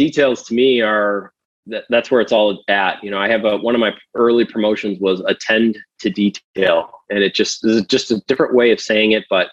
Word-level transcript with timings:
details 0.00 0.44
to 0.44 0.54
me 0.54 0.80
are 0.80 1.30
that 1.66 1.84
that's 1.90 2.10
where 2.10 2.22
it's 2.22 2.32
all 2.32 2.62
at. 2.68 3.04
You 3.04 3.10
know, 3.10 3.18
I 3.18 3.28
have 3.28 3.44
a 3.44 3.58
one 3.58 3.74
of 3.74 3.80
my 3.82 3.92
early 4.14 4.46
promotions 4.46 4.98
was 4.98 5.20
attend 5.26 5.78
to 6.00 6.08
detail, 6.08 6.90
and 7.10 7.18
it 7.18 7.34
just 7.34 7.66
is 7.66 7.84
just 7.84 8.10
a 8.10 8.22
different 8.26 8.54
way 8.54 8.70
of 8.72 8.80
saying 8.80 9.12
it, 9.12 9.24
but 9.28 9.48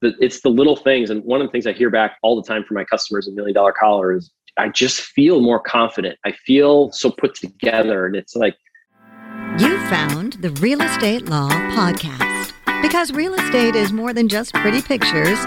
the, 0.00 0.12
it's 0.18 0.40
the 0.40 0.48
little 0.48 0.74
things. 0.74 1.10
And 1.10 1.22
one 1.22 1.40
of 1.40 1.46
the 1.46 1.52
things 1.52 1.68
I 1.68 1.72
hear 1.72 1.88
back 1.88 2.16
all 2.22 2.34
the 2.34 2.46
time 2.46 2.64
from 2.64 2.74
my 2.74 2.84
customers 2.84 3.28
in 3.28 3.36
Million 3.36 3.54
Dollar 3.54 3.72
Collar 3.72 4.16
is 4.16 4.32
I 4.56 4.70
just 4.70 5.00
feel 5.00 5.40
more 5.40 5.60
confident. 5.60 6.18
I 6.26 6.32
feel 6.32 6.90
so 6.90 7.12
put 7.12 7.36
together, 7.36 8.06
and 8.06 8.16
it's 8.16 8.34
like 8.34 8.56
you 9.60 9.78
found 9.88 10.32
the 10.34 10.50
Real 10.60 10.82
Estate 10.82 11.26
Law 11.26 11.50
Podcast 11.50 12.52
because 12.82 13.12
real 13.12 13.34
estate 13.34 13.76
is 13.76 13.92
more 13.92 14.12
than 14.12 14.28
just 14.28 14.52
pretty 14.54 14.82
pictures, 14.82 15.38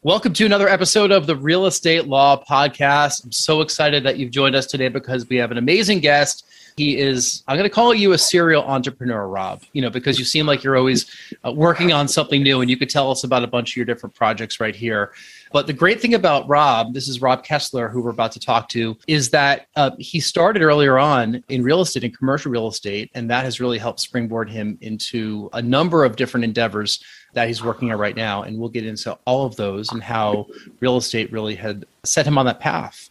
Welcome 0.03 0.33
to 0.33 0.45
another 0.45 0.69
episode 0.69 1.11
of 1.11 1.27
the 1.27 1.35
Real 1.35 1.65
Estate 1.65 2.07
Law 2.07 2.41
Podcast. 2.49 3.25
I'm 3.25 3.31
so 3.31 3.61
excited 3.61 4.03
that 4.03 4.17
you've 4.17 4.31
joined 4.31 4.55
us 4.55 4.65
today 4.65 4.87
because 4.87 5.29
we 5.29 5.35
have 5.35 5.51
an 5.51 5.57
amazing 5.57 5.99
guest 5.99 6.45
he 6.77 6.97
is, 6.97 7.43
I'm 7.47 7.57
going 7.57 7.69
to 7.69 7.73
call 7.73 7.93
you 7.93 8.13
a 8.13 8.17
serial 8.17 8.63
entrepreneur, 8.63 9.27
Rob, 9.27 9.61
you 9.73 9.81
know, 9.81 9.89
because 9.89 10.17
you 10.17 10.25
seem 10.25 10.45
like 10.45 10.63
you're 10.63 10.77
always 10.77 11.05
uh, 11.45 11.51
working 11.51 11.91
on 11.91 12.07
something 12.07 12.41
new 12.41 12.61
and 12.61 12.69
you 12.69 12.77
could 12.77 12.89
tell 12.89 13.11
us 13.11 13.23
about 13.23 13.43
a 13.43 13.47
bunch 13.47 13.71
of 13.71 13.75
your 13.77 13.85
different 13.85 14.15
projects 14.15 14.59
right 14.59 14.75
here. 14.75 15.11
But 15.51 15.67
the 15.67 15.73
great 15.73 15.99
thing 15.99 16.13
about 16.13 16.47
Rob, 16.47 16.93
this 16.93 17.07
is 17.09 17.21
Rob 17.21 17.43
Kessler, 17.43 17.89
who 17.89 18.01
we're 18.01 18.11
about 18.11 18.31
to 18.33 18.39
talk 18.39 18.69
to, 18.69 18.97
is 19.07 19.29
that 19.31 19.67
uh, 19.75 19.91
he 19.99 20.19
started 20.19 20.61
earlier 20.61 20.97
on 20.97 21.43
in 21.49 21.61
real 21.61 21.81
estate 21.81 22.05
and 22.05 22.17
commercial 22.17 22.51
real 22.51 22.67
estate, 22.67 23.11
and 23.15 23.29
that 23.29 23.43
has 23.43 23.59
really 23.59 23.77
helped 23.77 23.99
springboard 23.99 24.49
him 24.49 24.77
into 24.81 25.49
a 25.53 25.61
number 25.61 26.05
of 26.05 26.15
different 26.15 26.45
endeavors 26.45 27.03
that 27.33 27.47
he's 27.47 27.63
working 27.63 27.91
on 27.91 27.99
right 27.99 28.15
now. 28.15 28.43
And 28.43 28.57
we'll 28.57 28.69
get 28.69 28.85
into 28.85 29.17
all 29.25 29.45
of 29.45 29.55
those 29.55 29.91
and 29.91 30.01
how 30.01 30.47
real 30.79 30.97
estate 30.97 31.31
really 31.31 31.55
had 31.55 31.85
set 32.03 32.25
him 32.25 32.37
on 32.37 32.45
that 32.45 32.59
path. 32.59 33.09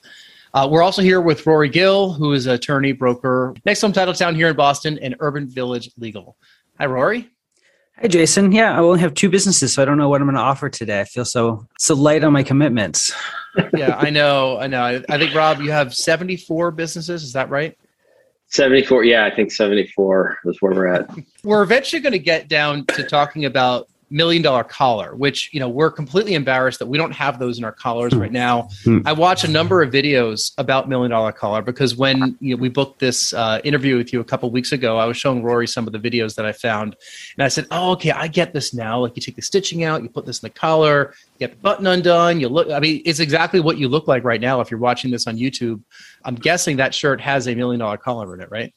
Uh, 0.53 0.69
we're 0.71 0.83
also 0.83 1.01
here 1.01 1.21
with 1.21 1.47
Rory 1.47 1.69
Gill, 1.69 2.13
who 2.13 2.33
is 2.33 2.47
an 2.47 2.55
attorney, 2.55 2.93
broker, 2.93 3.55
NextHome 3.67 3.93
Titletown 3.93 4.35
here 4.35 4.49
in 4.49 4.57
Boston, 4.57 4.99
and 5.01 5.15
Urban 5.21 5.49
Village 5.49 5.91
Legal. 5.97 6.37
Hi, 6.79 6.87
Rory. 6.87 7.31
Hi, 8.01 8.09
Jason. 8.09 8.51
Yeah, 8.51 8.75
I 8.75 8.79
only 8.79 8.99
have 9.01 9.15
two 9.15 9.29
businesses, 9.29 9.75
so 9.75 9.83
I 9.83 9.85
don't 9.85 9.99
know 9.99 10.09
what 10.09 10.21
I'm 10.21 10.27
going 10.27 10.35
to 10.35 10.41
offer 10.41 10.69
today. 10.69 11.01
I 11.01 11.05
feel 11.05 11.25
so 11.25 11.67
so 11.79 11.95
light 11.95 12.25
on 12.25 12.33
my 12.33 12.43
commitments. 12.43 13.13
yeah, 13.77 13.97
I 13.97 14.11
know. 14.11 14.59
I 14.59 14.67
know. 14.67 14.83
I, 14.83 15.05
I 15.09 15.19
think 15.19 15.35
Rob, 15.35 15.61
you 15.61 15.71
have 15.71 15.95
74 15.95 16.73
businesses. 16.73 17.23
Is 17.23 17.33
that 17.35 17.51
right? 17.51 17.77
74. 18.47 19.05
Yeah, 19.05 19.27
I 19.27 19.35
think 19.35 19.53
74 19.53 20.39
is 20.47 20.61
where 20.61 20.73
we're 20.73 20.87
at. 20.89 21.11
We're 21.45 21.63
eventually 21.63 22.03
going 22.03 22.13
to 22.13 22.19
get 22.19 22.49
down 22.49 22.87
to 22.87 23.05
talking 23.05 23.45
about 23.45 23.89
million 24.11 24.43
dollar 24.43 24.65
collar, 24.65 25.15
which 25.15 25.51
you 25.53 25.61
know 25.61 25.69
we're 25.69 25.91
completely 25.91 26.35
embarrassed 26.35 26.79
that 26.81 26.87
we 26.87 26.99
don't 26.99 27.13
have 27.13 27.39
those 27.39 27.59
in 27.59 27.65
our 27.65 27.73
collars 27.73 28.15
right 28.15 28.33
now. 28.33 28.69
Mm. 28.85 29.03
I 29.07 29.13
watch 29.13 29.45
a 29.45 29.49
number 29.49 29.83
of 29.83 29.93
videos 29.93 30.53
about 30.59 30.89
million 30.89 31.11
dollar 31.11 31.33
collar 31.33 31.63
because 31.63 31.97
when 31.97 32.37
you 32.41 32.57
know, 32.57 32.61
we 32.61 32.69
booked 32.69 32.99
this 32.99 33.33
uh, 33.33 33.61
interview 33.65 33.97
with 33.97 34.13
you 34.13 34.21
a 34.21 34.25
couple 34.25 34.51
weeks 34.51 34.73
ago, 34.73 34.99
I 34.99 35.07
was 35.07 35.17
showing 35.17 35.43
Rory 35.43 35.69
some 35.69 35.87
of 35.87 35.93
the 35.93 35.99
videos 35.99 36.35
that 36.35 36.45
I 36.45 36.53
found, 36.53 36.97
and 37.37 37.45
I 37.45 37.49
said, 37.49 37.67
"Oh, 37.71 37.93
okay, 37.93 38.11
I 38.11 38.27
get 38.29 38.53
this 38.53 38.75
now. 38.75 39.01
Like 39.01 39.17
you 39.17 39.23
take 39.23 39.37
the 39.37 39.43
stitching 39.43 39.85
out, 39.85 40.03
you 40.03 40.09
put 40.09 40.27
this 40.27 40.43
in 40.43 40.47
the 40.47 40.51
collar, 40.51 41.15
you 41.39 41.47
get 41.47 41.57
the 41.57 41.63
button 41.63 41.87
undone, 41.87 42.41
you 42.41 42.49
look. 42.49 42.71
I 42.71 42.81
mean, 42.81 43.03
it's 43.05 43.21
exactly 43.21 43.61
what 43.61 43.79
you 43.79 43.89
look 43.89 44.09
like 44.09 44.25
right 44.25 44.41
now 44.41 44.61
if 44.61 44.71
you're 44.71 44.81
watching 44.81 45.11
this 45.11 45.27
on 45.27 45.37
YouTube. 45.37 45.81
I'm 46.25 46.35
guessing 46.35 46.77
that 46.77 46.95
shirt 46.95 47.21
has 47.21 47.49
a 47.49 47.55
million 47.55 47.81
dollar 47.81 47.97
collar 47.97 48.35
in 48.35 48.41
it, 48.41 48.51
right?" 48.51 48.75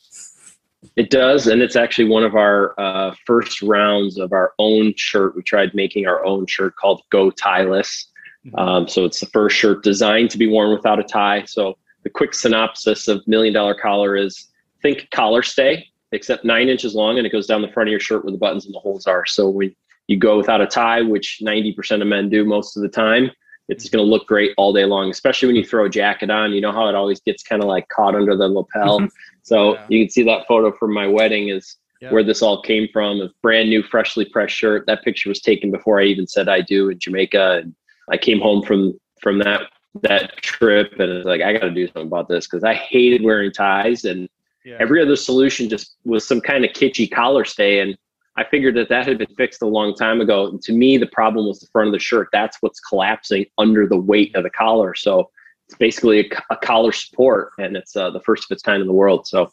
It 0.95 1.09
does, 1.09 1.47
and 1.47 1.61
it's 1.61 1.75
actually 1.75 2.09
one 2.09 2.23
of 2.23 2.35
our 2.35 2.79
uh, 2.79 3.13
first 3.25 3.61
rounds 3.61 4.17
of 4.17 4.33
our 4.33 4.53
own 4.59 4.93
shirt. 4.95 5.35
We 5.35 5.41
tried 5.41 5.73
making 5.73 6.07
our 6.07 6.25
own 6.25 6.45
shirt 6.45 6.75
called 6.75 7.01
Go 7.09 7.31
Tieless. 7.31 8.07
Mm-hmm. 8.45 8.55
Um, 8.59 8.87
so 8.87 9.05
it's 9.05 9.19
the 9.19 9.25
first 9.27 9.55
shirt 9.55 9.83
designed 9.83 10.29
to 10.31 10.37
be 10.37 10.47
worn 10.47 10.73
without 10.73 10.99
a 10.99 11.03
tie. 11.03 11.45
So 11.45 11.77
the 12.03 12.09
quick 12.09 12.33
synopsis 12.33 13.07
of 13.07 13.25
Million 13.27 13.53
Dollar 13.53 13.75
Collar 13.75 14.15
is 14.15 14.49
think 14.81 15.07
collar 15.11 15.41
stay, 15.41 15.87
except 16.11 16.45
nine 16.45 16.69
inches 16.69 16.93
long, 16.93 17.17
and 17.17 17.25
it 17.25 17.31
goes 17.31 17.47
down 17.47 17.61
the 17.61 17.71
front 17.71 17.89
of 17.89 17.91
your 17.91 17.99
shirt 17.99 18.23
where 18.23 18.31
the 18.31 18.37
buttons 18.37 18.65
and 18.65 18.73
the 18.75 18.79
holes 18.79 19.07
are. 19.07 19.25
So 19.25 19.49
when 19.49 19.73
you 20.07 20.17
go 20.17 20.37
without 20.37 20.61
a 20.61 20.67
tie, 20.67 21.01
which 21.01 21.39
90% 21.41 22.01
of 22.01 22.07
men 22.07 22.29
do 22.29 22.45
most 22.45 22.75
of 22.75 22.83
the 22.83 22.89
time, 22.89 23.31
it's 23.69 23.89
going 23.89 24.03
to 24.03 24.09
look 24.09 24.27
great 24.27 24.51
all 24.57 24.73
day 24.73 24.85
long, 24.85 25.09
especially 25.09 25.47
when 25.47 25.55
you 25.55 25.65
throw 25.65 25.85
a 25.85 25.89
jacket 25.89 26.29
on. 26.29 26.51
You 26.51 26.61
know 26.61 26.73
how 26.73 26.89
it 26.89 26.95
always 26.95 27.21
gets 27.21 27.43
kind 27.43 27.61
of 27.61 27.69
like 27.69 27.87
caught 27.87 28.13
under 28.13 28.35
the 28.35 28.47
lapel. 28.47 29.07
So 29.43 29.75
yeah. 29.75 29.85
you 29.89 30.03
can 30.03 30.09
see 30.09 30.23
that 30.23 30.47
photo 30.47 30.71
from 30.71 30.93
my 30.93 31.07
wedding 31.07 31.49
is 31.49 31.77
yeah. 32.01 32.11
where 32.11 32.23
this 32.23 32.41
all 32.41 32.61
came 32.61 32.87
from. 32.91 33.21
A 33.21 33.29
brand 33.41 33.69
new, 33.69 33.83
freshly 33.83 34.25
pressed 34.25 34.55
shirt. 34.55 34.85
That 34.87 35.03
picture 35.03 35.29
was 35.29 35.41
taken 35.41 35.71
before 35.71 35.99
I 36.01 36.05
even 36.05 36.27
said 36.27 36.49
I 36.49 36.61
do 36.61 36.89
in 36.89 36.99
Jamaica, 36.99 37.61
and 37.63 37.75
I 38.09 38.17
came 38.17 38.39
home 38.39 38.63
from 38.63 38.99
from 39.21 39.39
that 39.39 39.61
that 40.01 40.35
trip 40.37 40.93
and 40.99 41.11
it's 41.11 41.25
like 41.25 41.41
I 41.41 41.53
got 41.53 41.59
to 41.59 41.71
do 41.71 41.85
something 41.85 42.07
about 42.07 42.27
this 42.27 42.47
because 42.47 42.63
I 42.63 42.73
hated 42.73 43.23
wearing 43.23 43.51
ties 43.51 44.05
and 44.05 44.27
yeah. 44.65 44.77
every 44.79 44.99
other 44.99 45.15
solution 45.15 45.69
just 45.69 45.97
was 46.03 46.27
some 46.27 46.41
kind 46.41 46.65
of 46.65 46.71
kitschy 46.71 47.11
collar 47.11 47.45
stay 47.45 47.79
and 47.79 47.95
I 48.35 48.43
figured 48.43 48.75
that 48.77 48.89
that 48.89 49.07
had 49.07 49.19
been 49.19 49.35
fixed 49.37 49.61
a 49.61 49.67
long 49.67 49.93
time 49.93 50.19
ago. 50.19 50.47
And 50.47 50.59
to 50.63 50.73
me, 50.73 50.97
the 50.97 51.05
problem 51.05 51.45
was 51.45 51.59
the 51.59 51.67
front 51.67 51.87
of 51.87 51.93
the 51.93 51.99
shirt. 51.99 52.29
That's 52.31 52.57
what's 52.61 52.79
collapsing 52.79 53.45
under 53.59 53.87
the 53.87 53.99
weight 53.99 54.35
of 54.35 54.43
the 54.43 54.49
collar. 54.49 54.95
So 54.95 55.29
it's 55.73 55.79
basically 55.79 56.19
a, 56.19 56.53
a 56.53 56.57
collar 56.57 56.91
support, 56.91 57.51
and 57.57 57.75
it's 57.75 57.95
uh, 57.95 58.11
the 58.11 58.19
first 58.21 58.45
of 58.45 58.53
its 58.53 58.61
kind 58.61 58.79
in 58.81 58.87
the 58.87 58.93
world. 58.93 59.25
So 59.25 59.51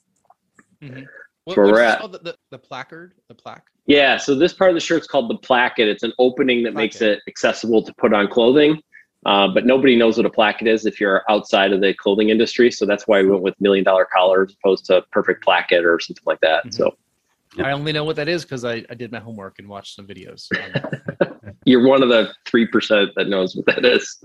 mm-hmm. 0.83 1.05
what, 1.45 1.57
where 1.57 1.67
we're 1.67 1.81
at. 1.81 2.13
The, 2.13 2.19
the, 2.19 2.37
the, 2.51 2.59
placard, 2.59 3.15
the 3.29 3.35
plaque. 3.35 3.67
Yeah. 3.87 4.19
So 4.19 4.35
this 4.35 4.53
part 4.53 4.71
of 4.71 4.75
the 4.75 4.81
shirt 4.81 5.01
is 5.03 5.09
called 5.09 5.31
the 5.31 5.39
placket. 5.39 5.89
It's 5.89 6.03
an 6.03 6.13
opening 6.19 6.63
that 6.65 6.75
placket. 6.75 6.77
makes 6.77 7.01
it 7.01 7.21
accessible 7.27 7.83
to 7.85 7.95
put 7.95 8.13
on 8.13 8.29
clothing. 8.29 8.83
Uh, 9.27 9.49
but 9.49 9.67
nobody 9.67 9.97
knows 9.97 10.17
what 10.17 10.25
a 10.25 10.31
placket 10.31 10.67
is 10.67 10.87
if 10.87 10.99
you're 10.99 11.23
outside 11.29 11.73
of 11.73 11.81
the 11.81 11.93
clothing 11.95 12.31
industry. 12.31 12.71
So 12.71 12.87
that's 12.87 13.07
why 13.07 13.23
we 13.23 13.29
went 13.29 13.43
with 13.43 13.61
million 13.61 13.85
dollar 13.85 14.07
collar 14.11 14.45
as 14.45 14.55
opposed 14.55 14.87
to 14.87 15.03
perfect 15.13 15.43
placket 15.43 15.85
or 15.85 16.01
something 16.01 16.23
like 16.27 16.41
that. 16.41 16.65
Mm-hmm. 16.67 16.71
So 16.71 16.97
I 17.59 17.73
only 17.73 17.93
know 17.93 18.05
what 18.05 18.17
that 18.17 18.29
is 18.29 18.45
because 18.45 18.65
I, 18.65 18.85
I 18.89 18.95
did 18.95 19.11
my 19.11 19.19
homework 19.19 19.59
and 19.59 19.69
watched 19.69 19.97
some 19.97 20.07
videos. 20.07 20.49
You're 21.71 21.87
one 21.87 22.03
of 22.03 22.09
the 22.09 22.33
three 22.47 22.67
percent 22.67 23.13
that 23.15 23.29
knows 23.29 23.55
what 23.55 23.65
that 23.67 23.85
is. 23.85 24.19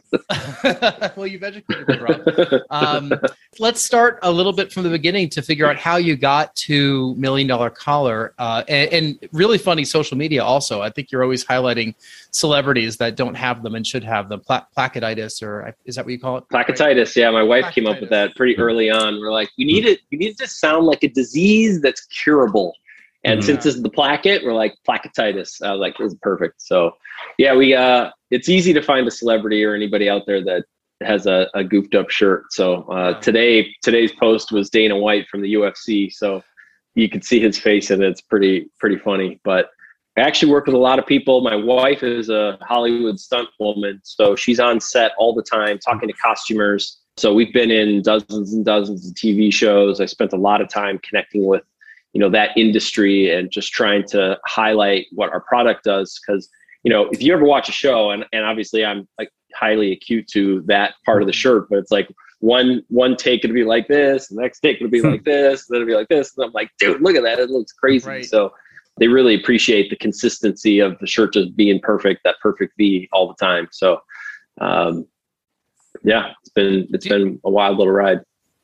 well, 1.16 1.28
you've 1.28 1.44
educated 1.44 1.88
me, 1.88 1.98
Rob. 2.00 2.62
Um, 2.72 3.14
let's 3.60 3.84
start 3.84 4.18
a 4.24 4.32
little 4.32 4.52
bit 4.52 4.74
from 4.74 4.82
the 4.82 4.90
beginning 4.90 5.30
to 5.30 5.44
figure 5.44 5.68
out 5.68 5.78
how 5.78 5.98
you 5.98 6.16
got 6.16 6.56
to 6.56 7.14
Million 7.18 7.48
Dollar 7.48 7.70
Collar, 7.70 8.34
uh, 8.40 8.64
and, 8.68 8.92
and, 8.92 9.30
really 9.32 9.60
funny 9.60 9.86
social 9.86 10.18
media. 10.18 10.44
Also, 10.44 10.82
I 10.82 10.90
think 10.90 11.12
you're 11.12 11.22
always 11.22 11.46
highlighting 11.46 11.94
celebrities 12.32 12.98
that 12.98 13.16
don't 13.16 13.36
have 13.36 13.62
them 13.62 13.76
and 13.76 13.86
should 13.86 14.04
have 14.04 14.28
them. 14.28 14.40
Pla- 14.40 14.66
placketitis, 14.76 15.44
or 15.44 15.76
is 15.86 15.98
that 15.98 16.06
what 16.06 16.14
you 16.14 16.20
call 16.20 16.38
it? 16.38 16.46
Placketitis. 16.52 17.16
Yeah, 17.16 17.30
my 17.30 17.44
wife 17.44 17.72
came 17.76 17.86
up 17.86 18.02
with 18.02 18.10
that 18.10 18.36
pretty 18.36 18.58
early 18.58 18.90
on. 18.90 19.20
We're 19.20 19.32
like, 19.32 19.52
we 19.56 19.66
need 19.66 19.86
it. 19.86 20.00
We 20.12 20.18
need 20.18 20.30
it 20.30 20.40
to 20.40 20.48
sound 20.48 20.88
like 20.88 21.04
a 21.04 21.10
disease 21.10 21.80
that's 21.80 22.06
curable 22.08 22.74
and 23.26 23.40
mm-hmm. 23.40 23.46
since 23.46 23.64
this 23.64 23.76
is 23.76 23.82
the 23.82 23.90
placket, 23.90 24.44
we're 24.46 24.54
like 24.54 24.76
placketitis. 24.88 25.62
I 25.62 25.72
was 25.72 25.80
like, 25.80 25.98
this 25.98 26.14
is 26.14 26.20
perfect. 26.22 26.62
So 26.62 26.92
yeah, 27.38 27.56
we 27.56 27.74
uh 27.74 28.12
it's 28.32 28.50
easy 28.50 28.72
to 28.74 28.82
find 28.82 29.08
a 29.08 29.12
celebrity 29.12 29.64
or 29.64 29.74
anybody 29.74 30.10
out 30.10 30.24
there 30.28 30.44
that 30.44 30.66
has 31.04 31.26
a, 31.26 31.48
a 31.54 31.64
goofed 31.64 31.96
up 31.96 32.10
shirt. 32.10 32.46
So 32.52 32.84
uh, 32.84 33.20
today 33.20 33.74
today's 33.84 34.12
post 34.14 34.52
was 34.52 34.70
Dana 34.70 34.96
White 34.96 35.28
from 35.28 35.42
the 35.42 35.54
UFC. 35.56 36.12
So 36.14 36.44
you 36.94 37.10
can 37.10 37.22
see 37.22 37.40
his 37.40 37.60
face 37.60 37.90
and 37.90 38.02
it's 38.04 38.22
pretty 38.22 38.70
pretty 38.80 38.98
funny. 38.98 39.42
But 39.44 39.70
I 40.18 40.22
actually 40.22 40.52
work 40.52 40.68
with 40.68 40.76
a 40.76 40.80
lot 40.80 41.00
of 41.00 41.06
people. 41.06 41.42
My 41.42 41.56
wife 41.56 42.04
is 42.04 42.30
a 42.30 42.58
Hollywood 42.62 43.20
stunt 43.20 43.50
woman, 43.60 44.00
so 44.04 44.36
she's 44.36 44.62
on 44.62 44.80
set 44.80 45.12
all 45.18 45.34
the 45.34 45.44
time 45.44 45.78
talking 45.80 46.08
to 46.08 46.14
costumers. 46.14 47.02
So 47.18 47.34
we've 47.34 47.54
been 47.54 47.72
in 47.72 48.02
dozens 48.02 48.54
and 48.54 48.64
dozens 48.64 49.10
of 49.10 49.14
TV 49.16 49.52
shows. 49.52 50.00
I 50.00 50.06
spent 50.06 50.32
a 50.32 50.38
lot 50.38 50.62
of 50.62 50.70
time 50.70 51.00
connecting 51.00 51.46
with 51.46 51.64
you 52.16 52.20
know 52.20 52.30
that 52.32 52.58
industry 52.58 53.32
and 53.32 53.52
just 53.52 53.72
trying 53.72 54.04
to 54.08 54.40
highlight 54.48 55.06
what 55.12 55.32
our 55.32 55.42
product 55.42 55.84
does. 55.84 56.20
Because 56.20 56.50
you 56.86 56.92
know 56.92 57.10
if 57.12 57.22
you 57.22 57.34
ever 57.34 57.44
watch 57.44 57.68
a 57.68 57.74
show 57.74 58.12
and, 58.12 58.26
and 58.32 58.46
obviously 58.46 58.86
i'm 58.86 59.06
like 59.20 59.30
highly 59.54 59.92
acute 59.92 60.28
to 60.28 60.62
that 60.68 60.94
part 61.06 61.22
of 61.22 61.28
the 61.28 61.34
shirt 61.34 61.68
but 61.70 61.80
it's 61.80 61.92
like 61.92 62.08
one 62.40 62.82
one 62.90 63.16
take 63.18 63.44
it'll 63.44 63.54
be 63.54 63.64
like 63.64 63.88
this 63.88 64.28
the 64.28 64.42
next 64.42 64.60
take 64.60 64.78
it'll 64.78 64.90
be 64.90 65.02
like 65.02 65.24
this 65.24 65.66
then 65.68 65.78
it'll 65.78 65.88
be 65.88 65.96
like 65.96 66.08
this 66.08 66.38
and 66.38 66.46
i'm 66.46 66.52
like 66.54 66.70
dude 66.80 67.02
look 67.02 67.16
at 67.16 67.24
that 67.24 67.40
it 67.40 67.50
looks 67.50 67.74
crazy. 67.74 68.08
Right. 68.08 68.26
so 68.26 68.54
they 68.98 69.08
really 69.08 69.36
appreciate 69.36 69.90
the 69.90 69.98
consistency 69.98 70.80
of 70.80 70.98
the 71.00 71.08
shirt 71.08 71.34
just 71.34 71.56
being 71.56 71.82
perfect 71.82 72.22
that 72.24 72.36
perfect 72.42 72.74
v 72.78 73.10
all 73.12 73.28
the 73.28 73.46
time. 73.46 73.68
So 73.72 74.00
um 74.62 75.06
yeah 76.04 76.32
it's 76.42 76.50
been 76.50 76.88
it's 76.94 77.08
been 77.08 77.40
a 77.44 77.50
wild 77.50 77.78
little 77.78 77.94
ride 77.94 78.20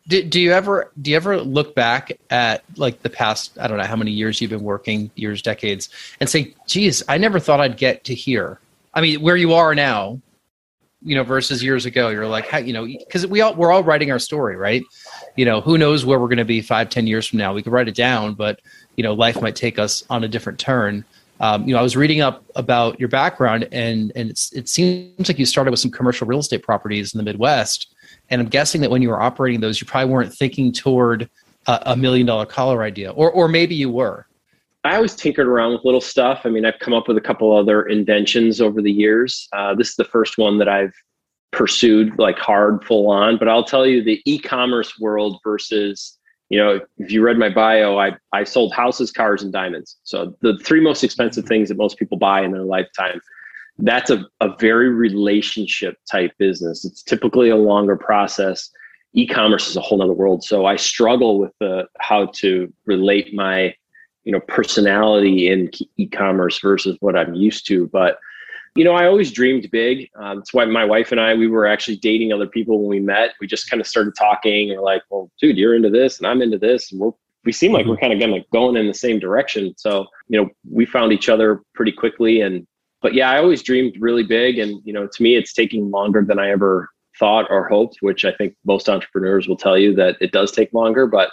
do, 0.08 0.24
do 0.24 0.40
you 0.40 0.52
ever 0.52 0.92
do 1.02 1.12
you 1.12 1.18
ever 1.18 1.42
look 1.42 1.76
back 1.76 2.12
at 2.30 2.64
like 2.78 3.02
the 3.02 3.10
past 3.10 3.58
I 3.60 3.68
don't 3.68 3.78
know 3.78 3.86
how 3.86 3.96
many 3.96 4.12
years 4.12 4.42
you've 4.42 4.52
been 4.52 4.64
working 4.64 5.12
years 5.16 5.42
decades 5.42 5.90
and 6.20 6.30
say 6.30 6.56
geez 6.68 7.04
I 7.08 7.18
never 7.18 7.40
thought 7.40 7.60
I'd 7.60 7.78
get 7.78 8.04
to 8.06 8.16
here 8.16 8.60
I 8.94 9.02
mean 9.02 9.22
where 9.22 9.36
you 9.36 9.54
are 9.54 9.76
now 9.76 10.20
you 11.04 11.16
know, 11.16 11.24
versus 11.24 11.64
years 11.64 11.86
ago? 11.86 12.10
You're 12.10 12.28
like, 12.28 12.48
how, 12.48 12.60
you 12.60 12.74
know, 12.74 12.86
because 12.86 13.26
we 13.26 13.42
all 13.42 13.56
we're 13.56 13.72
all 13.72 13.84
writing 13.84 14.12
our 14.12 14.20
story, 14.20 14.56
right? 14.56 14.84
You 15.36 15.46
know, 15.46 15.62
who 15.62 15.78
knows 15.78 16.06
where 16.06 16.20
we're 16.20 16.28
going 16.28 16.38
to 16.38 16.46
be 16.46 16.62
five, 16.62 16.90
ten 16.90 17.08
years 17.08 17.28
from 17.28 17.40
now? 17.40 17.54
We 17.54 17.64
could 17.64 17.74
write 17.74 17.88
it 17.88 17.96
down, 17.96 18.36
but 18.36 18.62
you 18.96 19.04
know, 19.04 19.14
life 19.14 19.42
might 19.42 19.56
take 19.56 19.80
us 19.80 20.04
on 20.10 20.24
a 20.24 20.28
different 20.28 20.60
turn. 20.60 21.04
Um, 21.40 21.68
you 21.68 21.74
know, 21.74 21.80
I 21.80 21.82
was 21.82 21.98
reading 21.98 22.22
up 22.22 22.44
about 22.56 23.00
your 23.00 23.10
background, 23.10 23.68
and 23.72 24.12
and 24.16 24.30
it 24.30 24.70
seems 24.70 25.28
like 25.28 25.40
you 25.40 25.46
started 25.46 25.72
with 25.72 25.80
some 25.80 25.92
commercial 25.92 26.28
real 26.28 26.40
estate 26.40 26.62
properties 26.62 27.14
in 27.14 27.18
the 27.18 27.24
Midwest. 27.24 27.91
And 28.32 28.42
I'm 28.42 28.48
guessing 28.48 28.82
that 28.82 28.90
when 28.90 29.02
you 29.02 29.10
were 29.10 29.22
operating 29.22 29.60
those, 29.60 29.80
you 29.80 29.86
probably 29.86 30.12
weren't 30.12 30.34
thinking 30.34 30.72
toward 30.72 31.30
a, 31.68 31.80
a 31.88 31.96
million 31.96 32.26
dollar 32.26 32.46
collar 32.46 32.82
idea, 32.82 33.12
or 33.12 33.30
or 33.32 33.48
maybe 33.48 33.76
you 33.76 33.92
were. 33.92 34.26
I 34.84 34.96
always 34.96 35.16
tinkered 35.16 35.48
around 35.48 35.74
with 35.74 35.86
little 35.86 36.02
stuff. 36.02 36.42
I 36.44 36.50
mean, 36.50 36.66
I've 36.66 36.80
come 36.80 36.94
up 36.94 37.08
with 37.08 37.18
a 37.18 37.22
couple 37.22 37.56
other 37.56 37.84
inventions 37.84 38.60
over 38.60 38.82
the 38.82 38.92
years. 38.92 39.48
Uh, 39.54 39.76
this 39.76 39.90
is 39.90 39.96
the 39.96 40.06
first 40.06 40.40
one 40.40 40.58
that 40.58 40.68
I've 40.68 40.94
pursued 41.52 42.18
like 42.18 42.40
hard, 42.40 42.84
full 42.86 43.12
on. 43.12 43.38
But 43.38 43.48
I'll 43.48 43.64
tell 43.64 43.86
you, 43.86 44.04
the 44.04 44.22
e-commerce 44.26 45.00
world 45.00 45.40
versus, 45.44 46.18
you 46.50 46.58
know, 46.58 46.80
if 46.98 47.12
you 47.12 47.22
read 47.22 47.38
my 47.38 47.50
bio, 47.50 48.00
I 48.00 48.14
I 48.32 48.44
sold 48.44 48.74
houses, 48.74 49.12
cars, 49.12 49.44
and 49.44 49.52
diamonds. 49.52 49.98
So 50.04 50.36
the 50.42 50.58
three 50.60 50.82
most 50.82 51.04
expensive 51.04 51.46
things 51.46 51.70
that 51.70 51.78
most 51.78 52.00
people 52.00 52.18
buy 52.18 52.42
in 52.42 52.52
their 52.52 52.64
lifetime. 52.64 53.22
That's 53.82 54.10
a, 54.10 54.26
a 54.40 54.56
very 54.60 54.90
relationship 54.90 55.98
type 56.10 56.32
business. 56.38 56.86
It's 56.86 57.04
typically 57.04 57.50
a 57.50 57.56
longer 57.56 57.96
process. 57.96 58.70
E-commerce 59.14 59.68
is 59.68 59.76
a 59.76 59.82
whole 59.82 60.02
other 60.02 60.14
world. 60.14 60.44
So 60.44 60.66
I 60.66 60.76
struggle 60.76 61.40
with 61.40 61.52
the 61.60 61.86
how 62.00 62.28
to 62.36 62.72
relate 62.86 63.34
my 63.34 63.74
you 64.24 64.32
know 64.32 64.40
personality 64.42 65.50
in 65.50 65.70
e-commerce 65.98 66.60
versus 66.60 66.98
what 67.00 67.18
i'm 67.18 67.34
used 67.34 67.66
to 67.68 67.88
but 67.88 68.20
you 68.76 68.84
know 68.84 68.94
i 68.94 69.06
always 69.06 69.32
dreamed 69.32 69.70
big 69.72 70.10
um, 70.16 70.38
that's 70.38 70.54
why 70.54 70.66
my 70.66 70.86
wife 70.86 71.12
and 71.12 71.20
i 71.20 71.34
we 71.34 71.48
were 71.48 71.68
actually 71.68 71.98
dating 71.98 72.32
other 72.32 72.48
people 72.48 72.80
when 72.80 72.90
we 72.90 73.00
met 73.00 73.32
we 73.40 73.48
just 73.48 73.70
kind 73.70 73.82
of 73.82 73.88
started 73.88 74.14
talking 74.18 74.70
and 74.72 74.80
we're 74.80 74.86
like 74.86 75.04
well 75.10 75.30
dude 75.40 75.58
you're 75.58 75.76
into 75.76 75.90
this 75.90 76.18
and 76.18 76.28
i'm 76.28 76.42
into 76.42 76.58
this 76.58 76.92
and 76.92 77.02
we're 77.02 77.12
we 77.44 77.52
seem 77.52 77.72
like 77.72 77.88
we're 77.88 77.96
mm-hmm. 77.96 78.02
kind 78.02 78.14
of 78.14 78.20
going 78.20 78.44
going 78.54 78.78
in 78.78 78.88
the 78.88 78.94
same 78.94 79.20
direction 79.20 79.74
so 79.78 80.06
you 80.28 80.42
know 80.42 80.50
we 80.70 80.86
found 80.86 81.12
each 81.12 81.30
other 81.30 81.62
pretty 81.74 81.92
quickly 81.92 82.42
and 82.42 82.66
but 83.02 83.14
yeah 83.14 83.30
i 83.30 83.38
always 83.38 83.62
dreamed 83.62 83.96
really 84.00 84.24
big 84.24 84.58
and 84.58 84.82
you 84.86 84.94
know 84.94 85.08
to 85.08 85.24
me 85.24 85.36
it's 85.36 85.54
taking 85.54 85.92
longer 85.92 86.24
than 86.26 86.40
i 86.40 86.50
ever 86.50 86.90
thought 87.20 87.46
or 87.50 87.68
hoped 87.68 87.98
which 88.02 88.26
i 88.26 88.32
think 88.32 88.56
most 88.66 88.90
entrepreneurs 88.90 89.48
will 89.48 89.58
tell 89.58 89.78
you 89.78 89.94
that 89.94 90.16
it 90.22 90.32
does 90.32 90.52
take 90.52 90.74
longer 90.74 91.06
but 91.06 91.30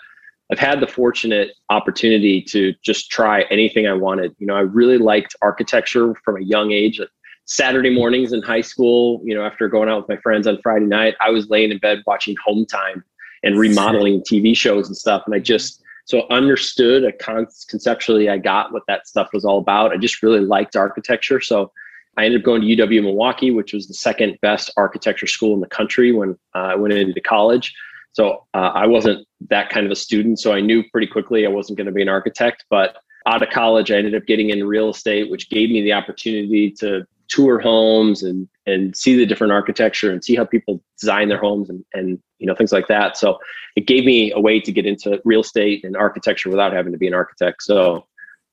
I've 0.50 0.58
had 0.58 0.80
the 0.80 0.86
fortunate 0.86 1.50
opportunity 1.68 2.40
to 2.42 2.74
just 2.82 3.10
try 3.10 3.42
anything 3.50 3.86
I 3.86 3.92
wanted. 3.92 4.34
You 4.38 4.46
know, 4.46 4.54
I 4.54 4.60
really 4.60 4.96
liked 4.96 5.36
architecture 5.42 6.14
from 6.24 6.36
a 6.36 6.42
young 6.42 6.72
age. 6.72 7.00
Saturday 7.44 7.90
mornings 7.90 8.32
in 8.32 8.42
high 8.42 8.60
school, 8.62 9.20
you 9.24 9.34
know, 9.34 9.44
after 9.44 9.68
going 9.68 9.88
out 9.88 10.00
with 10.00 10.08
my 10.08 10.20
friends 10.22 10.46
on 10.46 10.58
Friday 10.62 10.86
night, 10.86 11.14
I 11.20 11.30
was 11.30 11.48
laying 11.48 11.70
in 11.70 11.78
bed 11.78 12.02
watching 12.06 12.34
Hometime 12.46 13.02
and 13.42 13.58
remodeling 13.58 14.20
TV 14.22 14.56
shows 14.56 14.86
and 14.86 14.96
stuff. 14.96 15.22
And 15.26 15.34
I 15.34 15.38
just 15.38 15.82
so 16.08 16.26
understood 16.30 17.04
a 17.04 17.12
con- 17.12 17.46
conceptually, 17.68 18.30
I 18.30 18.38
got 18.38 18.72
what 18.72 18.82
that 18.88 19.06
stuff 19.06 19.28
was 19.34 19.44
all 19.44 19.58
about. 19.58 19.92
I 19.92 19.98
just 19.98 20.22
really 20.22 20.40
liked 20.40 20.74
architecture. 20.74 21.38
So 21.38 21.70
I 22.16 22.24
ended 22.24 22.40
up 22.40 22.46
going 22.46 22.62
to 22.62 22.66
UW 22.66 23.02
Milwaukee, 23.02 23.50
which 23.50 23.74
was 23.74 23.86
the 23.86 23.94
second 23.94 24.38
best 24.40 24.70
architecture 24.78 25.26
school 25.26 25.52
in 25.52 25.60
the 25.60 25.66
country 25.66 26.12
when 26.12 26.30
uh, 26.54 26.70
I 26.72 26.76
went 26.76 26.94
into 26.94 27.20
college. 27.20 27.74
So 28.12 28.46
uh, 28.54 28.70
I 28.74 28.86
wasn't 28.86 29.28
that 29.50 29.68
kind 29.68 29.84
of 29.84 29.92
a 29.92 29.96
student. 29.96 30.40
So 30.40 30.54
I 30.54 30.62
knew 30.62 30.82
pretty 30.90 31.08
quickly 31.08 31.44
I 31.44 31.50
wasn't 31.50 31.76
going 31.76 31.88
to 31.88 31.92
be 31.92 32.00
an 32.00 32.08
architect. 32.08 32.64
But 32.70 32.96
out 33.26 33.42
of 33.42 33.50
college, 33.50 33.90
I 33.90 33.96
ended 33.96 34.14
up 34.14 34.24
getting 34.24 34.48
into 34.48 34.66
real 34.66 34.88
estate, 34.88 35.30
which 35.30 35.50
gave 35.50 35.68
me 35.68 35.82
the 35.82 35.92
opportunity 35.92 36.70
to 36.78 37.04
tour 37.28 37.58
homes 37.60 38.22
and 38.22 38.48
and 38.66 38.96
see 38.96 39.16
the 39.16 39.26
different 39.26 39.52
architecture 39.52 40.10
and 40.10 40.24
see 40.24 40.34
how 40.34 40.44
people 40.44 40.82
design 41.00 41.28
their 41.28 41.38
homes 41.38 41.68
and 41.70 41.84
and 41.94 42.18
you 42.38 42.46
know 42.46 42.54
things 42.54 42.72
like 42.72 42.88
that. 42.88 43.16
So 43.16 43.38
it 43.76 43.86
gave 43.86 44.04
me 44.04 44.32
a 44.32 44.40
way 44.40 44.60
to 44.60 44.72
get 44.72 44.86
into 44.86 45.20
real 45.24 45.40
estate 45.40 45.84
and 45.84 45.96
architecture 45.96 46.50
without 46.50 46.72
having 46.72 46.92
to 46.92 46.98
be 46.98 47.06
an 47.06 47.14
architect. 47.14 47.62
So 47.62 48.06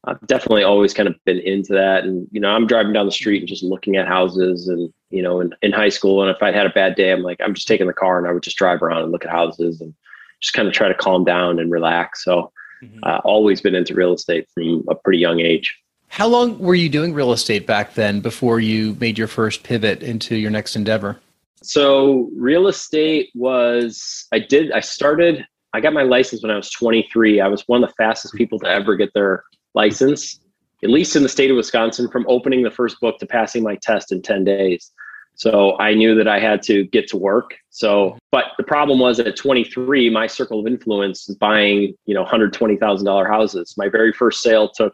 I've 0.07 0.19
definitely 0.27 0.63
always 0.63 0.93
kind 0.93 1.09
of 1.09 1.15
been 1.25 1.39
into 1.39 1.73
that. 1.73 2.03
And, 2.03 2.27
you 2.31 2.39
know, 2.39 2.49
I'm 2.49 2.67
driving 2.67 2.93
down 2.93 3.07
the 3.07 3.11
street 3.11 3.39
and 3.39 3.47
just 3.47 3.63
looking 3.63 3.95
at 3.95 4.07
houses 4.07 4.67
and, 4.67 4.93
you 5.09 5.21
know, 5.21 5.41
in, 5.41 5.53
in 5.63 5.71
high 5.71 5.89
school. 5.89 6.21
And 6.21 6.29
if 6.29 6.43
I 6.43 6.51
had 6.51 6.67
a 6.67 6.71
bad 6.71 6.95
day, 6.95 7.11
I'm 7.11 7.23
like, 7.23 7.39
I'm 7.41 7.55
just 7.55 7.67
taking 7.67 7.87
the 7.87 7.93
car 7.93 8.19
and 8.19 8.27
I 8.27 8.31
would 8.31 8.43
just 8.43 8.57
drive 8.57 8.83
around 8.83 9.03
and 9.03 9.11
look 9.11 9.25
at 9.25 9.31
houses 9.31 9.81
and 9.81 9.93
just 10.41 10.53
kind 10.53 10.67
of 10.67 10.73
try 10.73 10.87
to 10.87 10.93
calm 10.93 11.23
down 11.23 11.59
and 11.59 11.71
relax. 11.71 12.23
So 12.23 12.51
mm-hmm. 12.83 12.99
uh, 13.01 13.19
always 13.23 13.61
been 13.61 13.73
into 13.73 13.95
real 13.95 14.13
estate 14.13 14.47
from 14.53 14.83
a 14.89 14.95
pretty 14.95 15.19
young 15.19 15.39
age. 15.39 15.75
How 16.07 16.27
long 16.27 16.57
were 16.59 16.75
you 16.75 16.89
doing 16.89 17.13
real 17.13 17.33
estate 17.33 17.67
back 17.67 17.93
then 17.93 18.21
before 18.21 18.59
you 18.59 18.95
made 18.99 19.17
your 19.17 19.27
first 19.27 19.63
pivot 19.63 20.01
into 20.01 20.35
your 20.35 20.51
next 20.51 20.75
endeavor? 20.75 21.19
So 21.61 22.29
real 22.35 22.67
estate 22.67 23.31
was, 23.33 24.27
I 24.31 24.39
did, 24.39 24.71
I 24.71 24.79
started, 24.79 25.45
I 25.73 25.81
got 25.81 25.93
my 25.93 26.03
license 26.03 26.41
when 26.41 26.51
I 26.51 26.55
was 26.55 26.69
23. 26.71 27.41
I 27.41 27.47
was 27.47 27.63
one 27.67 27.83
of 27.83 27.89
the 27.89 27.95
fastest 27.95 28.33
people 28.35 28.59
to 28.59 28.67
ever 28.67 28.95
get 28.95 29.13
their 29.13 29.43
license, 29.73 30.39
at 30.83 30.89
least 30.89 31.15
in 31.15 31.23
the 31.23 31.29
state 31.29 31.51
of 31.51 31.57
Wisconsin, 31.57 32.09
from 32.09 32.25
opening 32.29 32.63
the 32.63 32.71
first 32.71 32.99
book 33.01 33.17
to 33.19 33.25
passing 33.25 33.63
my 33.63 33.75
test 33.81 34.11
in 34.11 34.21
10 34.21 34.45
days. 34.45 34.91
So 35.35 35.77
I 35.79 35.93
knew 35.93 36.15
that 36.15 36.29
I 36.29 36.39
had 36.39 36.61
to 36.63 36.85
get 36.85 37.07
to 37.09 37.17
work. 37.17 37.55
So, 37.69 38.17
but 38.31 38.45
the 38.57 38.63
problem 38.63 38.99
was 38.99 39.19
at 39.19 39.35
23, 39.35 40.09
my 40.09 40.27
circle 40.27 40.61
of 40.61 40.67
influence 40.67 41.27
is 41.27 41.35
buying, 41.35 41.93
you 42.05 42.13
know, 42.13 42.23
$120,000 42.23 43.27
houses. 43.27 43.73
My 43.77 43.89
very 43.89 44.13
first 44.13 44.41
sale 44.41 44.69
took, 44.69 44.93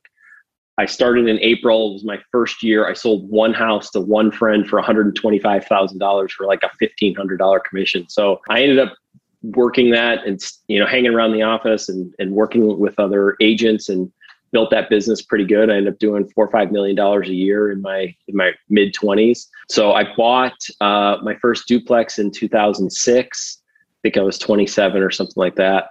I 0.77 0.85
started 0.85 1.27
in 1.27 1.37
April. 1.39 1.91
It 1.91 1.93
was 1.93 2.05
my 2.05 2.19
first 2.31 2.63
year. 2.63 2.87
I 2.87 2.93
sold 2.93 3.29
one 3.29 3.53
house 3.53 3.89
to 3.91 4.01
one 4.01 4.31
friend 4.31 4.67
for 4.67 4.81
$125,000 4.81 6.31
for 6.31 6.45
like 6.45 6.63
a 6.63 6.71
$1,500 6.83 7.63
commission. 7.63 8.07
So 8.09 8.39
I 8.49 8.61
ended 8.61 8.79
up 8.79 8.93
working 9.43 9.91
that 9.91 10.25
and, 10.25 10.39
you 10.67 10.79
know, 10.79 10.87
hanging 10.87 11.13
around 11.13 11.33
the 11.33 11.41
office 11.41 11.89
and, 11.89 12.13
and 12.19 12.31
working 12.31 12.79
with 12.79 12.99
other 12.99 13.35
agents 13.41 13.89
and 13.89 14.11
built 14.51 14.69
that 14.71 14.89
business 14.89 15.21
pretty 15.21 15.45
good. 15.45 15.69
I 15.69 15.75
ended 15.77 15.93
up 15.93 15.99
doing 15.99 16.27
four 16.29 16.45
or 16.45 16.51
five 16.51 16.71
million 16.71 16.95
dollars 16.95 17.29
a 17.29 17.33
year 17.33 17.71
in 17.71 17.81
my 17.81 18.13
in 18.27 18.35
my 18.35 18.51
mid 18.69 18.93
twenties. 18.93 19.49
So 19.69 19.93
I 19.93 20.13
bought 20.15 20.57
uh, 20.81 21.17
my 21.23 21.35
first 21.35 21.67
duplex 21.67 22.19
in 22.19 22.31
2006. 22.31 23.57
I 23.61 23.97
think 24.03 24.17
I 24.17 24.21
was 24.21 24.37
27 24.37 25.01
or 25.01 25.11
something 25.11 25.33
like 25.37 25.55
that. 25.55 25.89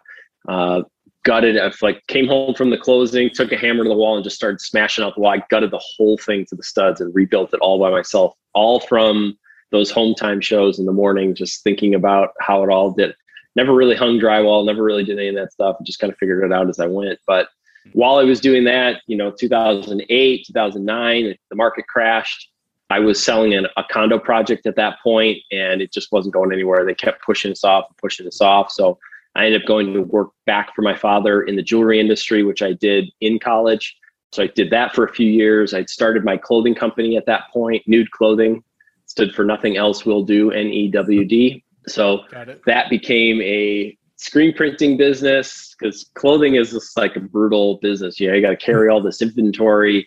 Uh, 0.49 0.83
gutted. 1.25 1.59
I 1.59 1.71
like 1.83 2.07
came 2.07 2.27
home 2.27 2.55
from 2.55 2.71
the 2.71 2.79
closing, 2.79 3.31
took 3.31 3.53
a 3.53 3.57
hammer 3.57 3.83
to 3.83 3.89
the 3.89 3.95
wall, 3.95 4.17
and 4.17 4.25
just 4.25 4.37
started 4.37 4.61
smashing 4.61 5.05
out 5.05 5.15
the 5.15 5.21
wall. 5.21 5.33
I 5.33 5.43
gutted 5.51 5.71
the 5.71 5.83
whole 5.97 6.19
thing 6.19 6.47
to 6.47 6.55
the 6.55 6.63
studs 6.63 7.01
and 7.01 7.15
rebuilt 7.15 7.55
it 7.55 7.61
all 7.61 7.79
by 7.79 7.91
myself. 7.91 8.35
All 8.55 8.81
from 8.81 9.39
those 9.71 9.93
Hometime 9.93 10.43
shows 10.43 10.79
in 10.79 10.87
the 10.87 10.93
morning, 10.93 11.35
just 11.35 11.63
thinking 11.63 11.95
about 11.95 12.31
how 12.41 12.63
it 12.65 12.71
all 12.71 12.91
did. 12.93 13.15
Never 13.57 13.75
really 13.75 13.97
hung 13.97 14.19
drywall, 14.19 14.65
never 14.65 14.83
really 14.83 15.05
did 15.05 15.19
any 15.19 15.29
of 15.29 15.35
that 15.37 15.53
stuff. 15.53 15.77
Just 15.85 15.99
kind 15.99 16.13
of 16.13 16.19
figured 16.19 16.45
it 16.45 16.53
out 16.53 16.69
as 16.69 16.79
I 16.79 16.87
went. 16.87 17.19
But 17.27 17.49
while 17.93 18.17
I 18.17 18.25
was 18.25 18.41
doing 18.41 18.65
that, 18.65 19.03
you 19.07 19.17
know, 19.17 19.31
2008, 19.31 20.47
2009, 20.47 21.35
the 21.49 21.57
market 21.57 21.87
crashed. 21.89 22.49
I 22.91 22.99
was 22.99 23.23
selling 23.23 23.55
an, 23.55 23.67
a 23.77 23.85
condo 23.85 24.19
project 24.19 24.67
at 24.67 24.75
that 24.77 24.99
point 25.01 25.39
and 25.53 25.81
it 25.81 25.93
just 25.93 26.11
wasn't 26.11 26.35
going 26.35 26.53
anywhere. 26.53 26.85
They 26.85 26.95
kept 26.95 27.25
pushing 27.25 27.53
us 27.53 27.63
off 27.63 27.85
and 27.89 27.97
pushing 27.99 28.27
us 28.27 28.41
off. 28.41 28.73
So 28.73 28.99
I 29.35 29.47
ended 29.47 29.63
up 29.63 29.69
going 29.69 29.93
to 29.93 30.03
work 30.03 30.31
back 30.47 30.75
for 30.75 30.83
my 30.83 30.97
father 30.97 31.43
in 31.43 31.57
the 31.57 31.63
jewelry 31.63 32.01
industry, 32.01 32.43
which 32.43 32.63
I 32.63 32.73
did 32.73 33.11
in 33.21 33.39
college. 33.39 33.97
So 34.33 34.43
I 34.43 34.49
did 34.49 34.71
that 34.71 34.95
for 34.95 35.05
a 35.05 35.13
few 35.13 35.27
years. 35.27 35.75
I'd 35.75 35.91
started 35.91 36.25
my 36.25 36.37
clothing 36.37 36.75
company 36.75 37.17
at 37.17 37.27
that 37.27 37.45
point, 37.53 37.83
NEWD 37.89 38.11
Clothing, 38.11 38.63
stood 39.07 39.35
for 39.35 39.45
Nothing 39.45 39.77
Else 39.77 40.05
Will 40.05 40.25
Do, 40.25 40.51
N 40.53 40.67
E 40.67 40.89
W 40.89 41.25
D. 41.25 41.65
So 41.87 42.23
that 42.67 42.91
became 42.91 43.41
a 43.43 43.97
screen 44.17 44.55
printing 44.55 44.97
business 44.97 45.75
because 45.79 46.11
clothing 46.15 46.55
is 46.55 46.73
just 46.73 46.97
like 46.97 47.17
a 47.17 47.21
brutal 47.21 47.79
business. 47.79 48.21
You 48.21 48.29
know, 48.29 48.35
you 48.35 48.43
got 48.43 48.51
to 48.51 48.57
carry 48.57 48.89
all 48.89 49.03
this 49.03 49.23
inventory 49.23 50.07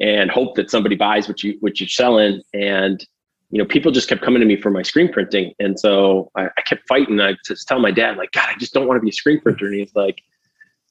and 0.00 0.30
hope 0.30 0.56
that 0.56 0.70
somebody 0.70 0.96
buys 0.96 1.28
what 1.28 1.42
you 1.42 1.56
what 1.60 1.78
you're 1.78 1.88
selling. 1.88 2.42
And 2.54 3.04
you 3.52 3.58
know, 3.58 3.66
people 3.66 3.92
just 3.92 4.08
kept 4.08 4.22
coming 4.22 4.40
to 4.40 4.46
me 4.46 4.56
for 4.56 4.70
my 4.70 4.80
screen 4.80 5.12
printing, 5.12 5.52
and 5.58 5.78
so 5.78 6.30
I, 6.34 6.46
I 6.56 6.62
kept 6.62 6.88
fighting. 6.88 7.20
I 7.20 7.34
just 7.44 7.68
tell 7.68 7.78
my 7.78 7.90
dad, 7.90 8.16
like, 8.16 8.32
God, 8.32 8.48
I 8.48 8.58
just 8.58 8.72
don't 8.72 8.88
want 8.88 8.96
to 8.96 9.02
be 9.02 9.10
a 9.10 9.12
screen 9.12 9.40
printer. 9.42 9.66
And 9.66 9.74
he's 9.74 9.94
like, 9.94 10.22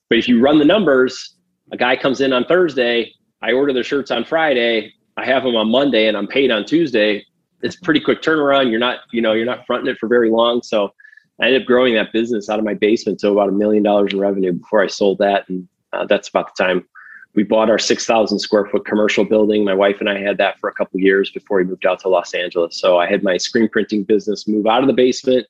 But 0.09 0.19
if 0.19 0.27
you 0.27 0.39
run 0.39 0.59
the 0.59 0.65
numbers, 0.65 1.37
a 1.71 1.77
guy 1.77 1.95
comes 1.95 2.21
in 2.21 2.31
on 2.33 2.45
Thursday, 2.45 3.13
I 3.41 3.53
order 3.53 3.73
their 3.73 3.83
shirts 3.83 4.11
on 4.11 4.23
Friday, 4.23 4.93
I 5.17 5.25
have 5.25 5.41
them 5.41 5.55
on 5.55 5.71
Monday, 5.71 6.07
and 6.07 6.15
I'm 6.15 6.27
paid 6.27 6.51
on 6.51 6.63
Tuesday. 6.63 7.25
It's 7.63 7.75
pretty 7.75 7.99
quick 7.99 8.21
turnaround. 8.21 8.69
You're 8.69 8.79
not, 8.79 8.99
you 9.11 9.23
know, 9.23 9.33
you're 9.33 9.45
not 9.45 9.65
fronting 9.65 9.91
it 9.91 9.97
for 9.97 10.07
very 10.07 10.29
long. 10.29 10.61
So 10.61 10.93
I 11.41 11.47
ended 11.47 11.63
up 11.63 11.67
growing 11.67 11.95
that 11.95 12.13
business 12.13 12.47
out 12.47 12.59
of 12.59 12.65
my 12.65 12.75
basement 12.75 13.19
to 13.21 13.29
about 13.29 13.49
a 13.49 13.53
million 13.53 13.81
dollars 13.81 14.13
in 14.13 14.19
revenue 14.19 14.53
before 14.53 14.83
I 14.83 14.87
sold 14.87 15.17
that. 15.17 15.49
And 15.49 15.67
uh, 15.93 16.05
that's 16.05 16.29
about 16.29 16.55
the 16.55 16.63
time 16.63 16.87
we 17.33 17.43
bought 17.43 17.69
our 17.69 17.79
6,000 17.79 18.39
square 18.39 18.65
foot 18.65 18.85
commercial 18.85 19.23
building. 19.23 19.63
My 19.63 19.73
wife 19.73 19.97
and 19.99 20.09
I 20.09 20.19
had 20.19 20.37
that 20.37 20.59
for 20.59 20.69
a 20.69 20.73
couple 20.73 20.99
years 20.99 21.31
before 21.31 21.57
we 21.57 21.63
moved 21.63 21.85
out 21.85 21.99
to 22.01 22.09
Los 22.09 22.33
Angeles. 22.33 22.79
So 22.79 22.99
I 22.99 23.07
had 23.07 23.23
my 23.23 23.37
screen 23.37 23.69
printing 23.69 24.03
business 24.03 24.47
move 24.47 24.67
out 24.67 24.81
of 24.81 24.87
the 24.87 24.93
basement 24.93 25.47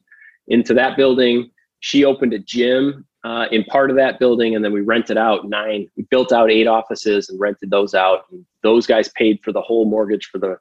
into 0.47 0.73
that 0.75 0.95
building. 0.95 1.49
She 1.79 2.05
opened 2.05 2.33
a 2.33 2.39
gym 2.39 3.05
uh, 3.23 3.45
in 3.51 3.63
part 3.65 3.89
of 3.89 3.95
that 3.95 4.19
building, 4.19 4.55
and 4.55 4.63
then 4.63 4.73
we 4.73 4.81
rented 4.81 5.17
out 5.17 5.47
nine. 5.47 5.87
We 5.95 6.03
built 6.03 6.31
out 6.31 6.51
eight 6.51 6.67
offices 6.67 7.29
and 7.29 7.39
rented 7.39 7.71
those 7.71 7.93
out. 7.93 8.25
And 8.31 8.45
those 8.63 8.85
guys 8.85 9.09
paid 9.09 9.39
for 9.43 9.51
the 9.51 9.61
whole 9.61 9.85
mortgage 9.85 10.27
for 10.27 10.37
the. 10.37 10.57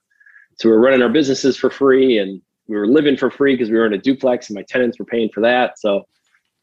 So 0.59 0.69
we 0.69 0.75
we're 0.75 0.83
running 0.83 1.03
our 1.03 1.09
businesses 1.09 1.57
for 1.57 1.71
free, 1.71 2.19
and 2.19 2.41
we 2.69 2.77
were 2.77 2.87
living 2.87 3.17
for 3.17 3.31
free 3.31 3.55
because 3.55 3.71
we 3.71 3.77
were 3.77 3.87
in 3.87 3.93
a 3.93 3.99
duplex 3.99 4.49
and 4.49 4.55
my 4.55 4.63
tenants 4.63 4.99
were 4.99 5.05
paying 5.05 5.29
for 5.35 5.41
that. 5.41 5.79
So 5.79 6.07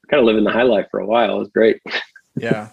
kind 0.10 0.22
of 0.22 0.26
living 0.26 0.46
the 0.46 0.52
high 0.52 0.64
life 0.64 0.88
for 0.90 1.00
a 1.00 1.06
while. 1.06 1.36
It 1.36 1.40
was 1.40 1.50
great. 1.50 1.82
yeah. 2.36 2.70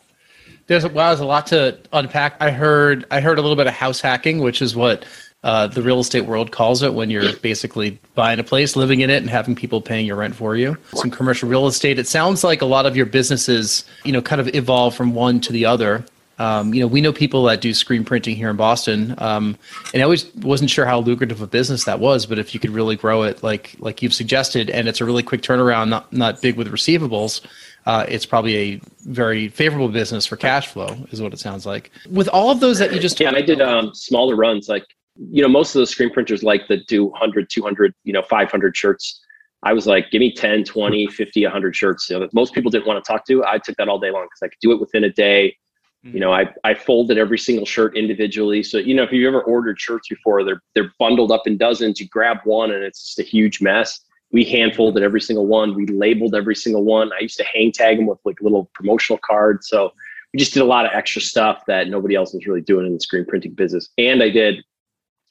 There's 0.67 0.87
well, 0.87 1.09
there's 1.09 1.21
a 1.21 1.27
lot 1.27 1.47
to 1.49 1.79
unpack. 1.93 2.37
I 2.41 2.51
heard 2.51 3.05
I 3.11 3.21
heard 3.21 3.39
a 3.39 3.43
little 3.43 3.57
bit 3.57 3.67
of 3.67 3.75
house 3.75 4.01
hacking, 4.01 4.39
which 4.39 4.63
is 4.63 4.75
what 4.75 5.05
uh, 5.45 5.67
the 5.67 5.83
real 5.83 6.01
estate 6.01 6.23
world 6.23 6.53
calls 6.53 6.83
it 6.83 6.95
when 6.95 7.11
you're 7.11 7.37
basically 7.37 7.99
buying 8.15 8.41
a 8.41 8.45
place, 8.45 8.77
living 8.77 9.01
in 9.01 9.11
it, 9.11 9.19
and 9.19 9.29
having 9.29 9.55
people 9.55 9.83
paying 9.83 10.07
your 10.07 10.17
rent 10.17 10.35
for 10.35 10.57
you. 10.57 10.77
Some 10.95 11.11
commercial 11.11 11.51
real 11.51 11.67
estate. 11.67 11.99
It 11.99 12.09
sounds 12.09 12.43
like 12.43 12.63
a 12.63 12.67
lot 12.67 12.87
of 12.87 12.97
your 12.97 13.05
businesses, 13.05 13.85
you 14.05 14.13
know, 14.13 14.23
kind 14.23 14.41
of 14.41 14.55
evolve 14.55 14.95
from 14.95 15.15
one 15.15 15.41
to 15.41 15.53
the 15.53 15.67
other. 15.67 16.05
Um, 16.39 16.73
you 16.75 16.81
know, 16.81 16.87
we 16.87 17.01
know 17.01 17.13
people 17.13 17.45
that 17.45 17.61
do 17.61 17.75
screen 17.75 18.05
printing 18.05 18.35
here 18.35 18.51
in 18.51 18.57
Boston, 18.57 19.15
um, 19.19 19.57
and 19.93 20.03
I 20.03 20.05
always 20.05 20.35
wasn't 20.37 20.71
sure 20.71 20.85
how 20.85 20.99
lucrative 20.99 21.41
a 21.43 21.47
business 21.47 21.85
that 21.85 22.01
was. 22.01 22.27
But 22.27 22.39
if 22.39 22.55
you 22.55 22.59
could 22.59 22.71
really 22.71 22.97
grow 22.97 23.23
it, 23.23 23.43
like 23.43 23.77
like 23.79 24.03
you've 24.03 24.15
suggested, 24.15 24.71
and 24.71 24.89
it's 24.89 25.01
a 25.01 25.05
really 25.05 25.23
quick 25.23 25.43
turnaround, 25.43 25.91
not 25.91 26.13
not 26.13 26.41
big 26.41 26.57
with 26.57 26.73
receivables, 26.73 27.43
uh, 27.87 28.07
it's 28.09 28.27
probably 28.27 28.57
a 28.57 28.81
very 29.01 29.49
favorable 29.49 29.89
business 29.89 30.27
for 30.27 30.37
cash 30.37 30.69
flow, 30.69 30.97
is 31.11 31.21
what 31.21 31.33
it 31.33 31.39
sounds 31.39 31.67
like. 31.67 31.91
With 32.11 32.29
all 32.29 32.51
of 32.51 32.61
those 32.61 32.79
that 32.79 32.93
you 32.93 33.01
just 33.01 33.21
yeah, 33.21 33.33
I 33.35 33.43
did 33.43 33.61
um, 33.61 33.95
smaller 33.95 34.37
runs, 34.37 34.69
like 34.69 34.85
you 35.17 35.43
know, 35.43 35.49
most 35.49 35.75
of 35.75 35.81
those 35.81 35.91
screen 35.91 36.11
printers 36.11 36.43
like 36.43 36.67
that 36.69 36.87
do 36.89 37.05
100, 37.05 37.49
200, 37.49 37.95
you 38.03 38.13
know, 38.13 38.23
500 38.23 38.77
shirts. 38.77 39.21
I 39.63 39.73
was 39.73 39.87
like, 39.87 40.11
give 40.11 40.19
me 40.19 40.33
10, 40.33 40.65
20, 40.65 41.07
50, 41.07 41.45
100 41.45 41.77
shirts. 41.77 42.11
You 42.11 42.17
know, 42.17 42.21
that 42.21 42.35
most 42.35 42.53
people 42.53 42.71
didn't 42.71 42.87
want 42.87 43.03
to 43.03 43.13
talk 43.13 43.25
to. 43.27 43.45
I 43.45 43.59
took 43.59 43.77
that 43.77 43.89
all 43.89 43.99
day 43.99 44.11
long 44.11 44.25
because 44.25 44.43
I 44.43 44.49
could 44.49 44.59
do 44.61 44.73
it 44.73 44.81
within 44.81 45.05
a 45.05 45.11
day 45.11 45.57
you 46.05 46.21
know, 46.21 46.33
I, 46.33 46.53
I 46.65 46.75
folded 46.75 47.17
every 47.17 47.39
single 47.39 47.65
shirt 47.65 47.97
individually. 47.97 48.63
So, 48.63 48.77
you 48.77 48.95
know, 48.95 49.05
if 49.05 49.13
you've 49.13 49.27
ever 49.27 49.43
ordered 49.43 49.81
shirts 49.81 50.09
before, 50.09 50.45
they're 50.45 50.61
they're 50.75 50.93
bundled 50.99 51.33
up 51.33 51.47
in 51.47 51.57
dozens. 51.57 51.99
You 51.99 52.09
grab 52.09 52.39
one 52.45 52.73
and 52.73 52.85
it's 52.85 53.03
just 53.03 53.19
a 53.21 53.23
huge 53.23 53.63
mess. 53.63 54.01
We 54.35 54.45
hand 54.45 54.75
folded 54.75 55.05
every 55.05 55.21
single 55.21 55.47
one. 55.47 55.77
We 55.77 55.87
labeled 55.87 56.35
every 56.35 56.57
single 56.57 56.83
one. 56.83 57.13
I 57.13 57.21
used 57.21 57.37
to 57.37 57.45
hang 57.45 57.71
tag 57.71 57.99
them 57.99 58.07
with 58.07 58.19
like 58.25 58.41
little 58.41 58.69
promotional 58.75 59.21
cards. 59.25 59.69
So 59.69 59.93
we 60.33 60.41
just 60.41 60.53
did 60.53 60.61
a 60.61 60.67
lot 60.67 60.85
of 60.85 60.91
extra 60.93 61.23
stuff 61.23 61.63
that 61.69 61.89
nobody 61.89 62.17
else 62.17 62.35
was 62.35 62.45
really 62.45 62.61
doing 62.61 62.85
in 62.85 62.95
the 62.95 63.01
screen 63.01 63.25
printing 63.25 63.53
business. 63.53 63.91
And 63.97 64.25
I 64.25 64.31
did 64.31 64.65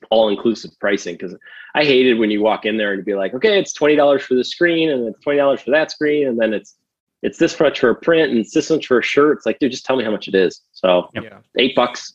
all 0.09 0.29
inclusive 0.29 0.71
pricing 0.79 1.15
because 1.15 1.35
I 1.75 1.83
hated 1.83 2.17
when 2.17 2.31
you 2.31 2.41
walk 2.41 2.65
in 2.65 2.77
there 2.77 2.93
and 2.93 3.03
be 3.03 3.13
like, 3.13 3.33
okay, 3.33 3.59
it's 3.59 3.73
twenty 3.73 3.97
dollars 3.97 4.23
for 4.23 4.35
the 4.35 4.43
screen 4.45 4.89
and 4.89 5.05
it's 5.05 5.19
twenty 5.19 5.37
dollars 5.37 5.59
for 5.59 5.71
that 5.71 5.91
screen, 5.91 6.25
and 6.25 6.39
then 6.39 6.53
it's 6.53 6.75
it's 7.23 7.37
this 7.37 7.59
much 7.59 7.81
for 7.81 7.89
a 7.89 7.95
print 7.95 8.31
and 8.31 8.39
it's 8.39 8.53
this 8.53 8.69
much 8.69 8.87
for 8.87 8.99
a 8.99 9.03
shirt. 9.03 9.35
It's 9.35 9.45
like, 9.45 9.59
dude, 9.59 9.71
just 9.71 9.85
tell 9.85 9.97
me 9.97 10.05
how 10.05 10.11
much 10.11 10.29
it 10.29 10.35
is. 10.35 10.61
So 10.71 11.09
yeah. 11.13 11.39
eight 11.57 11.75
bucks, 11.75 12.13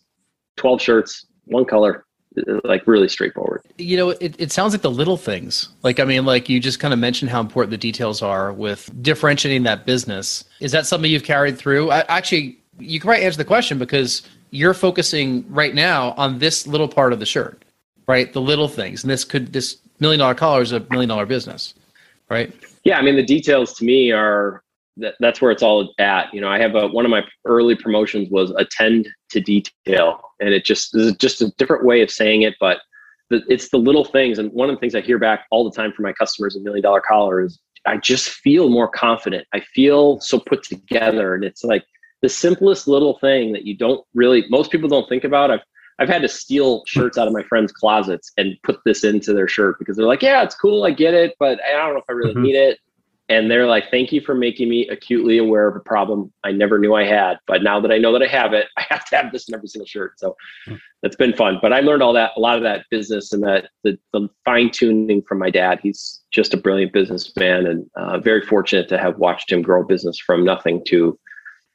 12 0.56 0.80
shirts, 0.80 1.26
one 1.44 1.66
color, 1.66 2.06
like 2.64 2.86
really 2.86 3.08
straightforward. 3.08 3.62
You 3.78 3.96
know, 3.96 4.10
it, 4.10 4.36
it 4.38 4.52
sounds 4.52 4.72
like 4.72 4.82
the 4.82 4.90
little 4.90 5.16
things. 5.16 5.70
Like, 5.82 6.00
I 6.00 6.04
mean, 6.04 6.24
like 6.24 6.48
you 6.48 6.60
just 6.60 6.80
kind 6.80 6.92
of 6.92 7.00
mentioned 7.00 7.30
how 7.30 7.40
important 7.40 7.70
the 7.70 7.78
details 7.78 8.22
are 8.22 8.52
with 8.52 8.90
differentiating 9.02 9.62
that 9.64 9.86
business. 9.86 10.44
Is 10.60 10.72
that 10.72 10.86
something 10.86 11.10
you've 11.10 11.24
carried 11.24 11.58
through? 11.58 11.90
I, 11.90 12.00
actually, 12.08 12.58
you 12.78 13.00
can 13.00 13.08
probably 13.08 13.24
answer 13.24 13.38
the 13.38 13.44
question 13.44 13.78
because 13.78 14.22
you're 14.50 14.74
focusing 14.74 15.44
right 15.52 15.74
now 15.74 16.12
on 16.12 16.38
this 16.38 16.66
little 16.66 16.88
part 16.88 17.12
of 17.12 17.18
the 17.18 17.26
shirt, 17.26 17.64
right? 18.06 18.32
The 18.32 18.40
little 18.40 18.68
things. 18.68 19.02
And 19.02 19.10
this 19.10 19.24
could, 19.24 19.52
this 19.52 19.78
million 20.00 20.20
dollar 20.20 20.34
collar 20.34 20.62
is 20.62 20.72
a 20.72 20.80
million 20.90 21.08
dollar 21.08 21.26
business, 21.26 21.74
right? 22.30 22.54
Yeah. 22.84 22.98
I 22.98 23.02
mean, 23.02 23.16
the 23.16 23.24
details 23.24 23.74
to 23.74 23.84
me 23.84 24.12
are 24.12 24.62
that, 24.98 25.14
that's 25.20 25.40
where 25.40 25.50
it's 25.50 25.62
all 25.62 25.92
at. 25.98 26.32
You 26.32 26.40
know, 26.40 26.48
I 26.48 26.58
have 26.58 26.74
a, 26.74 26.88
one 26.88 27.04
of 27.04 27.10
my 27.10 27.22
early 27.44 27.74
promotions 27.74 28.28
was 28.30 28.50
attend 28.52 29.08
to 29.30 29.40
detail, 29.40 30.20
and 30.40 30.50
it 30.50 30.64
just 30.64 30.94
is 30.96 31.16
just 31.16 31.42
a 31.42 31.50
different 31.58 31.84
way 31.84 32.02
of 32.02 32.10
saying 32.10 32.42
it, 32.42 32.54
but 32.60 32.78
the, 33.30 33.42
it's 33.48 33.70
the 33.70 33.78
little 33.78 34.04
things. 34.04 34.38
And 34.38 34.52
one 34.52 34.68
of 34.70 34.76
the 34.76 34.80
things 34.80 34.94
I 34.94 35.00
hear 35.00 35.18
back 35.18 35.46
all 35.50 35.68
the 35.68 35.74
time 35.74 35.92
from 35.92 36.04
my 36.04 36.12
customers 36.12 36.56
in 36.56 36.62
Million 36.62 36.82
Dollar 36.82 37.00
Collar 37.00 37.42
is 37.42 37.58
I 37.86 37.96
just 37.96 38.30
feel 38.30 38.68
more 38.68 38.88
confident. 38.88 39.46
I 39.52 39.60
feel 39.60 40.20
so 40.20 40.38
put 40.38 40.62
together, 40.62 41.34
and 41.34 41.44
it's 41.44 41.64
like 41.64 41.84
the 42.22 42.28
simplest 42.28 42.88
little 42.88 43.18
thing 43.18 43.52
that 43.52 43.64
you 43.64 43.76
don't 43.76 44.04
really 44.14 44.44
most 44.50 44.70
people 44.70 44.88
don't 44.88 45.08
think 45.08 45.24
about. 45.24 45.50
I've 45.50 45.60
I've 46.00 46.08
had 46.08 46.22
to 46.22 46.28
steal 46.28 46.84
shirts 46.86 47.18
out 47.18 47.26
of 47.26 47.32
my 47.32 47.42
friends' 47.42 47.72
closets 47.72 48.30
and 48.36 48.54
put 48.62 48.78
this 48.84 49.02
into 49.02 49.32
their 49.32 49.48
shirt 49.48 49.78
because 49.78 49.96
they're 49.96 50.06
like, 50.06 50.22
"Yeah, 50.22 50.42
it's 50.42 50.54
cool, 50.54 50.84
I 50.84 50.90
get 50.90 51.14
it, 51.14 51.34
but 51.38 51.60
I 51.64 51.72
don't 51.72 51.94
know 51.94 52.00
if 52.00 52.04
I 52.08 52.12
really 52.12 52.34
mm-hmm. 52.34 52.42
need 52.42 52.56
it." 52.56 52.78
And 53.28 53.50
they're 53.50 53.66
like 53.66 53.90
thank 53.90 54.12
you 54.12 54.20
for 54.20 54.34
making 54.34 54.68
me 54.68 54.88
acutely 54.88 55.38
aware 55.38 55.68
of 55.68 55.76
a 55.76 55.80
problem 55.80 56.32
i 56.44 56.52
never 56.52 56.78
knew 56.78 56.94
i 56.94 57.04
had 57.04 57.38
but 57.46 57.62
now 57.62 57.80
that 57.80 57.92
i 57.92 57.98
know 57.98 58.12
that 58.12 58.22
i 58.22 58.26
have 58.26 58.52
it 58.52 58.66
i 58.76 58.84
have 58.88 59.04
to 59.04 59.16
have 59.16 59.32
this 59.32 59.48
in 59.48 59.54
every 59.54 59.68
single 59.68 59.86
shirt. 59.86 60.18
So 60.18 60.36
hmm. 60.66 60.74
that's 61.02 61.16
been 61.16 61.34
fun. 61.34 61.58
But 61.60 61.72
i 61.72 61.80
learned 61.80 62.02
all 62.02 62.12
that 62.14 62.32
a 62.36 62.40
lot 62.40 62.56
of 62.56 62.62
that 62.62 62.86
business 62.90 63.32
and 63.32 63.42
that 63.42 63.68
the, 63.84 63.98
the 64.12 64.28
fine 64.44 64.70
tuning 64.70 65.22
from 65.22 65.38
my 65.38 65.50
dad. 65.50 65.80
He's 65.82 66.22
just 66.30 66.54
a 66.54 66.56
brilliant 66.56 66.92
businessman 66.92 67.66
and 67.66 67.86
uh, 67.96 68.18
very 68.18 68.42
fortunate 68.42 68.88
to 68.88 68.98
have 68.98 69.18
watched 69.18 69.50
him 69.50 69.62
grow 69.62 69.84
business 69.84 70.18
from 70.18 70.44
nothing 70.44 70.84
to 70.86 71.18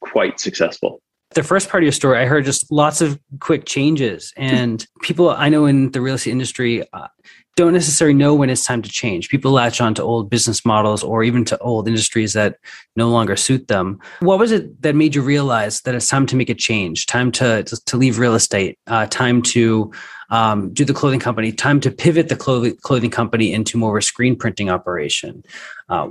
quite 0.01 0.39
successful 0.39 1.01
the 1.33 1.43
first 1.43 1.69
part 1.69 1.83
of 1.83 1.85
your 1.85 1.91
story, 1.91 2.19
I 2.19 2.25
heard 2.25 2.45
just 2.45 2.71
lots 2.71 3.01
of 3.01 3.19
quick 3.39 3.65
changes, 3.65 4.33
and 4.37 4.85
people 5.01 5.29
I 5.29 5.49
know 5.49 5.65
in 5.65 5.91
the 5.91 6.01
real 6.01 6.15
estate 6.15 6.31
industry, 6.31 6.83
uh, 6.93 7.07
don't 7.55 7.73
necessarily 7.73 8.15
know 8.15 8.33
when 8.33 8.49
it's 8.49 8.65
time 8.65 8.81
to 8.81 8.89
change. 8.89 9.29
People 9.29 9.51
latch 9.51 9.79
on 9.79 9.93
to 9.93 10.01
old 10.01 10.29
business 10.29 10.65
models 10.65 11.03
or 11.03 11.23
even 11.23 11.45
to 11.45 11.57
old 11.59 11.87
industries 11.87 12.33
that 12.33 12.57
no 12.95 13.09
longer 13.09 13.35
suit 13.35 13.67
them. 13.67 13.99
What 14.21 14.39
was 14.39 14.51
it 14.51 14.81
that 14.81 14.95
made 14.95 15.13
you 15.13 15.21
realize 15.21 15.81
that 15.81 15.93
it's 15.93 16.07
time 16.07 16.25
to 16.27 16.35
make 16.35 16.49
a 16.49 16.55
change, 16.55 17.05
time 17.05 17.31
to, 17.33 17.63
to, 17.63 17.85
to 17.85 17.97
leave 17.97 18.17
real 18.17 18.33
estate, 18.33 18.79
uh, 18.87 19.05
time 19.05 19.43
to 19.43 19.91
um, 20.31 20.73
do 20.73 20.83
the 20.83 20.93
clothing 20.93 21.19
company, 21.19 21.51
time 21.51 21.79
to 21.81 21.91
pivot 21.91 22.27
the 22.27 22.35
clothing, 22.35 22.75
clothing 22.77 23.11
company 23.11 23.53
into 23.53 23.77
more 23.77 23.97
of 23.97 24.01
a 24.01 24.05
screen 24.05 24.35
printing 24.35 24.71
operation? 24.71 25.43
Uh, 25.89 26.07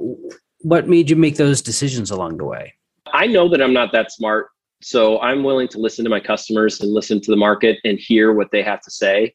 what 0.61 0.89
made 0.89 1.11
you 1.11 1.17
make 1.17 1.39
those 1.39 1.61
decisions 1.61 2.13
along 2.13 2.37
the 2.37 2.45
way? 2.45 2.75
I 3.13 3.27
know 3.27 3.49
that 3.49 3.61
I'm 3.61 3.73
not 3.73 3.91
that 3.93 4.13
smart. 4.13 4.47
So 4.83 5.21
I'm 5.21 5.45
willing 5.45 5.69
to 5.69 5.79
listen 5.79 6.05
to 6.05 6.11
my 6.11 6.21
customers 6.21 6.81
and 6.81 6.93
listen 6.93 7.21
to 7.21 7.31
the 7.31 7.37
market 7.37 7.79
and 7.85 7.99
hear 7.99 8.33
what 8.33 8.51
they 8.51 8.63
have 8.63 8.81
to 8.83 8.91
say 8.91 9.35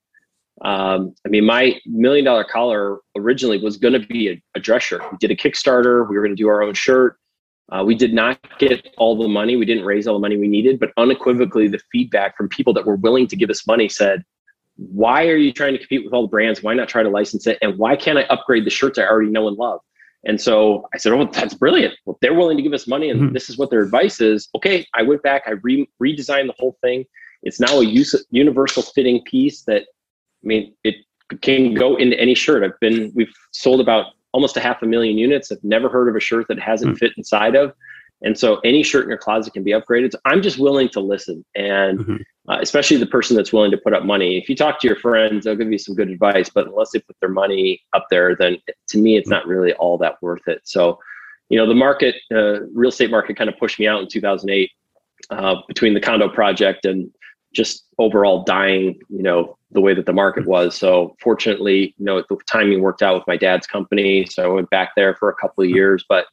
um, 0.61 1.13
I 1.25 1.29
mean, 1.29 1.45
my 1.45 1.79
million 1.85 2.25
dollar 2.25 2.43
collar 2.43 2.99
originally 3.15 3.61
was 3.61 3.77
going 3.77 3.93
to 3.99 4.07
be 4.07 4.29
a, 4.29 4.41
a, 4.55 4.59
dress 4.59 4.83
shirt. 4.83 5.03
We 5.11 5.17
did 5.19 5.29
a 5.29 5.35
Kickstarter. 5.35 6.09
We 6.09 6.15
were 6.15 6.23
going 6.23 6.35
to 6.35 6.41
do 6.41 6.47
our 6.47 6.63
own 6.63 6.73
shirt. 6.73 7.17
Uh, 7.71 7.83
we 7.85 7.95
did 7.95 8.13
not 8.13 8.39
get 8.57 8.87
all 8.97 9.17
the 9.17 9.27
money. 9.27 9.55
We 9.55 9.65
didn't 9.65 9.85
raise 9.85 10.07
all 10.07 10.15
the 10.15 10.21
money 10.21 10.37
we 10.37 10.47
needed, 10.47 10.79
but 10.79 10.91
unequivocally, 10.97 11.67
the 11.67 11.79
feedback 11.91 12.35
from 12.37 12.49
people 12.49 12.73
that 12.73 12.85
were 12.85 12.95
willing 12.95 13.27
to 13.27 13.35
give 13.35 13.49
us 13.49 13.67
money 13.67 13.89
said, 13.89 14.23
"Why 14.77 15.27
are 15.27 15.35
you 15.35 15.51
trying 15.51 15.73
to 15.73 15.77
compete 15.77 16.05
with 16.05 16.13
all 16.13 16.23
the 16.23 16.29
brands? 16.29 16.63
Why 16.63 16.73
not 16.73 16.87
try 16.87 17.03
to 17.03 17.09
license 17.09 17.45
it? 17.45 17.59
And 17.61 17.77
why 17.77 17.95
can't 17.95 18.17
I 18.17 18.23
upgrade 18.23 18.65
the 18.65 18.69
shirts 18.69 18.97
I 18.97 19.03
already 19.03 19.29
know 19.29 19.47
and 19.47 19.57
love?" 19.57 19.81
And 20.27 20.39
so 20.39 20.87
I 20.93 20.97
said, 20.97 21.13
"Oh, 21.13 21.25
that's 21.25 21.55
brilliant. 21.55 21.95
Well, 22.05 22.17
they're 22.21 22.35
willing 22.35 22.57
to 22.57 22.63
give 22.63 22.73
us 22.73 22.87
money, 22.87 23.09
and 23.09 23.19
mm-hmm. 23.19 23.33
this 23.33 23.49
is 23.49 23.57
what 23.57 23.71
their 23.71 23.81
advice 23.81 24.21
is." 24.21 24.49
Okay, 24.55 24.85
I 24.93 25.01
went 25.01 25.23
back. 25.23 25.43
I 25.47 25.51
re- 25.63 25.89
redesigned 26.03 26.47
the 26.47 26.55
whole 26.59 26.77
thing. 26.81 27.05
It's 27.43 27.59
now 27.59 27.79
a 27.79 27.85
use- 27.85 28.25
universal 28.29 28.83
fitting 28.83 29.23
piece 29.23 29.63
that 29.63 29.83
I 30.43 30.47
mean, 30.47 30.73
it 30.83 30.95
can 31.41 31.73
go 31.73 31.95
into 31.95 32.19
any 32.19 32.35
shirt. 32.35 32.63
I've 32.63 32.79
been, 32.79 33.11
we've 33.15 33.33
sold 33.51 33.81
about 33.81 34.13
almost 34.33 34.57
a 34.57 34.59
half 34.59 34.81
a 34.81 34.85
million 34.85 35.17
units. 35.17 35.51
I've 35.51 35.63
never 35.63 35.89
heard 35.89 36.07
of 36.07 36.15
a 36.15 36.19
shirt 36.19 36.45
that 36.47 36.59
hasn't 36.59 36.91
mm-hmm. 36.91 36.97
fit 36.97 37.13
inside 37.17 37.55
of. 37.55 37.73
And 38.21 38.37
so 38.37 38.59
any 38.63 38.83
shirt 38.83 39.03
in 39.03 39.09
your 39.09 39.17
closet 39.17 39.53
can 39.53 39.63
be 39.63 39.71
upgraded. 39.71 40.11
So 40.11 40.19
I'm 40.25 40.41
just 40.41 40.57
willing 40.57 40.89
to 40.89 40.99
listen. 40.99 41.45
And 41.55 41.99
mm-hmm. 41.99 42.15
uh, 42.49 42.59
especially 42.61 42.97
the 42.97 43.05
person 43.05 43.35
that's 43.35 43.53
willing 43.53 43.71
to 43.71 43.77
put 43.77 43.93
up 43.93 44.05
money. 44.05 44.37
If 44.37 44.49
you 44.49 44.55
talk 44.55 44.79
to 44.79 44.87
your 44.87 44.95
friends, 44.95 45.45
they'll 45.45 45.55
give 45.55 45.71
you 45.71 45.77
some 45.77 45.95
good 45.95 46.09
advice. 46.09 46.49
But 46.49 46.67
unless 46.67 46.91
they 46.91 46.99
put 46.99 47.15
their 47.19 47.29
money 47.29 47.81
up 47.93 48.07
there, 48.09 48.35
then 48.35 48.57
to 48.89 48.97
me, 48.97 49.17
it's 49.17 49.29
not 49.29 49.45
really 49.45 49.73
all 49.73 49.97
that 49.99 50.21
worth 50.21 50.47
it. 50.47 50.61
So, 50.63 50.99
you 51.49 51.57
know, 51.57 51.67
the 51.67 51.75
market, 51.75 52.15
uh, 52.31 52.61
real 52.73 52.89
estate 52.89 53.11
market 53.11 53.37
kind 53.37 53.49
of 53.49 53.57
pushed 53.57 53.79
me 53.79 53.87
out 53.87 54.01
in 54.01 54.07
2008 54.07 54.71
uh, 55.29 55.55
between 55.67 55.93
the 55.93 56.01
condo 56.01 56.27
project 56.27 56.85
and 56.85 57.11
just 57.53 57.85
overall 57.97 58.43
dying, 58.43 58.99
you 59.09 59.23
know, 59.23 59.57
the 59.71 59.81
way 59.81 59.93
that 59.93 60.05
the 60.05 60.13
market 60.13 60.45
was. 60.45 60.75
So 60.75 61.15
fortunately, 61.21 61.95
you 61.97 62.05
know, 62.05 62.23
the 62.29 62.37
timing 62.49 62.81
worked 62.81 63.01
out 63.01 63.15
with 63.15 63.27
my 63.27 63.37
dad's 63.37 63.67
company. 63.67 64.25
So 64.25 64.43
I 64.43 64.47
went 64.47 64.69
back 64.69 64.91
there 64.95 65.15
for 65.15 65.29
a 65.29 65.35
couple 65.35 65.63
of 65.63 65.69
years, 65.69 66.05
but 66.07 66.25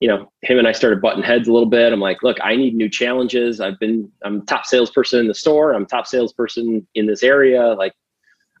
you 0.00 0.08
know, 0.08 0.32
him 0.40 0.58
and 0.58 0.66
I 0.66 0.72
started 0.72 1.02
butting 1.02 1.22
heads 1.22 1.46
a 1.46 1.52
little 1.52 1.68
bit. 1.68 1.92
I'm 1.92 2.00
like, 2.00 2.22
look, 2.22 2.38
I 2.42 2.56
need 2.56 2.74
new 2.74 2.88
challenges. 2.88 3.60
I've 3.60 3.78
been, 3.78 4.10
I'm 4.24 4.44
top 4.46 4.64
salesperson 4.64 5.20
in 5.20 5.28
the 5.28 5.34
store. 5.34 5.74
I'm 5.74 5.86
top 5.86 6.06
salesperson 6.06 6.86
in 6.94 7.06
this 7.06 7.22
area. 7.22 7.74
Like, 7.74 7.92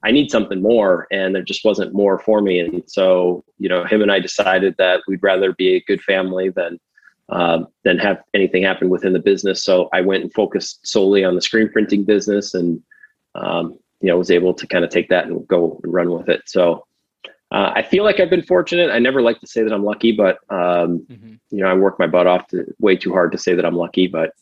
I 0.02 0.10
need 0.10 0.30
something 0.30 0.60
more. 0.60 1.06
And 1.10 1.34
there 1.34 1.42
just 1.42 1.64
wasn't 1.64 1.94
more 1.94 2.18
for 2.18 2.42
me. 2.42 2.60
And 2.60 2.82
so, 2.86 3.42
you 3.58 3.68
know, 3.68 3.84
him 3.84 4.02
and 4.02 4.12
I 4.12 4.20
decided 4.20 4.74
that 4.76 5.02
we'd 5.08 5.22
rather 5.22 5.54
be 5.54 5.76
a 5.76 5.84
good 5.84 6.02
family 6.02 6.50
than 6.50 6.78
um, 7.30 7.68
than 7.84 7.96
have 7.98 8.22
anything 8.34 8.64
happen 8.64 8.88
within 8.88 9.12
the 9.12 9.20
business. 9.20 9.62
So 9.64 9.88
I 9.92 10.00
went 10.00 10.24
and 10.24 10.34
focused 10.34 10.86
solely 10.86 11.24
on 11.24 11.36
the 11.36 11.40
screen 11.40 11.70
printing 11.70 12.04
business, 12.04 12.54
and 12.54 12.82
um, 13.36 13.78
you 14.00 14.08
know 14.08 14.18
was 14.18 14.32
able 14.32 14.52
to 14.54 14.66
kind 14.66 14.84
of 14.84 14.90
take 14.90 15.08
that 15.10 15.26
and 15.26 15.46
go 15.46 15.80
and 15.82 15.92
run 15.92 16.10
with 16.10 16.28
it. 16.28 16.42
So 16.46 16.86
uh, 17.50 17.72
I 17.74 17.82
feel 17.82 18.04
like 18.04 18.20
I've 18.20 18.30
been 18.30 18.42
fortunate. 18.42 18.90
I 18.90 18.98
never 18.98 19.22
like 19.22 19.40
to 19.40 19.46
say 19.46 19.62
that 19.62 19.72
I'm 19.72 19.84
lucky, 19.84 20.12
but 20.12 20.38
um, 20.50 21.00
mm-hmm. 21.10 21.34
you 21.50 21.62
know 21.62 21.66
I 21.66 21.74
work 21.74 21.98
my 21.98 22.06
butt 22.06 22.26
off 22.26 22.46
to 22.48 22.64
way 22.78 22.96
too 22.96 23.12
hard 23.12 23.32
to 23.32 23.38
say 23.38 23.54
that 23.54 23.64
I'm 23.64 23.76
lucky. 23.76 24.06
But 24.06 24.32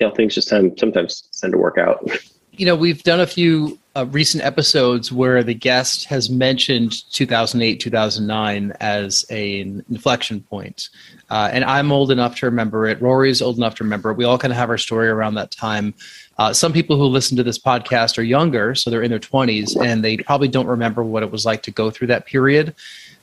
you 0.00 0.06
know 0.06 0.14
things 0.14 0.34
just 0.34 0.48
tend, 0.48 0.78
sometimes 0.78 1.28
tend 1.40 1.52
to 1.52 1.58
work 1.58 1.78
out. 1.78 2.08
You 2.58 2.64
know 2.64 2.74
we've 2.74 3.02
done 3.02 3.20
a 3.20 3.26
few 3.26 3.78
uh, 3.96 4.06
recent 4.06 4.42
episodes 4.42 5.12
where 5.12 5.42
the 5.42 5.52
guest 5.52 6.06
has 6.06 6.30
mentioned 6.30 7.02
2008, 7.12 7.80
2009 7.80 8.72
as 8.80 9.26
a, 9.28 9.60
an 9.60 9.84
inflection 9.90 10.40
point. 10.40 10.88
Uh, 11.28 11.50
and 11.52 11.64
I'm 11.64 11.92
old 11.92 12.10
enough 12.10 12.36
to 12.36 12.46
remember 12.46 12.86
it. 12.86 13.00
Rory's 13.02 13.42
old 13.42 13.58
enough 13.58 13.74
to 13.74 13.84
remember 13.84 14.10
it. 14.10 14.16
We 14.16 14.24
all 14.24 14.38
kind 14.38 14.52
of 14.52 14.58
have 14.58 14.70
our 14.70 14.78
story 14.78 15.08
around 15.08 15.34
that 15.34 15.50
time. 15.50 15.92
Uh, 16.38 16.52
some 16.52 16.72
people 16.72 16.96
who 16.96 17.04
listen 17.04 17.36
to 17.36 17.42
this 17.42 17.58
podcast 17.58 18.18
are 18.18 18.22
younger, 18.22 18.74
so 18.74 18.90
they're 18.90 19.02
in 19.02 19.10
their 19.10 19.18
20s, 19.18 19.80
and 19.82 20.04
they 20.04 20.18
probably 20.18 20.48
don't 20.48 20.66
remember 20.66 21.02
what 21.02 21.22
it 21.22 21.30
was 21.30 21.46
like 21.46 21.62
to 21.62 21.70
go 21.70 21.90
through 21.90 22.08
that 22.08 22.26
period. 22.26 22.74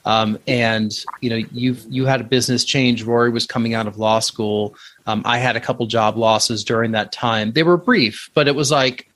Um, 0.05 0.37
and 0.47 0.91
you 1.21 1.29
know, 1.29 1.35
you 1.51 1.77
you 1.87 2.05
had 2.05 2.21
a 2.21 2.25
business 2.25 2.65
change. 2.65 3.03
Rory 3.03 3.29
was 3.29 3.45
coming 3.45 3.73
out 3.73 3.87
of 3.87 3.97
law 3.97 4.19
school. 4.19 4.75
Um, 5.05 5.21
I 5.25 5.37
had 5.37 5.55
a 5.55 5.61
couple 5.61 5.85
job 5.85 6.17
losses 6.17 6.63
during 6.63 6.91
that 6.91 7.11
time. 7.11 7.53
They 7.53 7.63
were 7.63 7.77
brief, 7.77 8.29
but 8.33 8.47
it 8.47 8.55
was 8.55 8.69
like 8.69 9.09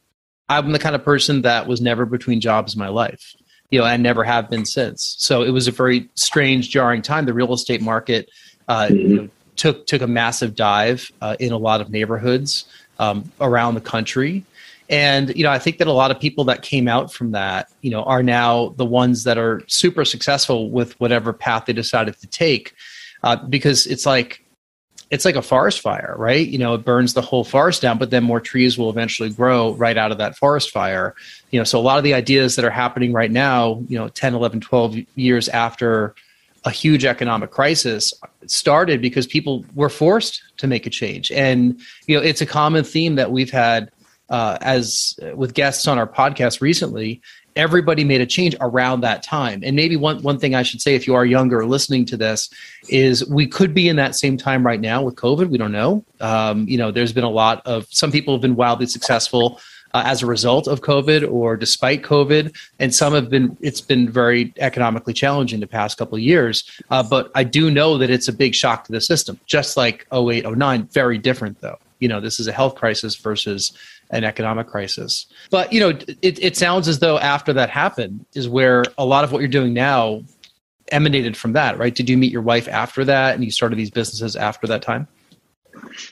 I'm 0.47 0.71
the 0.71 0.79
kind 0.79 0.95
of 0.95 1.03
person 1.03 1.41
that 1.41 1.67
was 1.67 1.81
never 1.81 2.05
between 2.05 2.39
jobs 2.39 2.73
in 2.73 2.79
my 2.79 2.87
life. 2.87 3.35
You 3.69 3.79
know, 3.79 3.85
I 3.85 3.97
never 3.97 4.23
have 4.23 4.49
been 4.49 4.65
since. 4.65 5.15
So 5.19 5.43
it 5.43 5.49
was 5.49 5.67
a 5.67 5.71
very 5.71 6.07
strange, 6.15 6.69
jarring 6.69 7.01
time. 7.01 7.25
The 7.25 7.33
real 7.33 7.53
estate 7.53 7.81
market 7.81 8.29
uh, 8.69 8.87
mm-hmm. 8.87 8.95
you 8.95 9.15
know, 9.15 9.29
took 9.57 9.87
took 9.87 10.01
a 10.01 10.07
massive 10.07 10.55
dive 10.55 11.11
uh, 11.21 11.35
in 11.39 11.51
a 11.51 11.57
lot 11.57 11.81
of 11.81 11.89
neighborhoods 11.89 12.65
um, 12.99 13.31
around 13.39 13.75
the 13.75 13.81
country. 13.81 14.43
And 14.89 15.35
you 15.35 15.43
know, 15.43 15.51
I 15.51 15.59
think 15.59 15.79
that 15.79 15.87
a 15.87 15.93
lot 15.93 16.11
of 16.11 16.19
people 16.19 16.45
that 16.45 16.61
came 16.61 16.87
out 16.87 17.11
from 17.11 17.31
that, 17.31 17.69
you 17.81 17.91
know, 17.91 18.03
are 18.03 18.23
now 18.23 18.69
the 18.77 18.85
ones 18.85 19.25
that 19.25 19.37
are 19.37 19.61
super 19.67 20.05
successful 20.05 20.69
with 20.69 20.97
whatever 20.99 21.33
path 21.33 21.65
they 21.65 21.73
decided 21.73 22.17
to 22.19 22.27
take, 22.27 22.73
uh, 23.23 23.35
because 23.35 23.85
it's 23.85 24.05
like 24.05 24.43
it's 25.09 25.25
like 25.25 25.35
a 25.35 25.41
forest 25.41 25.79
fire, 25.79 26.15
right? 26.17 26.45
You 26.47 26.57
know, 26.57 26.73
it 26.73 26.83
burns 26.83 27.13
the 27.13 27.21
whole 27.21 27.43
forest 27.43 27.81
down, 27.81 27.97
but 27.97 28.11
then 28.11 28.23
more 28.23 28.41
trees 28.41 28.77
will 28.77 28.89
eventually 28.89 29.29
grow 29.29 29.73
right 29.73 29.97
out 29.97 30.11
of 30.11 30.17
that 30.17 30.35
forest 30.35 30.71
fire. 30.71 31.15
You 31.51 31.59
know, 31.59 31.63
so 31.63 31.79
a 31.79 31.81
lot 31.81 31.97
of 31.97 32.03
the 32.03 32.13
ideas 32.13 32.55
that 32.55 32.65
are 32.65 32.69
happening 32.69 33.13
right 33.13 33.31
now, 33.31 33.83
you 33.87 33.97
know, 33.97 34.09
10, 34.09 34.35
11, 34.35 34.61
12 34.61 34.97
years 35.15 35.47
after 35.49 36.13
a 36.65 36.71
huge 36.71 37.05
economic 37.05 37.51
crisis 37.51 38.13
started 38.45 39.01
because 39.01 39.27
people 39.27 39.65
were 39.75 39.89
forced 39.89 40.41
to 40.57 40.67
make 40.67 40.85
a 40.85 40.89
change. 40.89 41.31
And, 41.31 41.79
you 42.07 42.17
know, 42.17 42.23
it's 42.23 42.41
a 42.41 42.45
common 42.45 42.83
theme 42.83 43.15
that 43.15 43.31
we've 43.31 43.51
had 43.51 43.91
uh, 44.29 44.57
as 44.61 45.17
with 45.35 45.53
guests 45.53 45.87
on 45.87 45.97
our 45.97 46.07
podcast 46.07 46.59
recently 46.59 47.21
everybody 47.57 48.03
made 48.03 48.21
a 48.21 48.25
change 48.25 48.55
around 48.61 49.01
that 49.01 49.23
time. 49.23 49.61
And 49.63 49.75
maybe 49.75 49.95
one, 49.95 50.21
one 50.21 50.39
thing 50.39 50.55
I 50.55 50.63
should 50.63 50.81
say, 50.81 50.95
if 50.95 51.07
you 51.07 51.15
are 51.15 51.25
younger 51.25 51.65
listening 51.65 52.05
to 52.05 52.17
this, 52.17 52.49
is 52.87 53.27
we 53.27 53.47
could 53.47 53.73
be 53.73 53.89
in 53.89 53.95
that 53.97 54.15
same 54.15 54.37
time 54.37 54.65
right 54.65 54.79
now 54.79 55.01
with 55.01 55.15
COVID. 55.15 55.49
We 55.49 55.57
don't 55.57 55.71
know. 55.71 56.05
Um, 56.21 56.67
you 56.67 56.77
know, 56.77 56.91
there's 56.91 57.11
been 57.11 57.23
a 57.23 57.29
lot 57.29 57.65
of 57.65 57.87
some 57.89 58.11
people 58.11 58.33
have 58.33 58.41
been 58.41 58.55
wildly 58.55 58.85
successful. 58.85 59.59
Uh, 59.93 60.03
as 60.05 60.21
a 60.21 60.25
result 60.25 60.67
of 60.67 60.81
COVID 60.81 61.31
or 61.31 61.55
despite 61.55 62.03
COVID, 62.03 62.55
and 62.79 62.93
some 62.93 63.13
have 63.13 63.29
been. 63.29 63.57
It's 63.61 63.81
been 63.81 64.09
very 64.09 64.53
economically 64.57 65.13
challenging 65.13 65.59
the 65.59 65.67
past 65.67 65.97
couple 65.97 66.15
of 66.15 66.21
years. 66.21 66.63
Uh, 66.89 67.03
but 67.03 67.31
I 67.35 67.43
do 67.43 67.71
know 67.71 67.97
that 67.97 68.09
it's 68.09 68.27
a 68.27 68.33
big 68.33 68.53
shock 68.53 68.83
to 68.85 68.91
the 68.91 69.01
system, 69.01 69.39
just 69.45 69.77
like 69.77 70.05
08, 70.11 70.45
09. 70.45 70.83
Very 70.91 71.17
different 71.17 71.61
though. 71.61 71.79
You 71.99 72.09
know, 72.09 72.19
this 72.19 72.39
is 72.39 72.47
a 72.47 72.51
health 72.51 72.75
crisis 72.75 73.15
versus 73.15 73.71
an 74.11 74.23
economic 74.23 74.67
crisis. 74.67 75.25
But 75.49 75.73
you 75.73 75.79
know, 75.79 75.89
it, 76.21 76.43
it 76.43 76.57
sounds 76.57 76.87
as 76.87 76.99
though 76.99 77.17
after 77.19 77.53
that 77.53 77.69
happened 77.69 78.25
is 78.33 78.47
where 78.47 78.83
a 78.97 79.05
lot 79.05 79.23
of 79.23 79.31
what 79.31 79.39
you're 79.39 79.47
doing 79.47 79.73
now 79.73 80.23
emanated 80.91 81.35
from 81.35 81.53
that, 81.53 81.77
right? 81.77 81.93
Did 81.93 82.09
you 82.09 82.17
meet 82.17 82.31
your 82.31 82.41
wife 82.41 82.67
after 82.67 83.03
that, 83.05 83.35
and 83.35 83.43
you 83.43 83.51
started 83.51 83.77
these 83.77 83.91
businesses 83.91 84.35
after 84.35 84.67
that 84.67 84.81
time? 84.81 85.07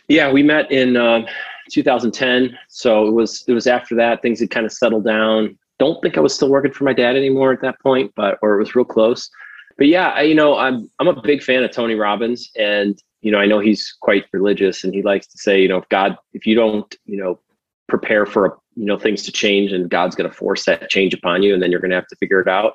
Yeah, 0.08 0.32
we 0.32 0.44
met 0.44 0.72
in 0.72 0.98
uh, 0.98 1.25
2010. 1.72 2.57
So 2.69 3.07
it 3.07 3.12
was 3.12 3.43
it 3.48 3.53
was 3.53 3.67
after 3.67 3.95
that 3.95 4.22
things 4.22 4.39
had 4.39 4.50
kind 4.50 4.65
of 4.65 4.72
settled 4.72 5.05
down. 5.05 5.57
Don't 5.77 6.01
think 6.01 6.17
I 6.17 6.22
was 6.22 6.34
still 6.34 6.50
working 6.50 6.72
for 6.72 6.86
my 6.86 6.93
dad 6.93 7.15
anymore 7.15 7.51
at 7.51 7.62
that 7.62 7.79
point, 7.81 8.13
but 8.15 8.38
or 8.41 8.55
it 8.55 8.60
was 8.60 8.75
real 8.75 8.86
close. 8.86 9.29
But 9.77 9.88
yeah, 9.88 10.10
I, 10.10 10.22
you 10.22 10.36
know, 10.36 10.57
I'm 10.57 10.89
I'm 11.00 11.07
a 11.07 11.22
big 11.22 11.43
fan 11.43 11.63
of 11.63 11.72
Tony 11.72 11.95
Robbins, 11.95 12.50
and 12.57 12.98
you 13.22 13.31
know, 13.31 13.39
I 13.39 13.45
know 13.45 13.60
he's 13.60 13.95
quite 14.01 14.25
religious, 14.31 14.84
and 14.84 14.93
he 14.93 15.01
likes 15.01 15.27
to 15.27 15.38
say, 15.38 15.61
you 15.61 15.68
know, 15.68 15.77
if 15.77 15.89
God, 15.89 16.18
if 16.33 16.46
you 16.46 16.55
don't, 16.55 16.96
you 17.05 17.18
know, 17.18 17.39
prepare 17.87 18.25
for 18.25 18.57
you 18.75 18.85
know 18.85 18.98
things 18.98 19.24
to 19.24 19.31
change 19.31 19.72
and 19.72 19.89
god's 19.89 20.16
going 20.16 20.29
to 20.29 20.35
force 20.35 20.66
that 20.66 20.89
change 20.89 21.13
upon 21.13 21.44
you 21.44 21.53
and 21.53 21.61
then 21.61 21.72
you're 21.72 21.79
going 21.79 21.92
to 21.92 21.96
have 21.96 22.07
to 22.07 22.16
figure 22.16 22.42
it 22.42 22.48
out 22.48 22.74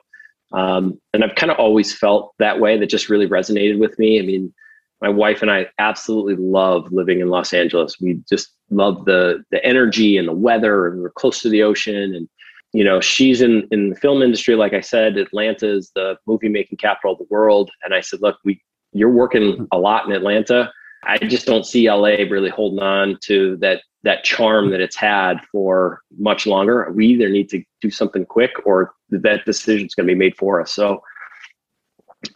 um, 0.53 1.01
and 1.13 1.25
i've 1.25 1.35
kind 1.35 1.51
of 1.51 1.59
always 1.59 1.93
felt 1.93 2.35
that 2.39 2.61
way 2.61 2.79
that 2.79 2.87
just 2.87 3.09
really 3.09 3.27
resonated 3.27 3.79
with 3.79 3.99
me 3.99 4.19
i 4.19 4.23
mean 4.23 4.53
my 5.01 5.09
wife 5.09 5.43
and 5.43 5.51
i 5.51 5.67
absolutely 5.79 6.37
love 6.37 6.91
living 6.91 7.21
in 7.21 7.29
los 7.29 7.53
angeles 7.53 8.01
we 8.01 8.21
just 8.29 8.53
love 8.71 9.05
the 9.05 9.43
the 9.51 9.65
energy 9.65 10.17
and 10.17 10.29
the 10.29 10.33
weather 10.33 10.87
and 10.87 11.01
we're 11.01 11.11
close 11.11 11.41
to 11.41 11.49
the 11.49 11.63
ocean 11.63 12.15
and 12.15 12.29
you 12.73 12.85
know 12.85 13.01
she's 13.01 13.41
in 13.41 13.67
in 13.71 13.91
the 13.91 13.97
film 13.97 14.23
industry 14.23 14.55
like 14.55 14.73
i 14.73 14.81
said 14.81 15.17
atlanta 15.17 15.69
is 15.69 15.91
the 15.95 16.17
movie 16.27 16.49
making 16.49 16.79
capital 16.79 17.13
of 17.13 17.19
the 17.19 17.27
world 17.31 17.71
and 17.83 17.95
i 17.95 18.01
said 18.01 18.21
look 18.23 18.37
we 18.45 18.61
you're 18.93 19.11
working 19.11 19.67
a 19.73 19.79
lot 19.79 20.07
in 20.07 20.13
atlanta 20.13 20.71
I 21.05 21.19
just 21.19 21.47
don't 21.47 21.65
see 21.65 21.91
LA 21.91 22.25
really 22.29 22.51
holding 22.51 22.81
on 22.81 23.19
to 23.23 23.57
that 23.59 23.83
that 24.03 24.25
charm 24.25 24.71
that 24.71 24.81
it's 24.81 24.97
had 24.97 25.37
for 25.53 26.01
much 26.19 26.47
longer. 26.47 26.91
We 26.95 27.07
either 27.09 27.29
need 27.29 27.51
to 27.51 27.63
do 27.83 27.91
something 27.91 28.25
quick 28.25 28.53
or 28.65 28.95
that 29.11 29.45
decision 29.45 29.87
is 29.87 29.95
going 29.95 30.07
to 30.07 30.15
be 30.15 30.19
made 30.19 30.37
for 30.37 30.61
us. 30.61 30.73
So 30.73 31.03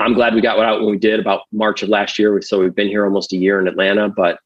I'm 0.01 0.15
glad 0.15 0.35
we 0.35 0.41
got 0.41 0.59
out 0.59 0.81
when 0.81 0.91
we 0.91 0.99
did 0.99 1.21
about 1.21 1.43
March 1.53 1.83
of 1.83 1.89
last 1.89 2.19
year. 2.19 2.41
So 2.43 2.59
we've 2.59 2.75
been 2.75 2.89
here 2.89 3.05
almost 3.05 3.33
a 3.33 3.37
year 3.37 3.61
in 3.61 3.69
Atlanta, 3.69 4.09
but 4.09 4.39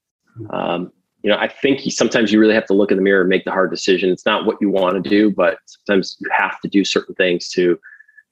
um, 0.51 0.93
you 1.23 1.31
know, 1.31 1.37
I 1.37 1.49
think 1.49 1.81
sometimes 1.93 2.33
you 2.33 2.41
really 2.41 2.55
have 2.55 2.67
to 2.67 2.75
look 2.75 2.91
in 2.91 2.97
the 2.97 3.03
mirror 3.03 3.21
and 3.21 3.29
make 3.29 3.45
the 3.45 3.51
hard 3.51 3.71
decision. 3.71 4.11
It's 4.11 4.27
not 4.27 4.47
what 4.47 4.57
you 4.61 4.71
want 4.71 5.03
to 5.03 5.11
do, 5.11 5.31
but 5.31 5.59
sometimes 5.67 6.17
you 6.21 6.29
have 6.37 6.61
to 6.61 6.69
do 6.69 6.85
certain 6.85 7.15
things 7.15 7.49
to 7.51 7.79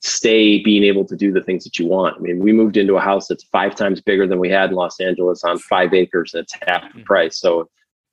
stay 0.01 0.62
being 0.62 0.85
able 0.85 1.05
to 1.05 1.16
do 1.16 1.33
the 1.33 1.42
things 1.42 1.64
that 1.64 1.79
you 1.79 1.87
want. 1.87 2.16
I 2.16 2.21
mean, 2.21 2.38
we 2.38 2.53
moved 2.53 2.77
into 2.77 2.97
a 2.97 3.01
house 3.01 3.27
that's 3.29 3.45
five 3.45 3.75
times 3.75 4.01
bigger 4.01 4.27
than 4.27 4.38
we 4.38 4.51
had 4.51 4.71
in 4.71 4.77
Los 4.77 5.01
Angeles 5.01 5.42
on 5.42 5.59
five 5.59 5.95
acres. 5.95 6.31
That's 6.33 6.53
half 6.66 6.83
the 6.83 6.88
mm-hmm. 6.88 7.03
price. 7.03 7.38
So, 7.40 7.69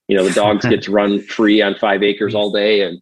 you 0.08 0.18
know, 0.18 0.28
the 0.28 0.34
dogs 0.34 0.66
get 0.70 0.82
to 0.84 0.92
run 0.92 1.22
free 1.22 1.62
on 1.62 1.76
five 1.76 2.02
acres 2.02 2.34
all 2.34 2.52
day. 2.52 2.82
And, 2.82 3.02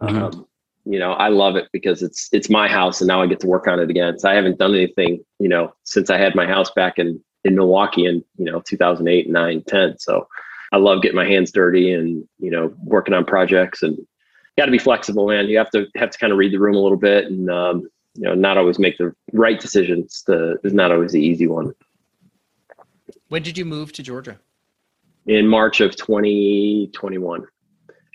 uh-huh. 0.00 0.26
um, 0.26 0.46
you 0.84 0.98
know, 0.98 1.12
I 1.12 1.28
love 1.28 1.56
it 1.56 1.68
because 1.72 2.02
it's, 2.02 2.28
it's 2.32 2.50
my 2.50 2.68
house 2.68 3.00
and 3.00 3.08
now 3.08 3.22
I 3.22 3.26
get 3.26 3.40
to 3.40 3.46
work 3.46 3.66
on 3.66 3.80
it 3.80 3.90
again. 3.90 4.18
So 4.18 4.28
I 4.28 4.34
haven't 4.34 4.58
done 4.58 4.74
anything, 4.74 5.24
you 5.38 5.48
know, 5.48 5.72
since 5.84 6.10
I 6.10 6.18
had 6.18 6.34
my 6.34 6.46
house 6.46 6.70
back 6.70 6.98
in, 6.98 7.22
in 7.44 7.54
Milwaukee 7.54 8.06
in, 8.06 8.24
you 8.36 8.44
know, 8.44 8.60
2008, 8.60 9.30
9, 9.30 9.62
10. 9.66 9.98
So 9.98 10.28
I 10.72 10.76
love 10.76 11.02
getting 11.02 11.16
my 11.16 11.26
hands 11.26 11.52
dirty 11.52 11.92
and, 11.92 12.26
you 12.38 12.50
know, 12.50 12.74
working 12.82 13.14
on 13.14 13.24
projects 13.24 13.82
and 13.82 13.98
got 14.58 14.66
to 14.66 14.72
be 14.72 14.78
flexible, 14.78 15.26
man. 15.28 15.46
You 15.46 15.58
have 15.58 15.70
to 15.70 15.86
have 15.96 16.10
to 16.10 16.18
kind 16.18 16.32
of 16.32 16.38
read 16.38 16.52
the 16.52 16.58
room 16.58 16.76
a 16.76 16.80
little 16.80 16.98
bit 16.98 17.26
and, 17.26 17.50
um, 17.50 17.88
you 18.14 18.22
know 18.22 18.34
not 18.34 18.56
always 18.56 18.78
make 18.78 18.96
the 18.98 19.14
right 19.32 19.60
decisions 19.60 20.22
the 20.26 20.56
is 20.64 20.72
not 20.72 20.92
always 20.92 21.12
the 21.12 21.20
easy 21.20 21.46
one 21.46 21.72
when 23.28 23.42
did 23.42 23.58
you 23.58 23.64
move 23.64 23.92
to 23.92 24.02
georgia 24.02 24.38
in 25.26 25.46
march 25.46 25.80
of 25.80 25.96
2021 25.96 27.46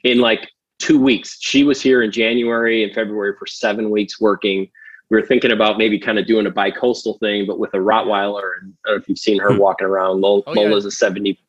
in 0.03 0.19
like 0.19 0.49
two 0.79 0.99
weeks 0.99 1.37
she 1.41 1.63
was 1.63 1.81
here 1.81 2.01
in 2.01 2.11
january 2.11 2.83
and 2.83 2.93
february 2.93 3.33
for 3.37 3.45
seven 3.45 3.89
weeks 3.89 4.19
working 4.19 4.69
we 5.09 5.17
were 5.17 5.25
thinking 5.25 5.51
about 5.51 5.77
maybe 5.77 5.99
kind 5.99 6.19
of 6.19 6.25
doing 6.25 6.47
a 6.47 6.51
bi-coastal 6.51 7.17
thing 7.19 7.45
but 7.45 7.59
with 7.59 7.73
a 7.73 7.77
rottweiler 7.77 8.51
and 8.61 8.73
i 8.85 8.89
don't 8.89 8.97
know 8.97 9.01
if 9.01 9.09
you've 9.09 9.17
seen 9.17 9.39
her 9.39 9.53
hmm. 9.53 9.59
walking 9.59 9.87
around 9.87 10.21
Lola, 10.21 10.41
oh, 10.47 10.53
yeah. 10.53 10.61
lola's 10.61 10.85
a 10.85 10.91
70 10.91 11.39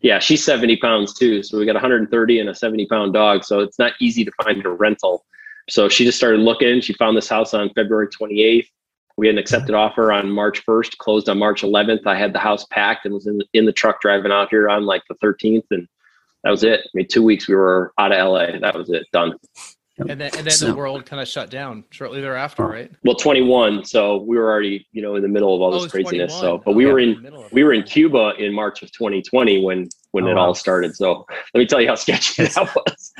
yeah 0.00 0.18
she's 0.18 0.44
70 0.44 0.76
pounds 0.76 1.14
too 1.14 1.42
so 1.42 1.58
we 1.58 1.66
got 1.66 1.74
130 1.74 2.40
and 2.40 2.48
a 2.48 2.54
70 2.54 2.86
pound 2.86 3.12
dog 3.12 3.44
so 3.44 3.60
it's 3.60 3.78
not 3.78 3.92
easy 4.00 4.24
to 4.24 4.32
find 4.42 4.64
a 4.64 4.70
rental 4.70 5.24
so 5.68 5.88
she 5.88 6.04
just 6.04 6.18
started 6.18 6.40
looking. 6.40 6.80
She 6.80 6.92
found 6.94 7.16
this 7.16 7.28
house 7.28 7.54
on 7.54 7.70
February 7.74 8.08
28th. 8.08 8.68
We 9.16 9.26
had 9.26 9.34
an 9.34 9.38
accepted 9.38 9.74
offer 9.74 10.12
on 10.12 10.30
March 10.30 10.64
1st, 10.66 10.98
closed 10.98 11.28
on 11.28 11.38
March 11.38 11.62
11th. 11.62 12.06
I 12.06 12.16
had 12.16 12.32
the 12.32 12.38
house 12.38 12.66
packed 12.66 13.06
and 13.06 13.14
was 13.14 13.26
in, 13.26 13.40
in 13.54 13.64
the 13.64 13.72
truck 13.72 14.00
driving 14.00 14.30
out 14.30 14.48
here 14.50 14.68
on 14.68 14.84
like 14.84 15.02
the 15.08 15.14
13th. 15.16 15.64
And 15.70 15.88
that 16.46 16.52
was 16.52 16.62
it. 16.62 16.78
I 16.84 16.88
mean, 16.94 17.08
two 17.10 17.24
weeks 17.24 17.48
we 17.48 17.56
were 17.56 17.92
out 17.98 18.12
of 18.12 18.18
LA. 18.18 18.56
That 18.60 18.76
was 18.76 18.88
it. 18.88 19.04
Done. 19.12 19.34
And 19.98 20.08
then, 20.10 20.20
and 20.20 20.46
then 20.46 20.50
so, 20.50 20.66
the 20.66 20.76
world 20.76 21.04
kind 21.04 21.20
of 21.20 21.26
shut 21.26 21.50
down 21.50 21.82
shortly 21.90 22.20
thereafter, 22.20 22.64
right? 22.64 22.92
Well, 23.02 23.16
21. 23.16 23.84
So 23.84 24.18
we 24.18 24.36
were 24.36 24.48
already, 24.48 24.86
you 24.92 25.02
know, 25.02 25.16
in 25.16 25.22
the 25.22 25.28
middle 25.28 25.56
of 25.56 25.60
all 25.60 25.72
this 25.72 25.86
oh, 25.86 25.88
craziness. 25.88 26.38
21. 26.38 26.40
So, 26.40 26.62
but 26.64 26.76
we 26.76 26.86
were 26.86 27.00
in, 27.00 27.34
we 27.50 27.64
were 27.64 27.72
in 27.72 27.82
Cuba 27.82 28.34
in 28.38 28.54
March 28.54 28.84
of 28.84 28.92
2020 28.92 29.64
when, 29.64 29.88
when 30.16 30.24
oh, 30.24 30.30
it 30.30 30.34
wow. 30.34 30.46
all 30.46 30.54
started. 30.54 30.96
So 30.96 31.26
let 31.52 31.60
me 31.60 31.66
tell 31.66 31.78
you 31.78 31.88
how 31.88 31.94
sketchy 31.94 32.44
that 32.44 32.74
was. 32.74 33.12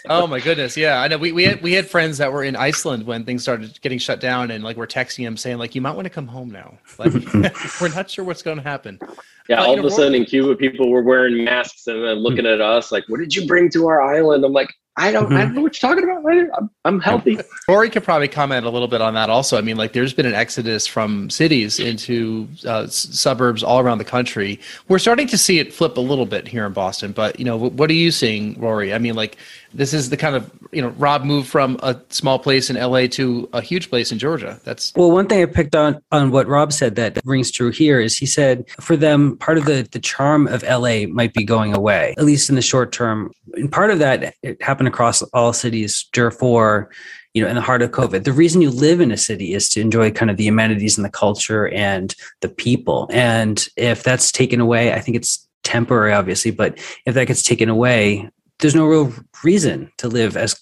oh 0.08 0.28
my 0.28 0.38
goodness. 0.38 0.76
Yeah. 0.76 1.00
I 1.00 1.08
know 1.08 1.18
we, 1.18 1.32
we 1.32 1.42
had, 1.42 1.60
we 1.60 1.72
had 1.72 1.90
friends 1.90 2.18
that 2.18 2.32
were 2.32 2.44
in 2.44 2.54
Iceland 2.54 3.04
when 3.04 3.24
things 3.24 3.42
started 3.42 3.80
getting 3.80 3.98
shut 3.98 4.20
down 4.20 4.52
and 4.52 4.62
like, 4.62 4.76
we're 4.76 4.86
texting 4.86 5.24
them 5.24 5.36
saying 5.36 5.58
like, 5.58 5.74
you 5.74 5.80
might 5.80 5.96
want 5.96 6.04
to 6.04 6.10
come 6.10 6.28
home 6.28 6.52
now. 6.52 6.78
Like 6.98 7.12
we're 7.80 7.92
not 7.92 8.08
sure 8.08 8.24
what's 8.24 8.42
going 8.42 8.58
to 8.58 8.62
happen. 8.62 9.00
Yeah, 9.48 9.64
all 9.64 9.76
of 9.76 9.84
a 9.84 9.90
sudden 9.90 10.14
in 10.14 10.24
Cuba, 10.24 10.54
people 10.54 10.88
were 10.90 11.02
wearing 11.02 11.42
masks 11.44 11.88
and 11.88 12.04
then 12.04 12.18
looking 12.18 12.44
hmm. 12.44 12.52
at 12.52 12.60
us 12.60 12.92
like, 12.92 13.02
"What 13.08 13.18
did 13.18 13.34
you 13.34 13.48
bring 13.48 13.68
to 13.70 13.88
our 13.88 14.00
island?" 14.00 14.44
I'm 14.44 14.52
like, 14.52 14.72
I 15.00 15.12
don't, 15.12 15.24
mm-hmm. 15.24 15.34
I 15.34 15.44
don't 15.44 15.54
know 15.54 15.62
what 15.62 15.80
you're 15.80 15.94
talking 15.94 16.04
about. 16.04 16.58
I'm, 16.58 16.70
I'm 16.84 17.00
healthy. 17.00 17.38
Rory 17.68 17.88
could 17.88 18.04
probably 18.04 18.28
comment 18.28 18.66
a 18.66 18.70
little 18.70 18.86
bit 18.86 19.00
on 19.00 19.14
that 19.14 19.30
also. 19.30 19.56
I 19.56 19.62
mean, 19.62 19.78
like 19.78 19.94
there's 19.94 20.12
been 20.12 20.26
an 20.26 20.34
exodus 20.34 20.86
from 20.86 21.30
cities 21.30 21.80
into 21.80 22.46
uh, 22.66 22.82
s- 22.82 23.08
suburbs 23.18 23.62
all 23.62 23.80
around 23.80 23.96
the 23.96 24.04
country. 24.04 24.60
We're 24.88 24.98
starting 24.98 25.26
to 25.28 25.38
see 25.38 25.58
it 25.58 25.72
flip 25.72 25.96
a 25.96 26.02
little 26.02 26.26
bit 26.26 26.46
here 26.46 26.66
in 26.66 26.74
Boston, 26.74 27.12
but 27.12 27.38
you 27.38 27.46
know, 27.46 27.54
w- 27.54 27.72
what 27.72 27.88
are 27.88 27.94
you 27.94 28.10
seeing, 28.10 28.60
Rory? 28.60 28.92
I 28.92 28.98
mean, 28.98 29.14
like 29.14 29.38
this 29.72 29.94
is 29.94 30.10
the 30.10 30.16
kind 30.16 30.34
of 30.34 30.50
you 30.72 30.82
know 30.82 30.88
Rob 30.90 31.24
moved 31.24 31.48
from 31.48 31.78
a 31.82 32.00
small 32.08 32.38
place 32.38 32.70
in 32.70 32.76
LA 32.76 33.06
to 33.08 33.48
a 33.52 33.60
huge 33.60 33.90
place 33.90 34.12
in 34.12 34.18
Georgia. 34.18 34.60
That's 34.64 34.92
well, 34.94 35.10
one 35.10 35.26
thing 35.26 35.42
I 35.42 35.46
picked 35.46 35.74
on 35.74 36.00
on 36.12 36.30
what 36.30 36.46
Rob 36.46 36.72
said 36.72 36.96
that 36.96 37.20
rings 37.24 37.50
true 37.50 37.70
here 37.70 38.00
is 38.00 38.16
he 38.16 38.26
said 38.26 38.68
for 38.80 38.96
them 38.96 39.36
part 39.38 39.58
of 39.58 39.64
the 39.64 39.88
the 39.90 39.98
charm 39.98 40.46
of 40.48 40.62
LA 40.62 41.06
might 41.06 41.34
be 41.34 41.44
going 41.44 41.74
away 41.74 42.14
at 42.18 42.24
least 42.24 42.48
in 42.48 42.56
the 42.56 42.62
short 42.62 42.92
term. 42.92 43.32
And 43.54 43.70
part 43.70 43.90
of 43.90 43.98
that 43.98 44.34
it 44.42 44.62
happened 44.62 44.88
across 44.88 45.22
all 45.22 45.52
cities 45.52 46.08
for 46.38 46.90
you 47.34 47.42
know 47.42 47.48
in 47.48 47.54
the 47.54 47.60
heart 47.60 47.82
of 47.82 47.90
covid 47.90 48.24
the 48.24 48.32
reason 48.32 48.60
you 48.60 48.70
live 48.70 49.00
in 49.00 49.10
a 49.10 49.16
city 49.16 49.54
is 49.54 49.68
to 49.68 49.80
enjoy 49.80 50.10
kind 50.10 50.30
of 50.30 50.36
the 50.36 50.48
amenities 50.48 50.98
and 50.98 51.04
the 51.04 51.10
culture 51.10 51.68
and 51.68 52.14
the 52.40 52.48
people 52.48 53.08
and 53.12 53.68
if 53.76 54.02
that's 54.02 54.32
taken 54.32 54.60
away 54.60 54.92
i 54.92 55.00
think 55.00 55.16
it's 55.16 55.46
temporary 55.62 56.12
obviously 56.12 56.50
but 56.50 56.78
if 57.06 57.14
that 57.14 57.26
gets 57.26 57.42
taken 57.42 57.68
away 57.68 58.28
there's 58.60 58.74
no 58.74 58.86
real 58.86 59.12
reason 59.42 59.90
to 59.98 60.08
live 60.08 60.36
as 60.36 60.60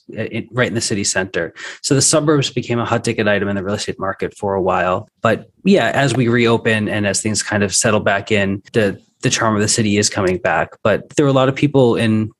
right 0.53 0.69
in 0.69 0.75
the 0.75 0.81
city 0.81 1.05
center. 1.05 1.55
So 1.83 1.95
the 1.95 2.03
suburbs 2.03 2.51
became 2.51 2.79
a 2.79 2.85
hot 2.85 3.05
ticket 3.05 3.29
item 3.29 3.49
in 3.49 3.57
the 3.57 3.65
real 3.65 3.75
estate 3.75 3.99
market 3.99 4.37
for 4.37 4.55
a 4.55 4.63
while. 4.63 5.09
But 5.21 5.51
yeah, 5.65 5.91
as 5.95 6.15
we 6.15 6.29
reopen 6.29 6.89
and 6.89 7.07
as 7.07 7.21
things 7.21 7.43
kind 7.43 7.63
of 7.63 7.75
settle 7.75 8.01
back 8.01 8.31
in, 8.31 8.63
the 8.73 9.01
the 9.23 9.31
charm 9.31 9.57
of 9.57 9.61
the 9.61 9.69
city 9.69 9.99
is 9.99 10.09
coming 10.09 10.39
back. 10.39 10.71
But 10.85 11.09
there 11.17 11.27
are 11.27 11.29
a 11.29 11.33
lot 11.33 11.49
of 11.49 11.57
people 11.57 11.97
in 11.97 12.31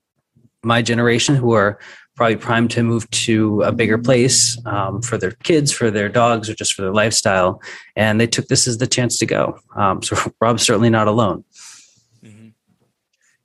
my 0.63 0.81
generation 0.81 1.35
who 1.35 1.51
are 1.51 1.79
probably 2.15 2.35
primed 2.35 2.71
to 2.71 2.83
move 2.83 3.09
to 3.11 3.61
a 3.61 3.71
bigger 3.71 3.97
place 3.97 4.57
um, 4.65 5.01
for 5.01 5.17
their 5.17 5.31
kids, 5.31 5.71
for 5.71 5.89
their 5.89 6.09
dogs, 6.09 6.49
or 6.49 6.53
just 6.53 6.73
for 6.73 6.81
their 6.81 6.93
lifestyle. 6.93 7.61
And 7.95 8.19
they 8.19 8.27
took 8.27 8.47
this 8.47 8.67
as 8.67 8.77
the 8.77 8.87
chance 8.87 9.17
to 9.19 9.25
go. 9.25 9.57
Um, 9.75 10.03
so 10.03 10.17
Rob's 10.41 10.63
certainly 10.63 10.89
not 10.89 11.07
alone. 11.07 11.43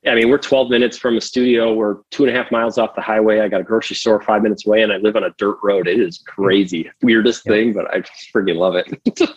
I 0.07 0.15
mean, 0.15 0.29
we're 0.29 0.37
12 0.37 0.69
minutes 0.69 0.97
from 0.97 1.17
a 1.17 1.21
studio. 1.21 1.73
We're 1.73 1.97
two 2.11 2.25
and 2.25 2.35
a 2.35 2.37
half 2.37 2.51
miles 2.51 2.77
off 2.77 2.95
the 2.95 3.01
highway. 3.01 3.39
I 3.39 3.47
got 3.47 3.61
a 3.61 3.63
grocery 3.63 3.95
store 3.95 4.21
five 4.21 4.43
minutes 4.43 4.65
away, 4.67 4.83
and 4.83 4.91
I 4.91 4.97
live 4.97 5.15
on 5.15 5.23
a 5.23 5.31
dirt 5.37 5.57
road. 5.63 5.87
It 5.87 5.99
is 5.99 6.19
crazy, 6.19 6.89
weirdest 7.01 7.43
yeah. 7.45 7.53
thing, 7.53 7.73
but 7.73 7.91
I 7.91 8.01
just 8.01 8.33
freaking 8.33 8.57
love 8.57 8.75
it. 8.75 8.87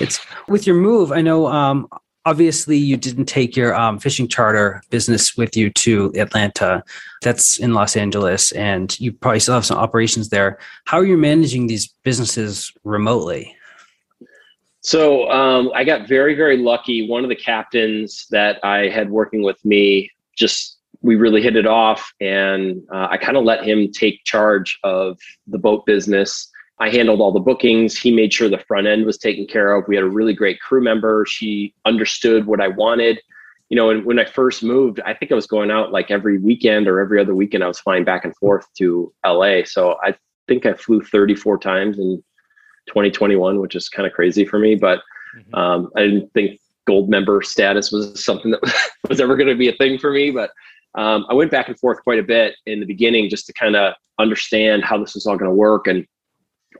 it's 0.00 0.20
with 0.48 0.66
your 0.66 0.76
move. 0.76 1.12
I 1.12 1.20
know. 1.20 1.46
Um, 1.46 1.88
obviously, 2.26 2.76
you 2.76 2.96
didn't 2.96 3.26
take 3.26 3.56
your 3.56 3.74
um, 3.74 3.98
fishing 3.98 4.26
charter 4.26 4.82
business 4.90 5.36
with 5.36 5.56
you 5.56 5.70
to 5.70 6.12
Atlanta. 6.16 6.82
That's 7.22 7.58
in 7.58 7.74
Los 7.74 7.96
Angeles, 7.96 8.50
and 8.52 8.98
you 8.98 9.12
probably 9.12 9.40
still 9.40 9.54
have 9.54 9.66
some 9.66 9.78
operations 9.78 10.30
there. 10.30 10.58
How 10.84 10.98
are 10.98 11.06
you 11.06 11.16
managing 11.16 11.68
these 11.68 11.88
businesses 12.02 12.72
remotely? 12.82 13.54
So 14.80 15.30
um, 15.30 15.70
I 15.74 15.84
got 15.84 16.08
very, 16.08 16.34
very 16.34 16.56
lucky. 16.56 17.08
One 17.08 17.24
of 17.24 17.28
the 17.28 17.36
captains 17.36 18.26
that 18.30 18.58
I 18.64 18.88
had 18.88 19.10
working 19.10 19.42
with 19.42 19.62
me 19.64 20.10
just 20.36 20.76
we 21.02 21.16
really 21.16 21.42
hit 21.42 21.56
it 21.56 21.66
off, 21.66 22.12
and 22.20 22.82
uh, 22.92 23.08
I 23.10 23.18
kind 23.18 23.36
of 23.36 23.44
let 23.44 23.64
him 23.64 23.90
take 23.92 24.24
charge 24.24 24.78
of 24.82 25.18
the 25.46 25.58
boat 25.58 25.86
business. 25.86 26.50
I 26.80 26.90
handled 26.90 27.20
all 27.20 27.32
the 27.32 27.40
bookings. 27.40 27.96
He 27.98 28.14
made 28.14 28.32
sure 28.32 28.48
the 28.48 28.58
front 28.58 28.86
end 28.86 29.04
was 29.04 29.18
taken 29.18 29.46
care 29.46 29.74
of. 29.74 29.86
We 29.88 29.96
had 29.96 30.04
a 30.04 30.08
really 30.08 30.32
great 30.32 30.60
crew 30.60 30.82
member. 30.82 31.24
She 31.26 31.74
understood 31.84 32.46
what 32.46 32.60
I 32.60 32.68
wanted. 32.68 33.20
You 33.68 33.76
know, 33.76 33.90
and 33.90 34.04
when 34.04 34.18
I 34.18 34.24
first 34.24 34.62
moved, 34.62 35.00
I 35.04 35.12
think 35.12 35.30
I 35.30 35.34
was 35.34 35.46
going 35.46 35.70
out 35.70 35.92
like 35.92 36.10
every 36.10 36.38
weekend 36.38 36.88
or 36.88 37.00
every 37.00 37.20
other 37.20 37.34
weekend. 37.34 37.62
I 37.62 37.68
was 37.68 37.80
flying 37.80 38.04
back 38.04 38.24
and 38.24 38.34
forth 38.36 38.66
to 38.78 39.12
LA. 39.26 39.64
So 39.64 39.96
I 40.02 40.16
think 40.46 40.66
I 40.66 40.72
flew 40.72 41.02
34 41.02 41.58
times 41.58 41.98
in 41.98 42.22
2021, 42.88 43.60
which 43.60 43.74
is 43.74 43.88
kind 43.88 44.06
of 44.06 44.12
crazy 44.12 44.44
for 44.44 44.58
me. 44.58 44.74
But 44.74 45.00
mm-hmm. 45.36 45.54
um, 45.54 45.90
I 45.96 46.02
didn't 46.02 46.32
think 46.32 46.60
gold 46.86 47.08
member 47.08 47.42
status 47.42 47.92
was 47.92 48.24
something 48.24 48.50
that 48.50 48.90
was 49.08 49.20
ever 49.20 49.36
going 49.36 49.48
to 49.48 49.54
be 49.54 49.68
a 49.68 49.74
thing 49.74 49.98
for 49.98 50.12
me. 50.12 50.30
But 50.30 50.50
um, 50.94 51.26
I 51.28 51.34
went 51.34 51.50
back 51.50 51.68
and 51.68 51.78
forth 51.78 52.02
quite 52.02 52.18
a 52.18 52.22
bit 52.22 52.56
in 52.66 52.80
the 52.80 52.86
beginning 52.86 53.28
just 53.28 53.46
to 53.46 53.52
kind 53.52 53.76
of 53.76 53.94
understand 54.18 54.84
how 54.84 54.98
this 54.98 55.14
was 55.14 55.26
all 55.26 55.36
going 55.36 55.50
to 55.50 55.54
work. 55.54 55.86
And 55.86 56.06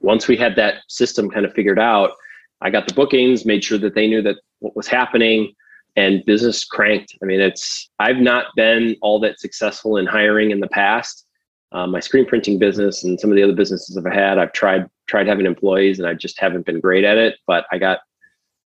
once 0.01 0.29
we 0.29 0.37
had 0.37 0.57
that 0.57 0.77
system 0.89 1.31
kind 1.31 1.45
of 1.45 1.53
figured 1.53 1.79
out, 1.79 2.13
I 2.61 2.71
got 2.71 2.89
the 2.89 2.95
bookings, 2.95 3.45
made 3.45 3.63
sure 3.63 3.79
that 3.79 3.95
they 3.95 4.09
knew 4.09 4.23
that 4.23 4.37
what 4.59 4.75
was 4.75 4.89
happening 4.89 5.53
and 5.97 6.25
business 6.25 6.65
cranked. 6.65 7.15
I 7.23 7.27
mean, 7.27 7.41
it's, 7.41 7.91
I've 7.99 8.19
not 8.19 8.47
been 8.57 8.97
all 9.03 9.21
that 9.21 9.41
successful 9.41 9.97
in 9.97 10.07
hiring 10.07 10.51
in 10.51 10.61
the 10.61 10.69
past. 10.69 11.27
Um, 11.73 11.91
my 11.91 12.01
screen 12.01 12.25
printing 12.25 12.59
business 12.59 13.05
and 13.05 13.21
some 13.21 13.31
of 13.31 13.37
the 13.37 13.43
other 13.43 13.55
businesses 13.55 13.97
I've 13.97 14.13
had, 14.13 14.39
I've 14.39 14.53
tried 14.53 14.87
tried 15.09 15.27
having 15.27 15.47
employees 15.47 15.99
and 15.99 16.09
I 16.09 16.15
just 16.15 16.39
haven't 16.39 16.67
been 16.67 16.81
great 16.81 17.05
at 17.05 17.19
it. 17.19 17.37
But 17.47 17.67
I 17.73 17.79
got 17.79 18.01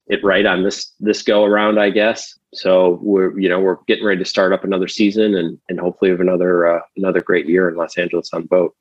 it 0.06 0.22
right 0.22 0.44
on 0.44 0.62
this 0.62 0.92
this 1.00 1.22
go 1.22 1.44
around, 1.44 1.78
I 1.78 1.90
guess. 1.90 2.38
So 2.52 2.98
we're 3.02 3.38
you 3.38 3.48
know 3.48 3.60
we're 3.60 3.78
getting 3.86 4.04
ready 4.04 4.18
to 4.18 4.28
start 4.28 4.52
up 4.52 4.64
another 4.64 4.88
season 4.88 5.34
and 5.34 5.58
and 5.68 5.80
hopefully 5.80 6.10
have 6.10 6.20
another 6.20 6.66
uh, 6.66 6.80
another 6.96 7.20
great 7.20 7.46
year 7.46 7.68
in 7.68 7.76
Los 7.76 7.96
Angeles 7.96 8.30
on 8.32 8.44
boat. 8.44 8.74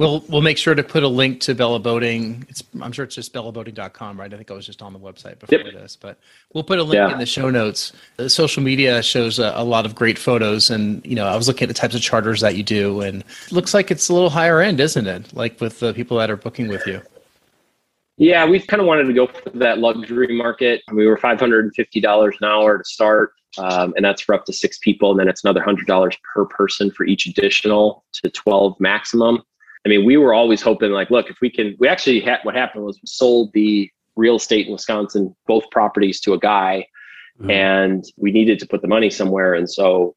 We'll 0.00 0.24
we'll 0.30 0.40
make 0.40 0.56
sure 0.56 0.74
to 0.74 0.82
put 0.82 1.02
a 1.02 1.08
link 1.08 1.40
to 1.40 1.54
Bella 1.54 1.78
Boating. 1.78 2.46
It's 2.48 2.64
I'm 2.80 2.90
sure 2.90 3.04
it's 3.04 3.14
just 3.14 3.34
bellaboating.com, 3.34 4.18
right? 4.18 4.32
I 4.32 4.36
think 4.38 4.50
I 4.50 4.54
was 4.54 4.64
just 4.64 4.80
on 4.80 4.94
the 4.94 4.98
website 4.98 5.38
before 5.38 5.58
yep. 5.58 5.74
this, 5.74 5.94
but 5.94 6.18
we'll 6.54 6.64
put 6.64 6.78
a 6.78 6.82
link 6.82 6.94
yeah. 6.94 7.12
in 7.12 7.18
the 7.18 7.26
show 7.26 7.50
notes. 7.50 7.92
The 8.16 8.30
social 8.30 8.62
media 8.62 9.02
shows 9.02 9.38
a, 9.38 9.52
a, 9.54 9.62
lot 9.62 9.84
of 9.84 9.94
great 9.94 10.18
photos, 10.18 10.70
and 10.70 11.04
you 11.04 11.14
know 11.14 11.26
I 11.26 11.36
was 11.36 11.48
looking 11.48 11.64
at 11.64 11.68
the 11.68 11.78
types 11.78 11.94
of 11.94 12.00
charters 12.00 12.40
that 12.40 12.56
you 12.56 12.62
do, 12.62 13.02
and 13.02 13.22
looks 13.50 13.74
like 13.74 13.90
it's 13.90 14.08
a 14.08 14.14
little 14.14 14.30
higher 14.30 14.60
end, 14.60 14.80
isn't 14.80 15.06
it? 15.06 15.34
Like 15.34 15.60
with 15.60 15.80
the 15.80 15.92
people 15.92 16.16
that 16.16 16.30
are 16.30 16.36
booking 16.38 16.68
with 16.68 16.86
you. 16.86 17.02
Yeah, 18.16 18.46
we 18.46 18.58
kind 18.58 18.80
of 18.80 18.86
wanted 18.86 19.04
to 19.04 19.12
go 19.12 19.26
for 19.26 19.50
that 19.50 19.80
luxury 19.80 20.34
market. 20.34 20.80
We 20.90 21.06
were 21.06 21.18
five 21.18 21.38
hundred 21.38 21.66
and 21.66 21.74
fifty 21.74 22.00
dollars 22.00 22.36
an 22.40 22.48
hour 22.48 22.78
to 22.78 22.84
start, 22.84 23.34
um, 23.58 23.92
and 23.96 24.04
that's 24.06 24.22
for 24.22 24.34
up 24.34 24.46
to 24.46 24.52
six 24.54 24.78
people, 24.78 25.10
and 25.10 25.20
then 25.20 25.28
it's 25.28 25.44
another 25.44 25.60
hundred 25.62 25.86
dollars 25.86 26.16
per 26.32 26.46
person 26.46 26.90
for 26.90 27.04
each 27.04 27.26
additional 27.26 28.02
to 28.14 28.30
twelve 28.30 28.80
maximum. 28.80 29.42
I 29.84 29.88
mean, 29.88 30.04
we 30.04 30.16
were 30.16 30.34
always 30.34 30.60
hoping 30.60 30.90
like, 30.90 31.10
look, 31.10 31.30
if 31.30 31.40
we 31.40 31.50
can, 31.50 31.74
we 31.78 31.88
actually 31.88 32.20
had, 32.20 32.40
what 32.42 32.54
happened 32.54 32.84
was 32.84 32.96
we 32.96 33.06
sold 33.06 33.52
the 33.54 33.90
real 34.16 34.36
estate 34.36 34.66
in 34.66 34.72
Wisconsin, 34.72 35.34
both 35.46 35.70
properties 35.70 36.20
to 36.20 36.34
a 36.34 36.38
guy 36.38 36.86
mm-hmm. 37.40 37.50
and 37.50 38.04
we 38.16 38.30
needed 38.30 38.58
to 38.58 38.66
put 38.66 38.82
the 38.82 38.88
money 38.88 39.10
somewhere. 39.10 39.54
And 39.54 39.70
so, 39.70 40.14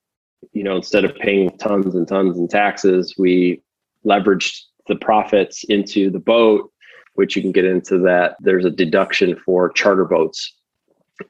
you 0.52 0.63
know, 0.63 0.76
instead 0.76 1.06
of 1.06 1.15
paying 1.15 1.58
tons 1.58 1.95
and 1.95 2.08
tons 2.08 2.38
in 2.38 2.47
taxes, 2.47 3.15
we 3.17 3.62
leveraged 4.06 4.60
the 4.88 4.95
profits 4.97 5.63
into 5.65 6.10
the 6.10 6.19
boat, 6.19 6.69
which 7.13 7.36
you 7.36 7.41
can 7.41 7.54
get 7.54 7.65
into 7.65 7.99
that. 7.99 8.36
There's 8.41 8.65
a 8.65 8.69
deduction 8.69 9.38
for 9.45 9.69
charter 9.69 10.06
boats. 10.06 10.54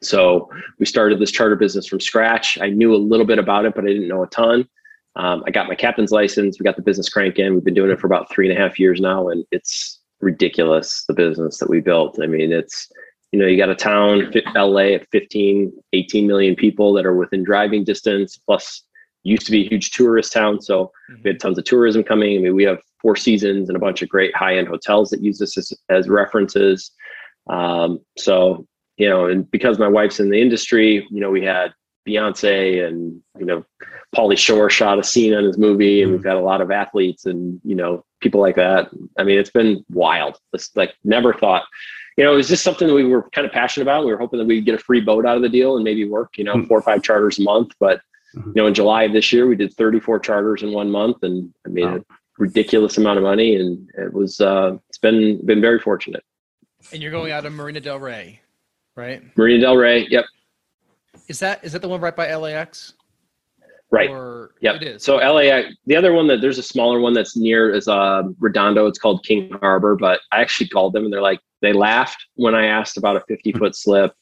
So 0.02 0.50
we 0.80 0.86
started 0.86 1.20
this 1.20 1.32
charter 1.32 1.56
business 1.56 1.86
from 1.86 2.00
scratch. 2.00 2.58
I 2.60 2.70
knew 2.70 2.96
a 2.96 2.98
little 2.98 3.26
bit 3.26 3.38
about 3.38 3.66
it, 3.66 3.76
but 3.76 3.84
I 3.84 3.88
didn't 3.88 4.08
know 4.08 4.24
a 4.24 4.28
ton. 4.28 4.68
Um, 5.16 5.44
I 5.46 5.52
got 5.52 5.68
my 5.68 5.76
captain's 5.76 6.12
license. 6.12 6.60
We 6.60 6.64
got 6.64 6.76
the 6.76 6.82
business 6.82 7.10
cranking. 7.10 7.54
We've 7.54 7.64
been 7.64 7.74
doing 7.74 7.92
it 7.92 8.00
for 8.00 8.08
about 8.08 8.32
three 8.32 8.50
and 8.50 8.58
a 8.58 8.62
half 8.62 8.80
years 8.80 9.00
now, 9.00 9.30
and 9.30 9.46
it's 9.52 10.00
ridiculous 10.22 11.04
the 11.08 11.14
business 11.14 11.58
that 11.60 11.70
we 11.70 11.82
built. 11.82 12.20
I 12.22 12.28
mean, 12.28 12.52
it's 12.52 12.90
you 13.32 13.40
know, 13.40 13.48
you 13.48 13.58
got 13.58 13.70
a 13.70 13.76
town, 13.76 14.32
LA, 14.56 14.94
at 14.94 15.10
15, 15.10 15.74
18 15.94 16.28
million 16.28 16.56
people 16.56 16.94
that 16.94 17.06
are 17.06 17.16
within 17.16 17.44
driving 17.44 17.84
distance. 17.84 18.38
Plus, 18.38 18.84
used 19.24 19.46
to 19.46 19.52
be 19.52 19.66
a 19.66 19.70
huge 19.70 19.92
tourist 19.92 20.34
town, 20.34 20.62
so 20.62 20.92
mm-hmm. 21.10 21.22
we 21.24 21.30
had 21.32 21.40
tons 21.40 21.58
of 21.58 21.64
tourism 21.64 22.04
coming. 22.04 22.38
I 22.38 22.42
mean, 22.42 22.56
we 22.56 22.64
have 22.66 22.80
Four 23.02 23.16
Seasons 23.16 23.70
and 23.70 23.76
a 23.76 23.80
bunch 23.80 24.02
of 24.02 24.10
great 24.10 24.36
high 24.36 24.58
end 24.58 24.68
hotels 24.68 25.10
that 25.10 25.22
use 25.22 25.40
this 25.40 25.58
as, 25.58 25.74
as 25.90 26.08
references. 26.08 26.92
Um, 27.50 28.00
so 28.18 28.68
you 28.98 29.10
know, 29.10 29.26
and 29.26 29.50
because 29.50 29.80
my 29.80 29.88
wife's 29.88 30.20
in 30.20 30.30
the 30.30 30.40
industry, 30.40 31.08
you 31.10 31.20
know, 31.20 31.32
we 31.32 31.44
had 31.44 31.74
Beyonce 32.08 32.86
and 32.86 33.20
you 33.40 33.46
know 33.46 33.66
Pauly 34.14 34.38
Shore 34.38 34.70
shot 34.70 35.00
a 35.00 35.04
scene 35.04 35.34
on 35.34 35.44
his 35.44 35.58
movie, 35.58 36.02
and 36.02 36.12
we've 36.12 36.22
mm. 36.22 36.24
got 36.24 36.38
a 36.38 36.42
lot 36.42 36.62
of 36.62 36.72
athletes 36.72 37.26
and 37.26 37.60
you 37.64 37.76
know 37.76 38.06
people 38.22 38.40
like 38.40 38.56
that. 38.56 38.90
I 39.18 39.24
mean, 39.24 39.38
it's 39.38 39.50
been 39.50 39.84
wild. 39.90 40.38
It's 40.54 40.76
like 40.76 40.94
never 41.04 41.34
thought. 41.34 41.64
You 42.18 42.24
know, 42.24 42.34
it 42.34 42.38
was 42.38 42.48
just 42.48 42.64
something 42.64 42.88
that 42.88 42.94
we 42.94 43.06
were 43.06 43.28
kind 43.32 43.46
of 43.46 43.52
passionate 43.52 43.84
about. 43.84 44.06
We 44.06 44.12
were 44.12 44.20
hoping 44.20 44.38
that 44.40 44.46
we'd 44.46 44.66
get 44.66 44.76
a 44.76 44.80
free 44.80 45.02
boat 45.02 45.26
out 45.26 45.36
of 45.36 45.42
the 45.42 45.50
deal 45.50 45.76
and 45.76 45.84
maybe 45.84 46.08
work, 46.08 46.38
you 46.38 46.44
know, 46.44 46.56
mm. 46.56 46.68
four 46.68 46.78
or 46.78 46.82
five 46.82 47.02
charters 47.02 47.40
a 47.40 47.42
month. 47.42 47.72
But 47.80 48.02
mm-hmm. 48.36 48.50
you 48.50 48.62
know, 48.62 48.68
in 48.68 48.74
July 48.74 49.04
of 49.04 49.14
this 49.14 49.34
year, 49.34 49.48
we 49.48 49.56
did 49.56 49.74
34 49.74 50.20
charters 50.20 50.62
in 50.62 50.72
one 50.72 50.92
month, 50.92 51.24
and 51.24 51.54
I 51.66 51.70
made 51.70 51.86
wow. 51.86 51.96
a 51.96 52.02
ridiculous 52.38 52.98
amount 52.98 53.18
of 53.18 53.24
money, 53.24 53.56
and 53.56 53.90
it 53.98 54.14
was 54.14 54.40
uh, 54.40 54.78
it's 54.90 55.00
been 55.00 55.44
been 55.46 55.62
very 55.62 55.80
fortunate. 55.80 56.24
And 56.92 57.02
you're 57.02 57.12
going 57.12 57.32
out 57.32 57.46
of 57.46 57.54
Marina 57.54 57.80
Del 57.80 58.00
Rey, 58.00 58.42
right? 58.96 59.24
Marina 59.38 59.62
Del 59.62 59.78
Rey, 59.78 60.06
yep. 60.10 60.26
Is 61.28 61.40
that 61.40 61.64
is 61.64 61.72
that 61.72 61.82
the 61.82 61.90
one 61.90 62.02
right 62.02 62.16
by 62.16 62.34
LAX? 62.36 62.94
Right. 63.94 64.10
Yeah. 64.60 64.74
It 64.74 64.84
is. 64.84 65.04
So 65.04 65.18
LAX. 65.18 65.70
The 65.86 65.96
other 65.96 66.14
one 66.14 66.26
that 66.28 66.42
there's 66.42 66.58
a 66.58 66.64
smaller 66.64 67.00
one 67.00 67.14
that's 67.14 67.38
near 67.38 67.70
is 67.72 67.88
uh, 67.88 68.24
Redondo. 68.40 68.88
It's 68.88 68.98
called 68.98 69.24
King 69.24 69.52
Harbor. 69.62 69.96
But 69.96 70.20
I 70.32 70.42
actually 70.42 70.70
called 70.70 70.94
them 70.94 71.06
and 71.06 71.14
they're 71.14 71.22
like 71.22 71.40
they 71.62 71.74
laughed 71.74 72.26
when 72.36 72.56
I 72.56 72.66
asked 72.66 72.98
about 72.98 73.18
a 73.18 73.22
50 73.22 73.52
foot 73.54 73.76
slip. 73.76 74.14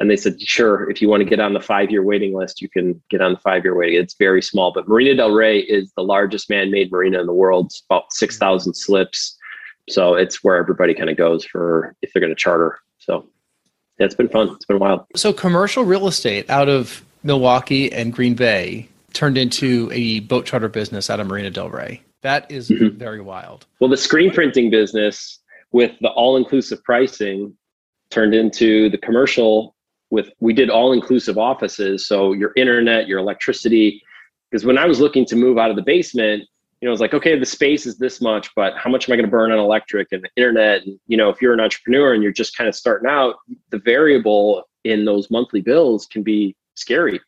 And 0.00 0.10
they 0.10 0.16
said, 0.16 0.40
sure, 0.40 0.90
if 0.90 1.00
you 1.00 1.08
want 1.08 1.22
to 1.22 1.28
get 1.28 1.38
on 1.38 1.52
the 1.52 1.60
five 1.60 1.92
year 1.92 2.02
waiting 2.02 2.34
list, 2.34 2.60
you 2.60 2.68
can 2.68 3.00
get 3.08 3.20
on 3.20 3.34
the 3.34 3.38
five 3.38 3.62
year 3.62 3.76
waiting. 3.76 4.00
It's 4.00 4.16
very 4.18 4.42
small, 4.42 4.72
but 4.72 4.88
Marina 4.88 5.14
Del 5.14 5.30
Rey 5.30 5.60
is 5.60 5.92
the 5.96 6.02
largest 6.02 6.50
man 6.50 6.72
made 6.72 6.90
marina 6.90 7.20
in 7.20 7.26
the 7.26 7.32
world. 7.32 7.66
It's 7.66 7.84
about 7.88 8.12
6,000 8.12 8.74
slips. 8.74 9.36
So 9.88 10.14
it's 10.14 10.42
where 10.42 10.56
everybody 10.56 10.92
kind 10.94 11.10
of 11.10 11.16
goes 11.16 11.44
for 11.44 11.94
if 12.02 12.12
they're 12.12 12.20
going 12.20 12.34
to 12.34 12.40
charter. 12.40 12.80
So 12.98 13.28
yeah, 14.00 14.06
it's 14.06 14.16
been 14.16 14.28
fun. 14.28 14.48
It's 14.56 14.64
been 14.64 14.80
wild. 14.80 15.04
So 15.14 15.32
commercial 15.32 15.84
real 15.84 16.08
estate 16.08 16.50
out 16.50 16.68
of 16.68 17.04
Milwaukee 17.22 17.92
and 17.92 18.12
Green 18.12 18.34
Bay 18.34 18.88
turned 19.14 19.38
into 19.38 19.88
a 19.92 20.20
boat 20.20 20.44
charter 20.44 20.68
business 20.68 21.08
out 21.08 21.20
of 21.20 21.26
Marina 21.26 21.50
Del 21.50 21.70
Rey. 21.70 22.02
That 22.22 22.50
is 22.50 22.68
mm-hmm. 22.68 22.98
very 22.98 23.20
wild. 23.20 23.66
Well, 23.80 23.90
the 23.90 23.96
screen 23.96 24.30
printing 24.30 24.70
business 24.70 25.40
with 25.72 25.92
the 26.00 26.08
all 26.10 26.36
inclusive 26.36 26.82
pricing 26.84 27.56
turned 28.10 28.34
into 28.34 28.90
the 28.90 28.98
commercial 28.98 29.74
with 30.10 30.30
we 30.40 30.52
did 30.52 30.70
all 30.70 30.92
inclusive 30.92 31.38
offices. 31.38 32.06
So 32.06 32.32
your 32.32 32.52
internet, 32.56 33.08
your 33.08 33.18
electricity. 33.18 34.02
Because 34.50 34.64
when 34.64 34.78
I 34.78 34.86
was 34.86 35.00
looking 35.00 35.24
to 35.26 35.36
move 35.36 35.58
out 35.58 35.70
of 35.70 35.76
the 35.76 35.82
basement, 35.82 36.44
you 36.80 36.88
know, 36.88 36.92
it's 36.92 37.00
like, 37.00 37.14
okay, 37.14 37.38
the 37.38 37.46
space 37.46 37.86
is 37.86 37.98
this 37.98 38.20
much, 38.20 38.50
but 38.54 38.74
how 38.76 38.90
much 38.90 39.08
am 39.08 39.14
I 39.14 39.16
going 39.16 39.24
to 39.24 39.30
burn 39.30 39.50
on 39.50 39.58
electric 39.58 40.08
and 40.12 40.22
the 40.22 40.28
internet? 40.36 40.82
And, 40.82 40.98
you 41.06 41.16
know, 41.16 41.30
if 41.30 41.40
you're 41.40 41.54
an 41.54 41.60
entrepreneur 41.60 42.12
and 42.12 42.22
you're 42.22 42.30
just 42.30 42.56
kind 42.56 42.68
of 42.68 42.74
starting 42.74 43.08
out, 43.08 43.36
the 43.70 43.78
variable 43.78 44.62
in 44.84 45.04
those 45.04 45.30
monthly 45.30 45.62
bills 45.62 46.06
can 46.06 46.22
be 46.22 46.54
scary. 46.74 47.20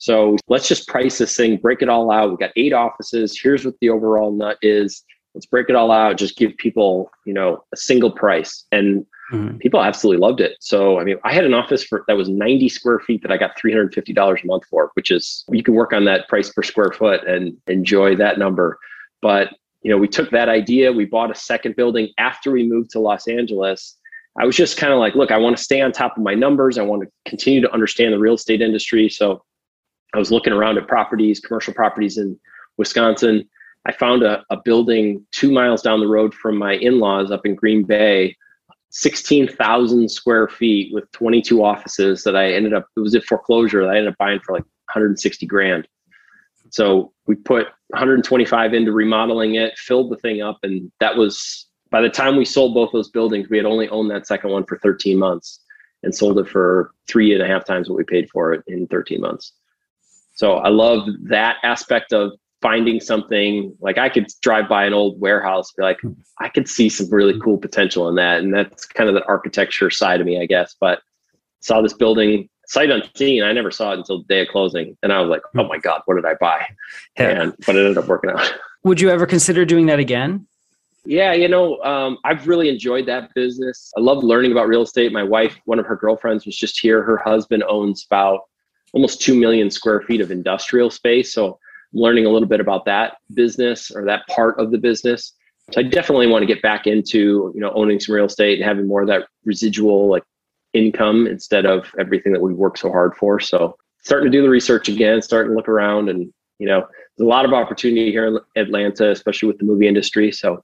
So 0.00 0.36
let's 0.48 0.66
just 0.66 0.88
price 0.88 1.18
this 1.18 1.36
thing, 1.36 1.58
break 1.58 1.82
it 1.82 1.90
all 1.90 2.10
out. 2.10 2.30
We 2.30 2.36
got 2.38 2.52
eight 2.56 2.72
offices. 2.72 3.38
Here's 3.40 3.66
what 3.66 3.74
the 3.80 3.90
overall 3.90 4.32
nut 4.32 4.56
is. 4.62 5.04
Let's 5.34 5.46
break 5.46 5.68
it 5.68 5.76
all 5.76 5.92
out. 5.92 6.16
Just 6.16 6.38
give 6.38 6.56
people, 6.56 7.10
you 7.26 7.34
know, 7.34 7.62
a 7.72 7.76
single 7.76 8.10
price. 8.10 8.64
And 8.72 9.04
mm-hmm. 9.30 9.58
people 9.58 9.82
absolutely 9.82 10.26
loved 10.26 10.40
it. 10.40 10.56
So, 10.58 10.98
I 10.98 11.04
mean, 11.04 11.18
I 11.24 11.34
had 11.34 11.44
an 11.44 11.52
office 11.52 11.84
for 11.84 12.04
that 12.08 12.16
was 12.16 12.30
90 12.30 12.70
square 12.70 12.98
feet 13.00 13.20
that 13.22 13.30
I 13.30 13.36
got 13.36 13.58
$350 13.58 14.42
a 14.42 14.46
month 14.46 14.64
for, 14.70 14.90
which 14.94 15.10
is 15.10 15.44
you 15.50 15.62
can 15.62 15.74
work 15.74 15.92
on 15.92 16.06
that 16.06 16.28
price 16.28 16.50
per 16.50 16.62
square 16.62 16.92
foot 16.92 17.26
and 17.28 17.54
enjoy 17.66 18.16
that 18.16 18.38
number. 18.38 18.78
But 19.20 19.50
you 19.82 19.90
know, 19.90 19.98
we 19.98 20.08
took 20.08 20.30
that 20.30 20.48
idea, 20.48 20.92
we 20.92 21.04
bought 21.04 21.30
a 21.30 21.34
second 21.34 21.76
building 21.76 22.08
after 22.18 22.50
we 22.50 22.66
moved 22.66 22.90
to 22.90 23.00
Los 23.00 23.28
Angeles. 23.28 23.96
I 24.38 24.46
was 24.46 24.56
just 24.56 24.78
kind 24.78 24.92
of 24.92 24.98
like, 24.98 25.14
look, 25.14 25.30
I 25.30 25.36
want 25.36 25.58
to 25.58 25.62
stay 25.62 25.82
on 25.82 25.92
top 25.92 26.16
of 26.16 26.22
my 26.22 26.34
numbers. 26.34 26.78
I 26.78 26.82
want 26.82 27.02
to 27.02 27.08
continue 27.28 27.60
to 27.60 27.72
understand 27.72 28.14
the 28.14 28.18
real 28.18 28.34
estate 28.34 28.62
industry. 28.62 29.08
So 29.10 29.42
I 30.14 30.18
was 30.18 30.30
looking 30.30 30.52
around 30.52 30.78
at 30.78 30.88
properties, 30.88 31.40
commercial 31.40 31.74
properties 31.74 32.18
in 32.18 32.38
Wisconsin. 32.76 33.48
I 33.86 33.92
found 33.92 34.22
a, 34.22 34.44
a 34.50 34.58
building 34.64 35.24
two 35.32 35.50
miles 35.50 35.82
down 35.82 36.00
the 36.00 36.08
road 36.08 36.34
from 36.34 36.56
my 36.56 36.74
in 36.74 36.98
laws 36.98 37.30
up 37.30 37.46
in 37.46 37.54
Green 37.54 37.82
Bay, 37.84 38.36
16,000 38.90 40.10
square 40.10 40.48
feet 40.48 40.92
with 40.92 41.10
22 41.12 41.64
offices 41.64 42.22
that 42.24 42.36
I 42.36 42.52
ended 42.52 42.74
up, 42.74 42.88
it 42.96 43.00
was 43.00 43.14
a 43.14 43.20
foreclosure 43.20 43.82
that 43.82 43.90
I 43.90 43.96
ended 43.96 44.12
up 44.12 44.18
buying 44.18 44.40
for 44.40 44.52
like 44.52 44.64
160 44.92 45.46
grand. 45.46 45.86
So 46.70 47.12
we 47.26 47.36
put 47.36 47.68
125 47.88 48.74
into 48.74 48.92
remodeling 48.92 49.54
it, 49.54 49.76
filled 49.78 50.10
the 50.10 50.16
thing 50.16 50.42
up, 50.42 50.58
and 50.62 50.90
that 51.00 51.16
was 51.16 51.66
by 51.90 52.00
the 52.00 52.08
time 52.08 52.36
we 52.36 52.44
sold 52.44 52.74
both 52.74 52.92
those 52.92 53.10
buildings, 53.10 53.48
we 53.48 53.56
had 53.56 53.66
only 53.66 53.88
owned 53.88 54.10
that 54.10 54.26
second 54.26 54.50
one 54.50 54.64
for 54.64 54.78
13 54.78 55.18
months 55.18 55.60
and 56.02 56.14
sold 56.14 56.38
it 56.38 56.48
for 56.48 56.92
three 57.08 57.34
and 57.34 57.42
a 57.42 57.46
half 57.46 57.64
times 57.64 57.88
what 57.88 57.98
we 57.98 58.04
paid 58.04 58.30
for 58.30 58.52
it 58.52 58.62
in 58.68 58.86
13 58.86 59.20
months. 59.20 59.52
So 60.40 60.54
I 60.54 60.70
love 60.70 61.06
that 61.24 61.58
aspect 61.64 62.14
of 62.14 62.32
finding 62.62 62.98
something 62.98 63.76
like 63.80 63.98
I 63.98 64.08
could 64.08 64.26
drive 64.40 64.70
by 64.70 64.86
an 64.86 64.94
old 64.94 65.20
warehouse, 65.20 65.70
be 65.72 65.82
like, 65.82 65.98
I 66.38 66.48
could 66.48 66.66
see 66.66 66.88
some 66.88 67.10
really 67.10 67.38
cool 67.40 67.58
potential 67.58 68.08
in 68.08 68.14
that. 68.14 68.40
And 68.40 68.54
that's 68.54 68.86
kind 68.86 69.10
of 69.10 69.14
the 69.14 69.22
architecture 69.26 69.90
side 69.90 70.18
of 70.18 70.26
me, 70.26 70.40
I 70.40 70.46
guess. 70.46 70.74
But 70.80 71.02
saw 71.60 71.82
this 71.82 71.92
building 71.92 72.48
sight 72.66 72.88
unseen. 72.88 73.42
I 73.42 73.52
never 73.52 73.70
saw 73.70 73.92
it 73.92 73.98
until 73.98 74.20
the 74.20 74.24
day 74.34 74.40
of 74.40 74.48
closing, 74.48 74.96
and 75.02 75.12
I 75.12 75.20
was 75.20 75.28
like, 75.28 75.42
"Oh 75.58 75.68
my 75.68 75.76
god, 75.76 76.00
what 76.06 76.14
did 76.14 76.24
I 76.24 76.36
buy?" 76.40 76.64
Yeah. 77.18 77.42
And 77.42 77.54
but 77.66 77.76
it 77.76 77.80
ended 77.80 77.98
up 77.98 78.06
working 78.08 78.30
out. 78.30 78.50
Would 78.84 78.98
you 78.98 79.10
ever 79.10 79.26
consider 79.26 79.66
doing 79.66 79.84
that 79.86 79.98
again? 79.98 80.46
Yeah, 81.04 81.34
you 81.34 81.48
know, 81.48 81.82
um, 81.82 82.16
I've 82.24 82.48
really 82.48 82.70
enjoyed 82.70 83.04
that 83.06 83.34
business. 83.34 83.92
I 83.94 84.00
love 84.00 84.24
learning 84.24 84.52
about 84.52 84.68
real 84.68 84.82
estate. 84.82 85.12
My 85.12 85.22
wife, 85.22 85.60
one 85.66 85.78
of 85.78 85.84
her 85.84 85.96
girlfriends, 85.96 86.46
was 86.46 86.56
just 86.56 86.80
here. 86.80 87.02
Her 87.02 87.18
husband 87.18 87.62
owns 87.68 88.06
about 88.10 88.40
almost 88.92 89.20
two 89.20 89.38
million 89.38 89.70
square 89.70 90.02
feet 90.02 90.20
of 90.20 90.30
industrial 90.30 90.90
space, 90.90 91.32
so 91.32 91.58
I'm 91.92 92.00
learning 92.00 92.26
a 92.26 92.30
little 92.30 92.48
bit 92.48 92.60
about 92.60 92.84
that 92.86 93.18
business 93.34 93.90
or 93.90 94.04
that 94.06 94.26
part 94.28 94.58
of 94.58 94.70
the 94.70 94.78
business. 94.78 95.34
So 95.72 95.80
I 95.80 95.84
definitely 95.84 96.26
want 96.26 96.42
to 96.42 96.46
get 96.46 96.62
back 96.62 96.86
into 96.86 97.52
you 97.54 97.60
know 97.60 97.72
owning 97.74 98.00
some 98.00 98.14
real 98.14 98.26
estate 98.26 98.58
and 98.58 98.68
having 98.68 98.86
more 98.86 99.02
of 99.02 99.08
that 99.08 99.26
residual 99.44 100.08
like 100.08 100.24
income 100.72 101.26
instead 101.26 101.66
of 101.66 101.92
everything 101.98 102.32
that 102.32 102.40
we 102.40 102.54
work 102.54 102.76
so 102.76 102.90
hard 102.90 103.14
for. 103.16 103.40
So 103.40 103.76
starting 104.02 104.30
to 104.30 104.36
do 104.36 104.42
the 104.42 104.48
research 104.48 104.88
again, 104.88 105.22
starting 105.22 105.52
to 105.52 105.56
look 105.56 105.68
around 105.68 106.08
and, 106.08 106.32
you 106.58 106.66
know, 106.66 106.86
there's 107.16 107.26
a 107.26 107.28
lot 107.28 107.44
of 107.44 107.52
opportunity 107.52 108.10
here 108.10 108.26
in 108.26 108.38
Atlanta, 108.56 109.10
especially 109.10 109.48
with 109.48 109.58
the 109.58 109.64
movie 109.64 109.88
industry. 109.88 110.32
So 110.32 110.62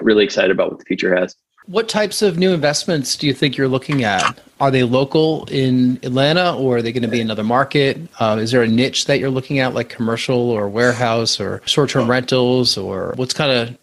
really 0.00 0.24
excited 0.24 0.50
about 0.50 0.70
what 0.70 0.78
the 0.78 0.84
future 0.84 1.14
has. 1.14 1.36
What 1.66 1.88
types 1.88 2.22
of 2.22 2.38
new 2.38 2.52
investments 2.52 3.16
do 3.16 3.26
you 3.26 3.34
think 3.34 3.56
you're 3.56 3.66
looking 3.66 4.04
at? 4.04 4.38
Are 4.60 4.70
they 4.70 4.84
local 4.84 5.46
in 5.50 5.98
Atlanta 6.04 6.56
or 6.56 6.76
are 6.76 6.82
they 6.82 6.92
going 6.92 7.02
to 7.02 7.08
be 7.08 7.20
another 7.20 7.42
market? 7.42 7.98
Uh, 8.20 8.38
is 8.40 8.52
there 8.52 8.62
a 8.62 8.68
niche 8.68 9.06
that 9.06 9.18
you're 9.18 9.30
looking 9.30 9.58
at, 9.58 9.74
like 9.74 9.88
commercial 9.88 10.50
or 10.50 10.68
warehouse 10.68 11.40
or 11.40 11.60
short 11.66 11.90
term 11.90 12.08
rentals, 12.08 12.78
or 12.78 13.14
what's 13.16 13.34
kind 13.34 13.50
of 13.50 13.76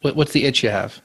what, 0.00 0.16
what's 0.16 0.32
the 0.32 0.44
itch 0.44 0.64
you 0.64 0.70
have? 0.70 1.00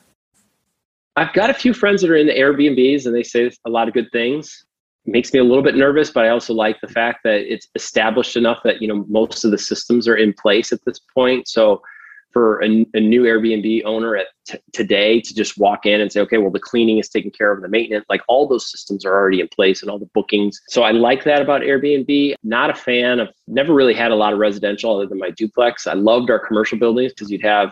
I've 1.16 1.34
got 1.34 1.52
a 1.52 1.54
few 1.54 1.74
friends 1.74 2.02
that 2.02 2.10
are 2.10 2.16
in 2.16 2.26
the 2.26 2.34
Airbnbs 2.34 3.06
and 3.06 3.14
they 3.14 3.24
say 3.24 3.52
a 3.66 3.70
lot 3.70 3.88
of 3.88 3.94
good 3.94 4.12
things. 4.12 4.66
It 5.06 5.12
makes 5.12 5.34
me 5.34 5.40
a 5.40 5.44
little 5.44 5.64
bit 5.64 5.76
nervous, 5.76 6.10
but 6.10 6.26
I 6.26 6.30
also 6.30 6.54
like 6.54 6.82
the 6.82 6.88
fact 6.88 7.20
that 7.26 7.42
it's 7.52 7.68
established 7.76 8.36
enough 8.36 8.60
that 8.64 8.82
you 8.82 8.88
know 8.88 9.06
most 9.08 9.44
of 9.44 9.52
the 9.52 9.58
systems 9.60 10.08
are 10.08 10.16
in 10.16 10.34
place 10.34 10.72
at 10.72 10.84
this 10.84 11.00
point. 11.00 11.48
So 11.48 11.84
for 12.32 12.64
a, 12.64 12.86
a 12.94 13.00
new 13.00 13.24
Airbnb 13.24 13.84
owner 13.86 14.16
at 14.16 14.28
t- 14.46 14.60
today 14.74 15.22
to 15.22 15.34
just 15.34 15.58
walk 15.58 15.86
in 15.86 16.02
and 16.02 16.12
say, 16.12 16.20
okay, 16.22 16.38
well 16.38 16.52
the 16.52 16.60
cleaning 16.60 16.98
is 16.98 17.10
taken 17.10 17.32
care 17.32 17.52
of, 17.52 17.62
the 17.62 17.68
maintenance, 17.68 18.06
like 18.10 18.22
all 18.28 18.48
those 18.48 18.70
systems 18.70 19.06
are 19.06 19.14
already 19.14 19.40
in 19.40 19.48
place 19.50 19.82
and 19.82 19.92
all 19.92 20.00
the 20.00 20.10
bookings. 20.14 20.60
So 20.70 20.84
I 20.84 20.92
like 20.92 21.24
that 21.26 21.42
about 21.42 21.62
Airbnb. 21.62 22.36
Not 22.44 22.70
a 22.70 22.76
fan 22.76 23.20
of, 23.20 23.30
never 23.48 23.74
really 23.74 23.94
had 23.94 24.12
a 24.12 24.16
lot 24.16 24.34
of 24.34 24.40
residential 24.40 24.96
other 24.96 25.08
than 25.08 25.20
my 25.20 25.32
duplex. 25.32 25.88
I 25.88 25.94
loved 25.94 26.30
our 26.30 26.40
commercial 26.40 26.78
buildings 26.78 27.14
because 27.14 27.30
you'd 27.30 27.44
have 27.44 27.72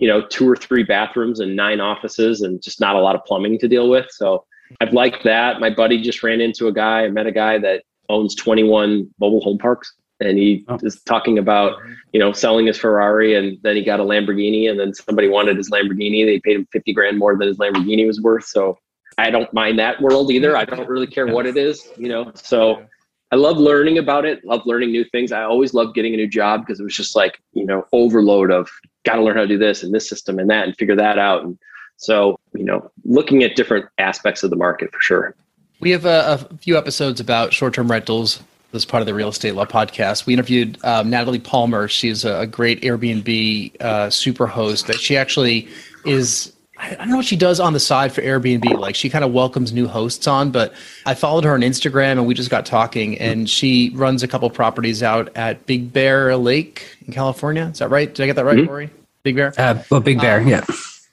you 0.00 0.08
know, 0.08 0.22
two 0.26 0.48
or 0.48 0.56
three 0.56 0.82
bathrooms 0.82 1.40
and 1.40 1.54
nine 1.54 1.78
offices 1.78 2.40
and 2.40 2.60
just 2.62 2.80
not 2.80 2.96
a 2.96 2.98
lot 2.98 3.14
of 3.14 3.22
plumbing 3.26 3.58
to 3.58 3.68
deal 3.68 3.90
with. 3.90 4.06
So 4.10 4.46
I've 4.80 4.94
liked 4.94 5.24
that. 5.24 5.60
My 5.60 5.68
buddy 5.68 6.00
just 6.00 6.22
ran 6.22 6.40
into 6.40 6.68
a 6.68 6.72
guy, 6.72 7.04
I 7.04 7.10
met 7.10 7.26
a 7.26 7.32
guy 7.32 7.58
that 7.58 7.84
owns 8.08 8.34
21 8.34 9.08
mobile 9.20 9.40
home 9.40 9.58
parks 9.58 9.94
and 10.20 10.38
he 10.38 10.64
oh. 10.68 10.78
is 10.82 11.00
talking 11.02 11.38
about, 11.38 11.78
you 12.12 12.20
know, 12.20 12.32
selling 12.32 12.66
his 12.66 12.78
Ferrari 12.78 13.34
and 13.34 13.58
then 13.62 13.76
he 13.76 13.82
got 13.82 14.00
a 14.00 14.04
Lamborghini 14.04 14.70
and 14.70 14.78
then 14.78 14.92
somebody 14.94 15.28
wanted 15.28 15.56
his 15.56 15.70
Lamborghini. 15.70 16.24
They 16.24 16.40
paid 16.40 16.56
him 16.56 16.66
50 16.72 16.92
grand 16.92 17.18
more 17.18 17.36
than 17.36 17.48
his 17.48 17.58
Lamborghini 17.58 18.06
was 18.06 18.20
worth. 18.20 18.44
So 18.44 18.78
I 19.18 19.30
don't 19.30 19.52
mind 19.52 19.78
that 19.78 20.00
world 20.00 20.30
either. 20.30 20.56
I 20.56 20.64
don't 20.64 20.88
really 20.88 21.06
care 21.06 21.26
what 21.26 21.46
it 21.46 21.56
is, 21.56 21.88
you 21.96 22.08
know. 22.08 22.32
So 22.34 22.86
I 23.32 23.36
love 23.36 23.58
learning 23.58 23.98
about 23.98 24.24
it, 24.24 24.44
love 24.44 24.62
learning 24.66 24.90
new 24.90 25.04
things. 25.04 25.32
I 25.32 25.42
always 25.42 25.72
loved 25.72 25.94
getting 25.94 26.14
a 26.14 26.16
new 26.16 26.28
job 26.28 26.62
because 26.62 26.80
it 26.80 26.84
was 26.84 26.96
just 26.96 27.14
like, 27.14 27.40
you 27.52 27.64
know, 27.64 27.86
overload 27.92 28.50
of 28.50 28.68
got 29.04 29.16
to 29.16 29.22
learn 29.22 29.36
how 29.36 29.42
to 29.42 29.48
do 29.48 29.58
this 29.58 29.82
and 29.82 29.94
this 29.94 30.08
system 30.08 30.38
and 30.38 30.50
that 30.50 30.66
and 30.66 30.76
figure 30.76 30.96
that 30.96 31.18
out. 31.18 31.44
And 31.44 31.58
so, 31.96 32.38
you 32.54 32.64
know, 32.64 32.90
looking 33.04 33.42
at 33.42 33.56
different 33.56 33.86
aspects 33.98 34.42
of 34.42 34.50
the 34.50 34.56
market 34.56 34.92
for 34.92 35.00
sure. 35.00 35.34
We 35.80 35.90
have 35.90 36.04
a, 36.04 36.48
a 36.50 36.56
few 36.56 36.76
episodes 36.76 37.20
about 37.20 37.52
short 37.52 37.74
term 37.74 37.90
rentals 37.90 38.42
as 38.72 38.84
part 38.84 39.00
of 39.00 39.06
the 39.06 39.14
Real 39.14 39.28
Estate 39.28 39.54
Law 39.54 39.64
podcast. 39.64 40.26
We 40.26 40.34
interviewed 40.34 40.78
um, 40.84 41.10
Natalie 41.10 41.38
Palmer. 41.38 41.88
She's 41.88 42.24
a, 42.24 42.40
a 42.40 42.46
great 42.46 42.82
Airbnb 42.82 43.80
uh, 43.80 44.10
super 44.10 44.46
host 44.46 44.86
that 44.86 44.96
she 44.96 45.16
actually 45.16 45.68
is 46.04 46.52
I 46.80 46.94
don't 46.94 47.10
know 47.10 47.16
what 47.16 47.26
she 47.26 47.36
does 47.36 47.60
on 47.60 47.74
the 47.74 47.80
side 47.80 48.12
for 48.12 48.22
Airbnb. 48.22 48.78
Like 48.78 48.94
she 48.94 49.10
kind 49.10 49.22
of 49.22 49.32
welcomes 49.32 49.72
new 49.72 49.86
hosts 49.86 50.26
on, 50.26 50.50
but 50.50 50.72
I 51.04 51.14
followed 51.14 51.44
her 51.44 51.52
on 51.52 51.60
Instagram 51.60 52.12
and 52.12 52.26
we 52.26 52.32
just 52.32 52.48
got 52.48 52.64
talking. 52.64 53.18
And 53.18 53.50
she 53.50 53.90
runs 53.94 54.22
a 54.22 54.28
couple 54.28 54.48
properties 54.48 55.02
out 55.02 55.30
at 55.36 55.66
Big 55.66 55.92
Bear 55.92 56.34
Lake 56.36 56.96
in 57.06 57.12
California. 57.12 57.64
Is 57.64 57.80
that 57.80 57.90
right? 57.90 58.12
Did 58.12 58.22
I 58.22 58.26
get 58.26 58.36
that 58.36 58.46
right, 58.46 58.56
mm-hmm. 58.56 58.70
Rory? 58.70 58.90
Big 59.22 59.36
Bear. 59.36 59.52
Uh, 59.58 59.82
well, 59.90 60.00
Big 60.00 60.20
Bear, 60.20 60.40
um, 60.40 60.48
yeah. 60.48 60.64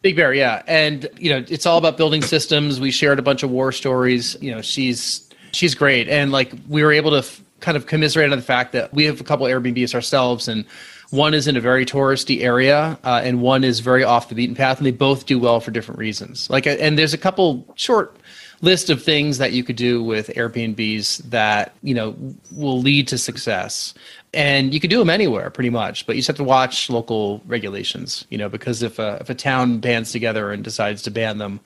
Big 0.01 0.15
Bear, 0.15 0.33
yeah. 0.33 0.63
And 0.67 1.09
you 1.17 1.31
know, 1.31 1.43
it's 1.49 1.65
all 1.65 1.77
about 1.77 1.97
building 1.97 2.21
systems. 2.21 2.79
We 2.79 2.91
shared 2.91 3.19
a 3.19 3.21
bunch 3.21 3.43
of 3.43 3.49
war 3.49 3.73
stories. 3.73 4.37
You 4.39 4.51
know, 4.51 4.61
she's 4.61 5.29
she's 5.51 5.75
great, 5.75 6.07
and 6.07 6.31
like 6.31 6.53
we 6.69 6.83
were 6.83 6.93
able 6.93 7.11
to 7.11 7.17
f- 7.17 7.41
kind 7.59 7.77
of 7.77 7.85
commiserate 7.85 8.31
on 8.31 8.37
the 8.37 8.43
fact 8.43 8.71
that 8.73 8.93
we 8.93 9.05
have 9.05 9.19
a 9.19 9.23
couple 9.23 9.45
Airbnbs 9.45 9.95
ourselves 9.95 10.47
and 10.47 10.65
one 11.09 11.33
is 11.33 11.47
in 11.47 11.55
a 11.55 11.61
very 11.61 11.85
touristy 11.85 12.41
area, 12.41 12.99
uh, 13.03 13.21
and 13.23 13.41
one 13.41 13.63
is 13.63 13.79
very 13.79 14.03
off 14.03 14.29
the 14.29 14.35
beaten 14.35 14.55
path, 14.55 14.77
and 14.77 14.85
they 14.85 14.91
both 14.91 15.25
do 15.25 15.39
well 15.39 15.59
for 15.59 15.71
different 15.71 15.99
reasons. 15.99 16.49
Like, 16.49 16.67
and 16.67 16.99
there's 16.99 17.13
a 17.13 17.17
couple 17.17 17.65
short 17.75 18.17
list 18.61 18.89
of 18.89 19.03
things 19.03 19.37
that 19.37 19.53
you 19.53 19.63
could 19.63 19.75
do 19.75 20.03
with 20.03 20.27
Airbnbs 20.29 21.29
that 21.29 21.73
you 21.81 21.93
know 21.93 22.15
will 22.51 22.79
lead 22.81 23.07
to 23.09 23.17
success. 23.17 23.93
And 24.33 24.73
you 24.73 24.79
could 24.81 24.89
do 24.89 24.99
them 24.99 25.09
anywhere, 25.09 25.49
pretty 25.49 25.69
much, 25.69 26.05
but 26.05 26.15
you 26.15 26.19
just 26.19 26.27
have 26.27 26.35
to 26.37 26.43
watch 26.43 26.89
local 26.89 27.41
regulations. 27.47 28.25
You 28.29 28.37
know, 28.37 28.49
because 28.49 28.83
if 28.83 28.99
a 28.99 29.17
if 29.21 29.29
a 29.29 29.35
town 29.35 29.79
bands 29.79 30.11
together 30.11 30.51
and 30.51 30.63
decides 30.63 31.01
to 31.03 31.11
ban 31.11 31.37
them, 31.37 31.61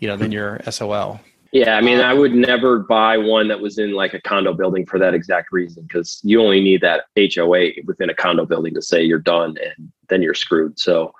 you 0.00 0.08
know, 0.08 0.16
then 0.16 0.32
you're 0.32 0.60
SOL. 0.70 1.20
Yeah, 1.56 1.78
I 1.78 1.80
mean, 1.80 2.00
I 2.00 2.12
would 2.12 2.34
never 2.34 2.80
buy 2.80 3.16
one 3.16 3.48
that 3.48 3.58
was 3.58 3.78
in 3.78 3.92
like 3.92 4.12
a 4.12 4.20
condo 4.20 4.52
building 4.52 4.84
for 4.84 4.98
that 4.98 5.14
exact 5.14 5.52
reason 5.52 5.84
because 5.84 6.20
you 6.22 6.42
only 6.42 6.60
need 6.60 6.82
that 6.82 7.04
HOA 7.16 7.82
within 7.86 8.10
a 8.10 8.14
condo 8.14 8.44
building 8.44 8.74
to 8.74 8.82
say 8.82 9.02
you're 9.02 9.18
done 9.18 9.56
and 9.64 9.90
then 10.10 10.20
you're 10.20 10.34
screwed. 10.34 10.78
So 10.78 11.14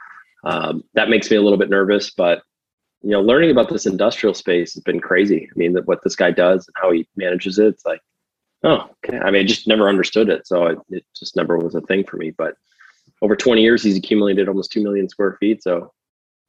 um, 0.44 0.84
that 0.92 1.08
makes 1.08 1.30
me 1.30 1.38
a 1.38 1.40
little 1.40 1.56
bit 1.56 1.70
nervous, 1.70 2.10
but 2.10 2.42
you 3.00 3.12
know, 3.12 3.22
learning 3.22 3.50
about 3.50 3.70
this 3.70 3.86
industrial 3.86 4.34
space 4.34 4.74
has 4.74 4.82
been 4.82 5.00
crazy. 5.00 5.48
I 5.50 5.58
mean, 5.58 5.72
that 5.72 5.86
what 5.86 6.04
this 6.04 6.16
guy 6.16 6.32
does 6.32 6.68
and 6.68 6.74
how 6.76 6.92
he 6.92 7.08
manages 7.16 7.58
it, 7.58 7.68
it's 7.68 7.86
like, 7.86 8.02
oh, 8.62 8.90
okay. 9.06 9.16
I 9.16 9.30
mean, 9.30 9.40
I 9.40 9.46
just 9.46 9.66
never 9.66 9.88
understood 9.88 10.28
it. 10.28 10.46
So 10.46 10.66
it, 10.66 10.78
it 10.90 11.04
just 11.18 11.34
never 11.34 11.56
was 11.56 11.74
a 11.74 11.80
thing 11.80 12.04
for 12.04 12.18
me. 12.18 12.32
But 12.32 12.56
over 13.22 13.36
20 13.36 13.62
years, 13.62 13.82
he's 13.82 13.96
accumulated 13.96 14.48
almost 14.48 14.70
2 14.70 14.82
million 14.82 15.08
square 15.08 15.38
feet. 15.40 15.62
So 15.62 15.94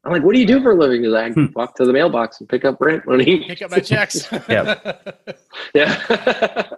I'm 0.04 0.12
like, 0.12 0.24
what 0.24 0.34
do 0.34 0.40
you 0.40 0.46
do 0.46 0.62
for 0.62 0.72
a 0.72 0.76
living? 0.76 1.02
Because 1.02 1.16
I 1.16 1.32
hmm. 1.32 1.46
walk 1.54 1.76
to 1.76 1.86
the 1.86 1.94
mailbox 1.94 2.40
and 2.40 2.48
pick 2.48 2.64
up 2.64 2.80
rent 2.80 3.06
money. 3.06 3.46
Pick 3.46 3.62
up 3.62 3.72
my 3.72 3.80
checks. 3.80 4.28
yeah. 4.50 4.94
yeah. 5.74 6.70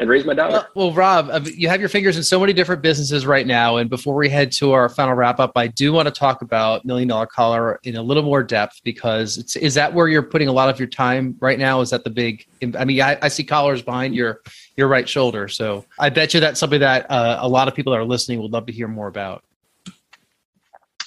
and 0.00 0.08
raise 0.08 0.24
my 0.24 0.32
daughter. 0.32 0.66
Well, 0.74 0.88
well, 0.88 0.92
Rob, 0.92 1.46
you 1.46 1.68
have 1.68 1.78
your 1.78 1.90
fingers 1.90 2.16
in 2.16 2.22
so 2.22 2.40
many 2.40 2.54
different 2.54 2.80
businesses 2.80 3.26
right 3.26 3.46
now. 3.46 3.76
And 3.76 3.90
before 3.90 4.14
we 4.14 4.30
head 4.30 4.50
to 4.52 4.72
our 4.72 4.88
final 4.88 5.14
wrap 5.14 5.38
up, 5.38 5.52
I 5.56 5.66
do 5.66 5.92
want 5.92 6.08
to 6.08 6.12
talk 6.12 6.40
about 6.40 6.86
Million 6.86 7.08
Dollar 7.08 7.26
Collar 7.26 7.78
in 7.84 7.96
a 7.96 8.02
little 8.02 8.22
more 8.22 8.42
depth 8.42 8.80
because 8.82 9.36
it's 9.36 9.56
is 9.56 9.74
that 9.74 9.92
where 9.92 10.08
you're 10.08 10.22
putting 10.22 10.48
a 10.48 10.52
lot 10.52 10.70
of 10.70 10.80
your 10.80 10.88
time 10.88 11.36
right 11.38 11.58
now? 11.58 11.82
Is 11.82 11.90
that 11.90 12.02
the 12.02 12.10
big? 12.10 12.46
I 12.76 12.84
mean, 12.84 13.00
I, 13.02 13.18
I 13.20 13.28
see 13.28 13.44
collars 13.44 13.82
behind 13.82 14.14
your 14.14 14.40
your 14.76 14.88
right 14.88 15.08
shoulder, 15.08 15.48
so 15.48 15.84
I 15.98 16.08
bet 16.08 16.32
you 16.32 16.40
that's 16.40 16.58
something 16.58 16.80
that 16.80 17.08
uh, 17.10 17.38
a 17.40 17.48
lot 17.48 17.68
of 17.68 17.74
people 17.74 17.92
that 17.92 17.98
are 17.98 18.04
listening 18.04 18.40
would 18.40 18.52
love 18.52 18.66
to 18.66 18.72
hear 18.72 18.88
more 18.88 19.06
about. 19.06 19.44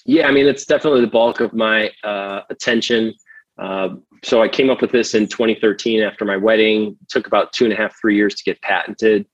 Yeah, 0.05 0.27
I 0.27 0.31
mean, 0.31 0.47
it's 0.47 0.65
definitely 0.65 1.01
the 1.01 1.07
bulk 1.07 1.39
of 1.39 1.53
my 1.53 1.89
uh, 2.03 2.41
attention. 2.49 3.13
Uh, 3.57 3.89
so 4.23 4.41
I 4.41 4.47
came 4.47 4.69
up 4.69 4.81
with 4.81 4.91
this 4.91 5.13
in 5.13 5.27
2013 5.27 6.01
after 6.01 6.25
my 6.25 6.37
wedding. 6.37 6.97
It 7.01 7.09
took 7.09 7.27
about 7.27 7.53
two 7.53 7.65
and 7.65 7.73
a 7.73 7.77
half, 7.77 7.95
three 7.99 8.15
years 8.15 8.35
to 8.35 8.43
get 8.43 8.61
patented. 8.61 9.25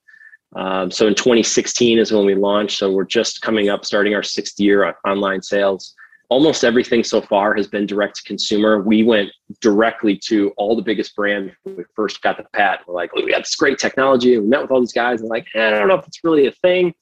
Um, 0.55 0.89
so 0.91 1.07
in 1.07 1.15
2016 1.15 1.99
is 1.99 2.11
when 2.11 2.25
we 2.25 2.35
launched. 2.35 2.79
So 2.79 2.91
we're 2.91 3.05
just 3.05 3.41
coming 3.41 3.69
up, 3.69 3.85
starting 3.85 4.13
our 4.15 4.23
sixth 4.23 4.59
year 4.59 4.83
on 4.85 4.93
online 5.05 5.41
sales. 5.41 5.95
Almost 6.29 6.63
everything 6.63 7.03
so 7.03 7.21
far 7.21 7.55
has 7.55 7.67
been 7.67 7.87
direct 7.87 8.17
to 8.17 8.23
consumer. 8.23 8.81
We 8.83 9.03
went 9.03 9.31
directly 9.61 10.19
to 10.27 10.51
all 10.57 10.75
the 10.75 10.81
biggest 10.83 11.15
brands 11.15 11.53
when 11.63 11.77
we 11.77 11.83
first 11.95 12.21
got 12.21 12.37
the 12.37 12.45
patent. 12.53 12.87
We're 12.87 12.93
like, 12.93 13.13
we 13.15 13.31
got 13.31 13.39
this 13.39 13.55
great 13.55 13.79
technology. 13.79 14.37
We 14.37 14.45
met 14.45 14.61
with 14.61 14.69
all 14.69 14.79
these 14.79 14.93
guys 14.93 15.21
and 15.21 15.29
like, 15.29 15.47
eh, 15.55 15.67
I 15.67 15.71
don't 15.71 15.87
know 15.87 15.95
if 15.95 16.05
it's 16.05 16.23
really 16.23 16.45
a 16.45 16.51
thing. 16.51 16.93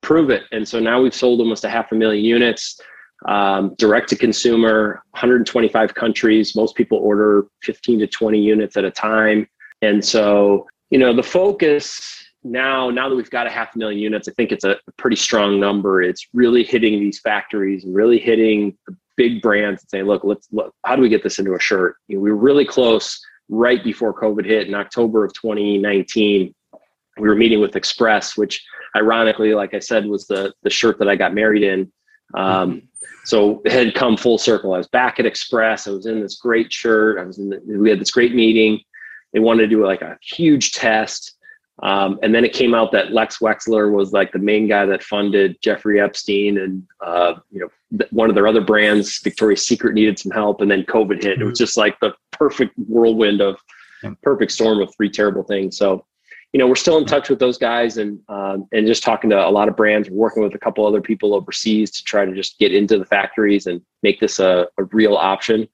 Prove 0.00 0.30
it. 0.30 0.44
And 0.52 0.66
so 0.66 0.78
now 0.78 1.02
we've 1.02 1.14
sold 1.14 1.40
almost 1.40 1.64
a 1.64 1.68
half 1.68 1.90
a 1.90 1.96
million 1.96 2.24
units 2.24 2.80
um, 3.26 3.74
direct 3.78 4.08
to 4.10 4.16
consumer, 4.16 5.02
125 5.10 5.94
countries. 5.94 6.56
Most 6.56 6.74
people 6.74 6.98
order 6.98 7.46
15 7.62 8.00
to 8.00 8.06
20 8.06 8.40
units 8.40 8.76
at 8.76 8.84
a 8.84 8.90
time. 8.90 9.46
And 9.80 10.04
so, 10.04 10.66
you 10.90 10.98
know, 10.98 11.14
the 11.14 11.22
focus 11.22 12.24
now, 12.44 12.90
now 12.90 13.08
that 13.08 13.14
we've 13.14 13.30
got 13.30 13.46
a 13.46 13.50
half 13.50 13.76
million 13.76 14.00
units, 14.00 14.28
I 14.28 14.32
think 14.32 14.52
it's 14.52 14.64
a 14.64 14.76
pretty 14.96 15.16
strong 15.16 15.60
number. 15.60 16.02
It's 16.02 16.26
really 16.32 16.64
hitting 16.64 16.98
these 16.98 17.20
factories 17.20 17.84
and 17.84 17.94
really 17.94 18.18
hitting 18.18 18.76
the 18.86 18.96
big 19.16 19.42
brands 19.42 19.82
and 19.82 19.90
saying, 19.90 20.04
look, 20.06 20.24
let's 20.24 20.48
look, 20.50 20.74
how 20.84 20.96
do 20.96 21.02
we 21.02 21.08
get 21.08 21.22
this 21.22 21.38
into 21.38 21.54
a 21.54 21.60
shirt? 21.60 21.96
You 22.08 22.16
know, 22.16 22.22
we 22.22 22.30
were 22.30 22.36
really 22.36 22.64
close 22.64 23.20
right 23.48 23.82
before 23.84 24.18
COVID 24.18 24.44
hit 24.44 24.66
in 24.66 24.74
October 24.74 25.24
of 25.24 25.32
2019. 25.34 26.54
We 27.18 27.28
were 27.28 27.34
meeting 27.34 27.60
with 27.60 27.76
Express, 27.76 28.36
which 28.36 28.64
ironically, 28.96 29.54
like 29.54 29.74
I 29.74 29.78
said, 29.78 30.06
was 30.06 30.26
the 30.26 30.52
the 30.62 30.70
shirt 30.70 30.98
that 30.98 31.08
I 31.08 31.16
got 31.16 31.34
married 31.34 31.62
in. 31.62 31.92
Um, 32.34 32.70
mm-hmm. 32.70 32.86
So 33.24 33.62
it 33.64 33.72
had 33.72 33.94
come 33.94 34.16
full 34.16 34.38
circle. 34.38 34.74
I 34.74 34.78
was 34.78 34.88
back 34.88 35.20
at 35.20 35.26
Express. 35.26 35.86
I 35.86 35.90
was 35.90 36.06
in 36.06 36.20
this 36.20 36.36
great 36.36 36.72
shirt. 36.72 37.18
I 37.18 37.24
was 37.24 37.38
in. 37.38 37.50
The, 37.50 37.60
we 37.66 37.90
had 37.90 38.00
this 38.00 38.10
great 38.10 38.34
meeting. 38.34 38.80
They 39.32 39.40
wanted 39.40 39.62
to 39.62 39.68
do 39.68 39.86
like 39.86 40.02
a 40.02 40.18
huge 40.20 40.72
test, 40.72 41.36
um, 41.82 42.18
and 42.22 42.34
then 42.34 42.44
it 42.44 42.52
came 42.52 42.74
out 42.74 42.92
that 42.92 43.12
Les 43.12 43.38
Wexner 43.38 43.90
was 43.90 44.12
like 44.12 44.32
the 44.32 44.38
main 44.38 44.68
guy 44.68 44.84
that 44.86 45.02
funded 45.02 45.56
Jeffrey 45.62 46.00
Epstein, 46.00 46.58
and 46.58 46.82
uh, 47.00 47.34
you 47.50 47.60
know 47.60 47.68
th- 47.98 48.12
one 48.12 48.28
of 48.28 48.34
their 48.34 48.48
other 48.48 48.60
brands, 48.60 49.20
Victoria's 49.22 49.66
Secret, 49.66 49.94
needed 49.94 50.18
some 50.18 50.32
help, 50.32 50.60
and 50.60 50.70
then 50.70 50.82
COVID 50.82 51.22
hit. 51.22 51.40
It 51.40 51.44
was 51.44 51.58
mm-hmm. 51.58 51.64
just 51.64 51.76
like 51.76 51.98
the 52.00 52.12
perfect 52.32 52.74
whirlwind 52.76 53.40
of 53.40 53.56
perfect 54.22 54.52
storm 54.52 54.80
of 54.80 54.92
three 54.96 55.10
terrible 55.10 55.44
things. 55.44 55.76
So 55.76 56.04
you 56.52 56.58
know, 56.58 56.66
we're 56.66 56.74
still 56.74 56.98
in 56.98 57.06
touch 57.06 57.30
with 57.30 57.38
those 57.38 57.56
guys 57.56 57.96
and 57.96 58.20
um, 58.28 58.66
and 58.72 58.86
just 58.86 59.02
talking 59.02 59.30
to 59.30 59.46
a 59.46 59.48
lot 59.48 59.68
of 59.68 59.76
brands. 59.76 60.10
We're 60.10 60.16
working 60.16 60.42
with 60.42 60.54
a 60.54 60.58
couple 60.58 60.86
other 60.86 61.00
people 61.00 61.34
overseas 61.34 61.90
to 61.92 62.04
try 62.04 62.24
to 62.24 62.34
just 62.34 62.58
get 62.58 62.74
into 62.74 62.98
the 62.98 63.06
factories 63.06 63.66
and 63.66 63.80
make 64.02 64.20
this 64.20 64.38
a, 64.38 64.66
a 64.78 64.84
real 64.84 65.14
option. 65.14 65.66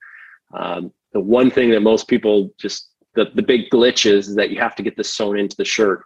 Um, 0.53 0.93
the 1.11 1.19
one 1.19 1.51
thing 1.51 1.69
that 1.71 1.81
most 1.81 2.07
people 2.07 2.51
just 2.57 2.89
the, 3.15 3.25
the 3.35 3.41
big 3.41 3.69
glitch 3.69 4.09
is, 4.09 4.29
is 4.29 4.35
that 4.35 4.51
you 4.51 4.59
have 4.59 4.75
to 4.75 4.83
get 4.83 4.95
this 4.95 5.13
sewn 5.13 5.37
into 5.37 5.57
the 5.57 5.65
shirt. 5.65 6.03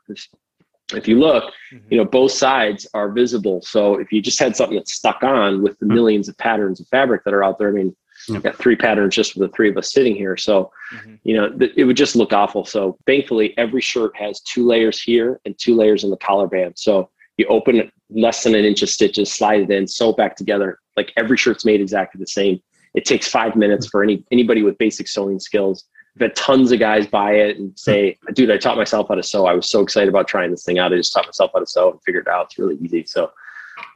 If 0.93 1.07
you 1.07 1.19
look, 1.19 1.45
mm-hmm. 1.71 1.87
you 1.89 1.97
know, 1.97 2.05
both 2.05 2.31
sides 2.31 2.87
are 2.93 3.11
visible. 3.11 3.61
So 3.61 3.95
if 3.95 4.11
you 4.11 4.21
just 4.21 4.39
had 4.39 4.55
something 4.55 4.77
that's 4.77 4.93
stuck 4.93 5.23
on 5.23 5.61
with 5.61 5.77
the 5.79 5.85
mm-hmm. 5.85 5.95
millions 5.95 6.29
of 6.29 6.37
patterns 6.37 6.79
of 6.79 6.87
fabric 6.87 7.23
that 7.25 7.33
are 7.33 7.43
out 7.43 7.59
there, 7.59 7.69
I 7.69 7.71
mean, 7.71 7.95
Yep. 8.29 8.43
Got 8.43 8.55
three 8.57 8.75
patterns 8.75 9.15
just 9.15 9.33
for 9.33 9.39
the 9.39 9.49
three 9.49 9.69
of 9.69 9.77
us 9.77 9.91
sitting 9.91 10.15
here. 10.15 10.37
So, 10.37 10.71
mm-hmm. 10.93 11.15
you 11.23 11.35
know, 11.35 11.49
th- 11.49 11.73
it 11.75 11.83
would 11.83 11.97
just 11.97 12.15
look 12.15 12.31
awful. 12.33 12.63
So, 12.65 12.97
thankfully, 13.05 13.53
every 13.57 13.81
shirt 13.81 14.15
has 14.15 14.39
two 14.41 14.65
layers 14.65 15.01
here 15.01 15.41
and 15.45 15.57
two 15.57 15.75
layers 15.75 16.03
in 16.03 16.09
the 16.09 16.17
collar 16.17 16.47
band. 16.47 16.73
So, 16.77 17.09
you 17.37 17.45
open 17.47 17.91
less 18.09 18.43
than 18.43 18.55
an 18.55 18.65
inch 18.65 18.83
of 18.83 18.89
stitches, 18.89 19.31
slide 19.31 19.61
it 19.61 19.71
in, 19.71 19.87
sew 19.87 20.11
it 20.11 20.17
back 20.17 20.35
together. 20.35 20.79
Like 20.95 21.11
every 21.17 21.37
shirt's 21.37 21.65
made 21.65 21.81
exactly 21.81 22.19
the 22.19 22.27
same. 22.27 22.61
It 22.93 23.05
takes 23.05 23.27
five 23.27 23.55
minutes 23.55 23.87
for 23.87 24.03
any 24.03 24.23
anybody 24.31 24.61
with 24.61 24.77
basic 24.77 25.07
sewing 25.07 25.39
skills. 25.39 25.85
I've 26.15 26.21
had 26.21 26.35
tons 26.35 26.71
of 26.71 26.79
guys 26.79 27.07
buy 27.07 27.33
it 27.33 27.57
and 27.57 27.77
say, 27.77 28.19
dude, 28.33 28.51
I 28.51 28.57
taught 28.57 28.77
myself 28.77 29.07
how 29.09 29.15
to 29.15 29.23
sew. 29.23 29.47
I 29.47 29.53
was 29.53 29.69
so 29.69 29.81
excited 29.81 30.09
about 30.09 30.27
trying 30.27 30.51
this 30.51 30.63
thing 30.63 30.77
out. 30.77 30.93
I 30.93 30.97
just 30.97 31.11
taught 31.11 31.25
myself 31.25 31.49
how 31.53 31.59
to 31.59 31.65
sew 31.65 31.91
and 31.91 31.99
figured 32.03 32.27
it 32.27 32.31
out. 32.31 32.45
It's 32.45 32.59
really 32.59 32.75
easy. 32.75 33.03
So 33.07 33.31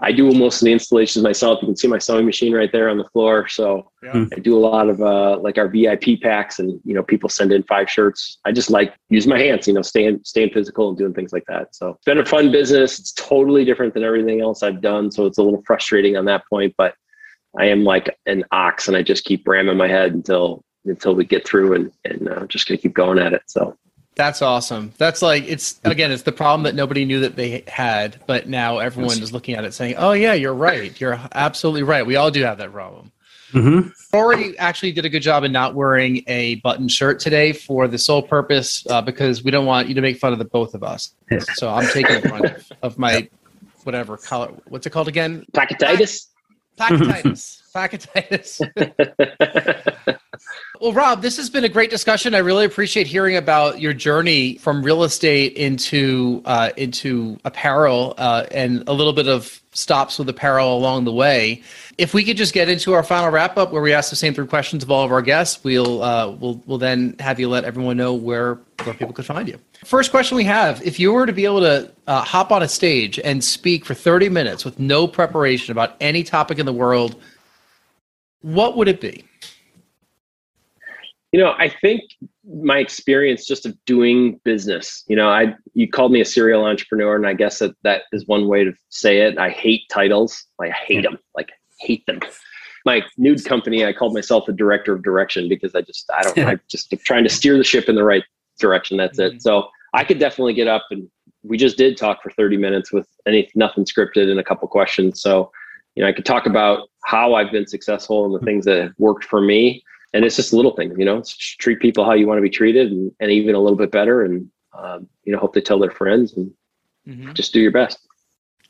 I 0.01 0.11
do 0.11 0.31
most 0.31 0.61
of 0.61 0.65
the 0.65 0.71
installations 0.71 1.23
myself. 1.23 1.61
You 1.61 1.67
can 1.67 1.75
see 1.75 1.87
my 1.87 1.97
sewing 1.97 2.25
machine 2.25 2.53
right 2.53 2.71
there 2.71 2.89
on 2.89 2.97
the 2.97 3.05
floor. 3.05 3.47
So 3.47 3.91
yeah. 4.03 4.25
I 4.35 4.39
do 4.39 4.57
a 4.57 4.59
lot 4.59 4.89
of 4.89 5.01
uh, 5.01 5.39
like 5.39 5.57
our 5.57 5.67
VIP 5.67 6.21
packs, 6.21 6.59
and 6.59 6.79
you 6.83 6.93
know, 6.93 7.03
people 7.03 7.29
send 7.29 7.51
in 7.51 7.63
five 7.63 7.89
shirts. 7.89 8.39
I 8.45 8.51
just 8.51 8.69
like 8.69 8.93
use 9.09 9.27
my 9.27 9.39
hands, 9.39 9.67
you 9.67 9.73
know, 9.73 9.81
staying 9.81 10.21
staying 10.23 10.51
physical 10.51 10.89
and 10.89 10.97
doing 10.97 11.13
things 11.13 11.33
like 11.33 11.45
that. 11.47 11.75
So 11.75 11.91
it's 11.91 12.05
been 12.05 12.19
a 12.19 12.25
fun 12.25 12.51
business. 12.51 12.99
It's 12.99 13.13
totally 13.13 13.65
different 13.65 13.93
than 13.93 14.03
everything 14.03 14.41
else 14.41 14.63
I've 14.63 14.81
done. 14.81 15.11
So 15.11 15.25
it's 15.25 15.37
a 15.37 15.43
little 15.43 15.63
frustrating 15.65 16.17
on 16.17 16.25
that 16.25 16.43
point, 16.49 16.75
but 16.77 16.93
I 17.57 17.65
am 17.65 17.83
like 17.83 18.15
an 18.25 18.43
ox, 18.51 18.87
and 18.87 18.95
I 18.95 19.01
just 19.01 19.25
keep 19.25 19.47
ramming 19.47 19.77
my 19.77 19.87
head 19.87 20.13
until 20.13 20.63
until 20.85 21.15
we 21.15 21.25
get 21.25 21.47
through, 21.47 21.73
and 21.73 21.91
and 22.05 22.29
uh, 22.29 22.45
just 22.47 22.67
gonna 22.67 22.77
keep 22.77 22.93
going 22.93 23.19
at 23.19 23.33
it. 23.33 23.41
So 23.47 23.77
that's 24.17 24.41
awesome. 24.41 24.91
That's 24.97 25.21
like 25.21 25.43
it's 25.47 25.79
again, 25.83 26.11
it's 26.11 26.23
the 26.23 26.31
problem 26.31 26.63
that 26.63 26.75
nobody 26.75 27.05
knew 27.05 27.19
that 27.21 27.35
they 27.35 27.63
had, 27.67 28.19
but 28.25 28.49
now 28.49 28.79
everyone 28.79 29.21
is 29.21 29.31
looking 29.31 29.55
at 29.55 29.63
it 29.63 29.73
saying, 29.73 29.95
"Oh 29.97 30.11
yeah, 30.13 30.33
you're 30.33 30.55
right. 30.55 30.99
You're 30.99 31.19
absolutely 31.33 31.83
right. 31.83 32.05
We 32.05 32.15
all 32.15 32.31
do 32.31 32.43
have 32.43 32.57
that 32.57 32.73
problem." 32.73 33.11
Mm-hmm. 33.53 33.89
Rory 34.11 34.57
actually 34.59 34.91
did 34.91 35.05
a 35.05 35.09
good 35.09 35.21
job 35.21 35.43
in 35.43 35.51
not 35.51 35.75
wearing 35.75 36.23
a 36.27 36.55
button 36.55 36.87
shirt 36.89 37.19
today 37.19 37.53
for 37.53 37.87
the 37.87 37.97
sole 37.97 38.21
purpose 38.21 38.85
uh, 38.89 39.01
because 39.01 39.43
we 39.43 39.51
don't 39.51 39.65
want 39.65 39.87
you 39.87 39.95
to 39.95 40.01
make 40.01 40.17
fun 40.17 40.33
of 40.33 40.39
the 40.39 40.45
both 40.45 40.73
of 40.73 40.83
us. 40.83 41.13
So 41.53 41.69
I'm 41.69 41.87
taking 41.87 42.21
the 42.21 42.27
front 42.27 42.45
of, 42.45 42.71
of 42.81 42.97
my 42.97 43.29
whatever 43.83 44.17
color. 44.17 44.51
What's 44.67 44.85
it 44.85 44.89
called 44.89 45.07
again? 45.07 45.45
Placketitis. 45.53 46.27
Placketitis. 46.77 47.61
Placketitis. 47.73 48.61
well, 50.79 50.93
Rob, 50.93 51.21
this 51.21 51.37
has 51.37 51.49
been 51.49 51.63
a 51.63 51.69
great 51.69 51.89
discussion. 51.89 52.35
I 52.35 52.39
really 52.39 52.65
appreciate 52.65 53.07
hearing 53.07 53.35
about 53.35 53.79
your 53.79 53.93
journey 53.93 54.57
from 54.57 54.83
real 54.83 55.03
estate 55.03 55.53
into 55.53 56.41
uh, 56.45 56.71
into 56.77 57.37
apparel 57.45 58.13
uh, 58.17 58.45
and 58.51 58.83
a 58.87 58.93
little 58.93 59.13
bit 59.13 59.27
of 59.27 59.61
stops 59.73 60.17
with 60.17 60.29
apparel 60.29 60.75
along 60.77 61.05
the 61.05 61.11
way. 61.11 61.61
If 61.97 62.13
we 62.13 62.23
could 62.23 62.37
just 62.37 62.53
get 62.53 62.69
into 62.69 62.93
our 62.93 63.03
final 63.03 63.29
wrap 63.29 63.57
up, 63.57 63.71
where 63.71 63.81
we 63.81 63.93
ask 63.93 64.09
the 64.09 64.15
same 64.15 64.33
three 64.33 64.47
questions 64.47 64.83
of 64.83 64.91
all 64.91 65.03
of 65.03 65.11
our 65.11 65.21
guests, 65.21 65.63
we'll 65.63 66.03
uh, 66.03 66.29
we'll 66.31 66.61
we'll 66.65 66.77
then 66.77 67.15
have 67.19 67.39
you 67.39 67.49
let 67.49 67.63
everyone 67.63 67.97
know 67.97 68.13
where 68.13 68.59
where 68.83 68.93
people 68.95 69.13
could 69.13 69.25
find 69.25 69.47
you. 69.47 69.59
First 69.85 70.11
question 70.11 70.37
we 70.37 70.43
have: 70.43 70.81
If 70.85 70.99
you 70.99 71.13
were 71.13 71.25
to 71.25 71.33
be 71.33 71.45
able 71.45 71.61
to 71.61 71.91
uh, 72.07 72.21
hop 72.21 72.51
on 72.51 72.63
a 72.63 72.67
stage 72.67 73.19
and 73.19 73.43
speak 73.43 73.85
for 73.85 73.93
thirty 73.93 74.29
minutes 74.29 74.65
with 74.65 74.79
no 74.79 75.07
preparation 75.07 75.71
about 75.71 75.95
any 75.99 76.23
topic 76.23 76.59
in 76.59 76.65
the 76.65 76.73
world 76.73 77.15
what 78.41 78.77
would 78.77 78.87
it 78.87 79.01
be? 79.01 79.25
You 81.31 81.39
know, 81.39 81.53
I 81.57 81.69
think 81.69 82.01
my 82.45 82.77
experience 82.77 83.45
just 83.45 83.65
of 83.65 83.75
doing 83.85 84.39
business. 84.45 85.03
You 85.07 85.15
know, 85.15 85.29
I 85.29 85.55
you 85.73 85.89
called 85.89 86.11
me 86.11 86.21
a 86.21 86.25
serial 86.25 86.65
entrepreneur, 86.65 87.15
and 87.15 87.27
I 87.27 87.33
guess 87.33 87.59
that 87.59 87.75
that 87.83 88.03
is 88.13 88.25
one 88.27 88.47
way 88.47 88.63
to 88.63 88.73
say 88.89 89.21
it. 89.21 89.37
I 89.37 89.49
hate 89.49 89.81
titles. 89.91 90.45
Like, 90.57 90.71
I 90.71 90.73
hate 90.73 91.03
them. 91.03 91.19
Like 91.35 91.51
hate 91.79 92.05
them. 92.05 92.19
My 92.85 93.01
NEWD 93.19 93.45
company, 93.45 93.85
I 93.85 93.91
called 93.91 94.13
myself 94.13 94.47
a 94.47 94.53
director 94.53 94.93
of 94.93 95.03
direction 95.03 95.49
because 95.49 95.75
I 95.75 95.81
just 95.81 96.09
I 96.17 96.23
don't 96.23 96.39
I 96.39 96.57
just 96.69 96.93
trying 97.03 97.23
to 97.23 97.29
steer 97.29 97.57
the 97.57 97.63
ship 97.63 97.89
in 97.89 97.95
the 97.95 98.03
right 98.03 98.23
direction. 98.59 98.97
That's 98.97 99.19
mm-hmm. 99.19 99.35
it. 99.35 99.41
So 99.41 99.67
I 99.93 100.03
could 100.03 100.19
definitely 100.19 100.53
get 100.53 100.67
up 100.67 100.85
and 100.91 101.09
we 101.43 101.57
just 101.57 101.77
did 101.77 101.97
talk 101.97 102.21
for 102.21 102.29
30 102.31 102.57
minutes 102.57 102.91
with 102.91 103.07
any 103.25 103.49
nothing 103.55 103.85
scripted 103.85 104.29
and 104.29 104.39
a 104.39 104.43
couple 104.43 104.67
questions. 104.67 105.21
So 105.21 105.51
you 105.95 106.03
know, 106.03 106.09
I 106.09 106.13
could 106.13 106.25
talk 106.25 106.45
about 106.45 106.89
how 107.05 107.33
I've 107.33 107.51
been 107.51 107.65
successful 107.65 108.25
and 108.25 108.35
the 108.35 108.45
things 108.45 108.65
that 108.65 108.77
have 108.77 108.93
worked 108.99 109.23
for 109.23 109.41
me. 109.41 109.83
And 110.17 110.25
it's 110.25 110.35
just 110.35 110.51
a 110.51 110.55
little 110.55 110.75
things, 110.75 110.95
you 110.97 111.05
know, 111.05 111.21
treat 111.59 111.79
people 111.79 112.03
how 112.03 112.13
you 112.13 112.25
want 112.25 112.39
to 112.39 112.41
be 112.41 112.49
treated 112.49 112.91
and, 112.91 113.11
and 113.19 113.29
even 113.29 113.53
a 113.53 113.59
little 113.59 113.77
bit 113.77 113.91
better. 113.91 114.23
And, 114.23 114.49
um, 114.73 115.07
you 115.23 115.31
know, 115.31 115.37
hope 115.37 115.53
they 115.53 115.61
tell 115.61 115.77
their 115.77 115.91
friends 115.91 116.33
and 116.33 116.51
mm-hmm. 117.07 117.33
just 117.33 117.53
do 117.53 117.61
your 117.61 117.71
best. 117.71 117.99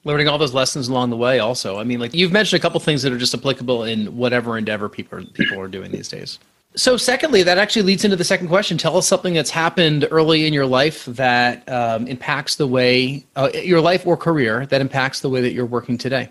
Learning 0.03 0.27
all 0.27 0.37
those 0.37 0.53
lessons 0.53 0.89
along 0.89 1.09
the 1.09 1.15
way 1.15 1.39
also. 1.39 1.79
I 1.79 1.85
mean, 1.85 2.01
like 2.01 2.13
you've 2.13 2.33
mentioned 2.33 2.59
a 2.59 2.61
couple 2.61 2.81
things 2.81 3.01
that 3.03 3.13
are 3.13 3.17
just 3.17 3.33
applicable 3.33 3.85
in 3.85 4.17
whatever 4.17 4.57
endeavor 4.57 4.89
people 4.89 5.19
are, 5.19 5.23
people 5.23 5.57
are 5.57 5.69
doing 5.69 5.89
these 5.89 6.09
days. 6.09 6.37
So, 6.75 6.97
secondly, 6.97 7.43
that 7.43 7.57
actually 7.57 7.83
leads 7.83 8.03
into 8.03 8.17
the 8.17 8.25
second 8.25 8.49
question. 8.49 8.77
Tell 8.77 8.97
us 8.97 9.07
something 9.07 9.33
that's 9.33 9.49
happened 9.49 10.05
early 10.11 10.45
in 10.45 10.53
your 10.53 10.65
life 10.65 11.05
that 11.05 11.67
um, 11.69 12.07
impacts 12.07 12.55
the 12.55 12.67
way, 12.67 13.25
uh, 13.37 13.49
your 13.53 13.79
life 13.79 14.05
or 14.05 14.17
career, 14.17 14.65
that 14.67 14.81
impacts 14.81 15.21
the 15.21 15.29
way 15.29 15.41
that 15.41 15.53
you're 15.53 15.65
working 15.65 15.97
today. 15.97 16.29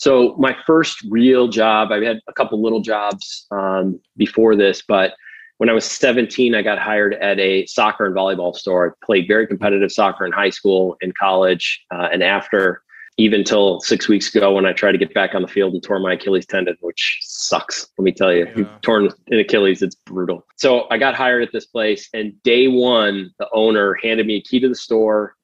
So, 0.00 0.34
my 0.38 0.56
first 0.66 1.04
real 1.10 1.46
job, 1.46 1.92
I 1.92 2.02
had 2.02 2.20
a 2.26 2.32
couple 2.32 2.62
little 2.62 2.80
jobs 2.80 3.46
um, 3.50 4.00
before 4.16 4.56
this, 4.56 4.80
but 4.80 5.12
when 5.58 5.68
I 5.68 5.74
was 5.74 5.84
17, 5.84 6.54
I 6.54 6.62
got 6.62 6.78
hired 6.78 7.12
at 7.14 7.38
a 7.38 7.66
soccer 7.66 8.06
and 8.06 8.16
volleyball 8.16 8.56
store. 8.56 8.88
I 8.88 9.04
played 9.04 9.28
very 9.28 9.46
competitive 9.46 9.92
soccer 9.92 10.24
in 10.24 10.32
high 10.32 10.48
school, 10.48 10.96
in 11.02 11.12
college, 11.20 11.84
uh, 11.94 12.08
and 12.10 12.22
after 12.22 12.82
even 13.18 13.44
till 13.44 13.80
six 13.80 14.08
weeks 14.08 14.34
ago 14.34 14.54
when 14.54 14.64
I 14.64 14.72
tried 14.72 14.92
to 14.92 14.98
get 14.98 15.12
back 15.12 15.34
on 15.34 15.42
the 15.42 15.48
field 15.48 15.74
and 15.74 15.82
tore 15.82 15.98
my 15.98 16.14
Achilles 16.14 16.46
tendon, 16.46 16.76
which 16.80 17.18
sucks. 17.20 17.86
Let 17.98 18.04
me 18.04 18.12
tell 18.12 18.32
you, 18.32 18.48
yeah. 18.56 18.64
torn 18.82 19.10
an 19.26 19.38
Achilles, 19.38 19.82
it's 19.82 19.96
brutal. 19.96 20.46
So 20.56 20.86
I 20.90 20.96
got 20.96 21.14
hired 21.14 21.42
at 21.42 21.52
this 21.52 21.66
place, 21.66 22.08
and 22.14 22.32
day 22.42 22.68
one, 22.68 23.32
the 23.38 23.48
owner 23.52 23.98
handed 24.02 24.26
me 24.26 24.36
a 24.36 24.40
key 24.40 24.60
to 24.60 24.68
the 24.70 24.74
store 24.74 25.34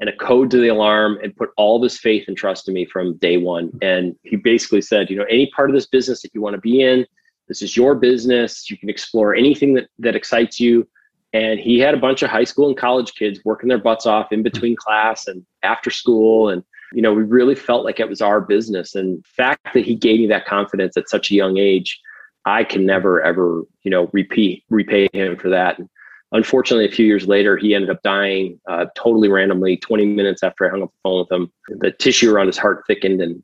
and 0.00 0.08
a 0.08 0.16
code 0.16 0.50
to 0.50 0.58
the 0.58 0.68
alarm 0.68 1.18
and 1.22 1.36
put 1.36 1.50
all 1.56 1.80
this 1.80 1.98
faith 1.98 2.24
and 2.28 2.36
trust 2.36 2.68
in 2.68 2.74
me 2.74 2.84
from 2.86 3.16
day 3.18 3.36
one. 3.36 3.70
And 3.82 4.14
he 4.22 4.36
basically 4.36 4.80
said, 4.80 5.10
you 5.10 5.16
know, 5.16 5.24
any 5.24 5.50
part 5.50 5.70
of 5.70 5.74
this 5.74 5.86
business 5.86 6.22
that 6.22 6.34
you 6.34 6.40
want 6.40 6.54
to 6.54 6.60
be 6.60 6.82
in, 6.82 7.04
this 7.48 7.62
is 7.62 7.76
your 7.76 7.94
business. 7.94 8.70
You 8.70 8.76
can 8.76 8.90
explore 8.90 9.34
anything 9.34 9.74
that, 9.74 9.88
that 9.98 10.14
excites 10.14 10.60
you. 10.60 10.86
And 11.32 11.58
he 11.58 11.78
had 11.78 11.94
a 11.94 11.98
bunch 11.98 12.22
of 12.22 12.30
high 12.30 12.44
school 12.44 12.68
and 12.68 12.76
college 12.76 13.14
kids 13.14 13.40
working 13.44 13.68
their 13.68 13.78
butts 13.78 14.06
off 14.06 14.32
in 14.32 14.42
between 14.42 14.76
class 14.76 15.26
and 15.26 15.44
after 15.62 15.90
school 15.90 16.48
and 16.48 16.62
you 16.92 17.02
know, 17.02 17.12
we 17.12 17.22
really 17.22 17.54
felt 17.54 17.84
like 17.84 18.00
it 18.00 18.08
was 18.08 18.22
our 18.22 18.40
business. 18.40 18.94
And 18.94 19.18
the 19.18 19.28
fact 19.28 19.74
that 19.74 19.84
he 19.84 19.94
gave 19.94 20.20
me 20.20 20.26
that 20.28 20.46
confidence 20.46 20.96
at 20.96 21.08
such 21.08 21.30
a 21.30 21.34
young 21.34 21.58
age, 21.58 22.00
I 22.44 22.64
can 22.64 22.86
never 22.86 23.22
ever, 23.22 23.62
you 23.82 23.90
know, 23.90 24.08
repeat 24.12 24.64
repay 24.70 25.08
him 25.12 25.36
for 25.36 25.50
that. 25.50 25.78
And 25.78 25.88
unfortunately, 26.32 26.86
a 26.86 26.90
few 26.90 27.06
years 27.06 27.26
later, 27.26 27.56
he 27.56 27.74
ended 27.74 27.90
up 27.90 28.02
dying 28.02 28.60
uh, 28.68 28.86
totally 28.94 29.28
randomly. 29.28 29.76
Twenty 29.76 30.06
minutes 30.06 30.42
after 30.42 30.66
I 30.66 30.70
hung 30.70 30.82
up 30.82 30.90
the 30.90 30.98
phone 31.02 31.20
with 31.20 31.32
him, 31.32 31.52
the 31.80 31.90
tissue 31.92 32.32
around 32.32 32.46
his 32.46 32.58
heart 32.58 32.84
thickened, 32.86 33.20
and 33.20 33.42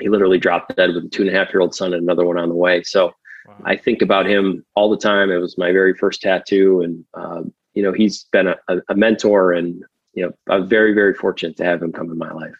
he 0.00 0.08
literally 0.08 0.38
dropped 0.38 0.76
dead 0.76 0.94
with 0.94 1.04
a 1.04 1.08
two 1.08 1.22
and 1.22 1.30
a 1.30 1.38
half 1.38 1.52
year 1.52 1.60
old 1.60 1.74
son 1.74 1.92
and 1.94 2.02
another 2.02 2.24
one 2.24 2.38
on 2.38 2.48
the 2.48 2.54
way. 2.54 2.82
So 2.82 3.12
wow. 3.46 3.56
I 3.64 3.76
think 3.76 4.02
about 4.02 4.26
him 4.26 4.64
all 4.74 4.90
the 4.90 4.96
time. 4.96 5.30
It 5.30 5.38
was 5.38 5.58
my 5.58 5.72
very 5.72 5.94
first 5.94 6.22
tattoo, 6.22 6.82
and 6.82 7.04
um, 7.14 7.52
you 7.74 7.82
know, 7.82 7.92
he's 7.92 8.24
been 8.32 8.48
a, 8.48 8.56
a 8.88 8.94
mentor, 8.94 9.52
and 9.52 9.82
you 10.14 10.24
know, 10.24 10.32
I'm 10.48 10.68
very 10.68 10.92
very 10.92 11.14
fortunate 11.14 11.56
to 11.58 11.64
have 11.64 11.82
him 11.82 11.92
come 11.92 12.10
in 12.10 12.18
my 12.18 12.32
life. 12.32 12.54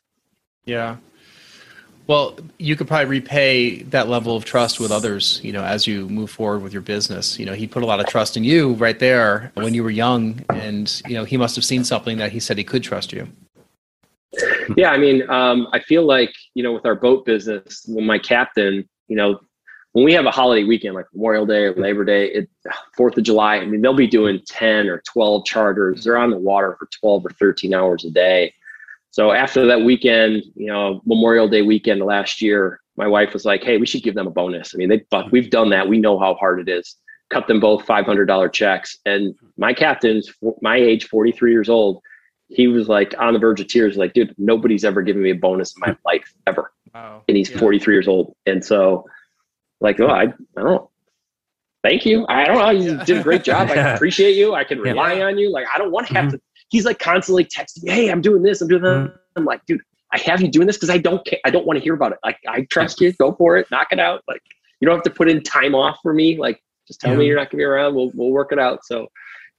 Yeah. 0.65 0.97
Well, 2.11 2.37
you 2.59 2.75
could 2.75 2.89
probably 2.89 3.07
repay 3.07 3.85
that 3.85 4.09
level 4.09 4.35
of 4.35 4.45
trust 4.45 4.81
with 4.81 4.91
others, 4.91 5.41
you 5.45 5.53
know, 5.53 5.63
as 5.63 5.87
you 5.87 6.09
move 6.09 6.29
forward 6.29 6.61
with 6.61 6.73
your 6.73 6.83
business. 6.83 7.39
You 7.39 7.47
know, 7.47 7.53
he 7.53 7.69
put 7.69 7.85
a 7.85 7.87
lot 7.87 8.01
of 8.01 8.07
trust 8.07 8.37
in 8.37 8.43
you 8.43 8.73
right 8.73 8.99
there 8.99 9.53
when 9.55 9.75
you 9.75 9.85
were 9.85 9.93
young, 9.93 10.45
and 10.49 11.01
you 11.07 11.15
know, 11.15 11.23
he 11.23 11.37
must 11.37 11.55
have 11.55 11.65
seen 11.65 11.85
something 11.85 12.19
that 12.19 12.33
he 12.33 12.41
said 12.41 12.59
he 12.59 12.65
could 12.65 12.83
trust 12.83 13.13
you. 13.13 13.29
Yeah, 14.77 14.91
I 14.91 14.99
mean, 14.99 15.31
um, 15.31 15.69
I 15.73 15.79
feel 15.79 16.05
like 16.05 16.33
you 16.55 16.65
know, 16.65 16.73
with 16.73 16.85
our 16.85 16.97
boat 16.97 17.25
business, 17.25 17.85
when 17.87 18.07
my 18.07 18.19
captain, 18.19 18.89
you 19.07 19.15
know, 19.15 19.39
when 19.93 20.05
we 20.05 20.13
have 20.15 20.27
a 20.27 20.33
holiday 20.33 20.65
weekend 20.65 20.97
like 20.97 21.07
Memorial 21.15 21.47
Day 21.47 21.67
or 21.67 21.75
Labor 21.77 22.05
Day, 22.05 22.45
Fourth 22.97 23.19
of 23.19 23.23
July, 23.23 23.59
I 23.59 23.67
mean, 23.67 23.83
they'll 23.83 23.95
be 23.95 24.09
doing 24.09 24.41
ten 24.49 24.89
or 24.89 25.01
twelve 25.07 25.45
charters. 25.45 26.03
They're 26.03 26.19
on 26.19 26.31
the 26.31 26.39
water 26.39 26.75
for 26.77 26.89
twelve 27.01 27.25
or 27.25 27.31
thirteen 27.31 27.73
hours 27.73 28.05
a 28.05 28.11
day 28.11 28.53
so 29.11 29.33
after 29.33 29.67
that 29.67 29.83
weekend, 29.83 30.45
you 30.55 30.67
know, 30.67 31.01
Memorial 31.05 31.49
Day 31.49 31.63
weekend 31.63 32.01
last 32.01 32.41
year, 32.41 32.81
my 32.97 33.07
wife 33.07 33.33
was 33.33 33.45
like, 33.45 33.65
"Hey, 33.65 33.77
we 33.77 33.87
should 33.87 34.03
give 34.03 34.15
them 34.15 34.27
a 34.27 34.31
bonus." 34.31 34.75
I 34.75 34.79
mean, 34.79 34.89
they 34.89 35.05
but 35.11 35.33
we've 35.33 35.51
done 35.51 35.71
that. 35.71 35.89
We 35.89 35.99
know 35.99 36.19
how 36.19 36.35
hard 36.35 36.61
it 36.61 36.69
is. 36.69 36.97
Cut 37.31 37.47
them 37.47 37.61
both 37.61 37.85
five 37.87 38.07
hundred 38.07 38.27
dollar 38.27 38.49
checks. 38.49 38.99
And 39.07 39.35
my 39.57 39.73
captain's 39.73 40.33
my 40.63 40.77
age, 40.77 41.09
forty 41.09 41.33
three 41.33 41.53
years 41.53 41.69
old. 41.69 42.03
He 42.49 42.67
was 42.67 42.89
like 42.89 43.15
on 43.19 43.33
the 43.33 43.39
verge 43.39 43.61
of 43.61 43.69
tears, 43.69 43.97
like, 43.97 44.13
dude, 44.13 44.35
nobody's 44.37 44.85
ever 44.85 45.03
given 45.03 45.23
me 45.23 45.31
a 45.31 45.37
bonus 45.37 45.75
in 45.77 45.81
my 45.81 45.97
life 46.05 46.33
ever. 46.47 46.73
Wow. 46.95 47.23
And 47.29 47.37
he's 47.37 47.51
yeah. 47.51 47.59
43 47.59 47.95
years 47.95 48.09
old. 48.09 48.35
And 48.47 48.65
so, 48.65 49.07
like, 49.81 50.01
oh, 50.01 50.09
I, 50.09 50.23
I 50.23 50.27
don't 50.57 50.65
know. 50.65 50.91
Thank 51.85 52.05
you. 52.05 52.27
I 52.29 52.45
don't 52.45 52.59
know. 52.59 52.71
You 52.71 53.03
did 53.05 53.19
a 53.19 53.23
great 53.23 53.45
job. 53.45 53.71
I 53.71 53.75
appreciate 53.95 54.33
you. 54.33 54.55
I 54.55 54.65
can 54.65 54.81
rely 54.81 55.15
yeah. 55.15 55.27
on 55.27 55.39
you. 55.39 55.51
Like, 55.51 55.67
I 55.73 55.79
don't 55.79 55.93
want 55.93 56.09
to 56.09 56.15
have 56.15 56.27
mm-hmm. 56.27 56.37
to 56.37 56.43
he's 56.71 56.85
like 56.85 56.99
constantly 56.99 57.45
texting 57.45 57.85
me, 57.85 57.91
"Hey, 57.91 58.11
I'm 58.11 58.21
doing 58.21 58.43
this. 58.43 58.61
I'm 58.61 58.69
doing 58.69 58.83
that." 58.83 58.89
Mm-hmm. 58.89 59.17
I'm 59.37 59.45
like, 59.45 59.65
dude, 59.67 59.81
I 60.13 60.19
have 60.19 60.41
you 60.41 60.49
doing 60.49 60.67
this 60.67 60.77
because 60.77 60.91
I 60.91 60.99
don't 60.99 61.25
care. 61.27 61.39
I 61.45 61.51
don't 61.51 61.67
want 61.67 61.79
to 61.79 61.83
hear 61.83 61.95
about 61.95 62.13
it. 62.13 62.19
Like, 62.25 62.39
I 62.49 62.63
trust 62.63 63.01
you. 63.01 63.13
Go 63.13 63.33
for 63.33 63.57
it. 63.57 63.71
Knock 63.71 63.89
it 63.93 64.01
out. 64.01 64.23
Like, 64.27 64.43
you 64.81 64.87
don't 64.87 64.97
have 64.97 65.05
to 65.05 65.11
put 65.11 65.29
in 65.29 65.43
time 65.43 65.75
off 65.75 65.99
for 66.03 66.13
me. 66.13 66.39
Like, 66.39 66.63
just 66.87 67.01
tell 67.01 67.13
yeah. 67.13 67.19
me 67.19 67.27
you're 67.27 67.37
not 67.37 67.51
gonna 67.51 67.59
be 67.59 67.65
around. 67.65 67.95
We'll 67.95 68.11
we'll 68.15 68.31
work 68.31 68.53
it 68.53 68.59
out. 68.59 68.85
So 68.85 69.09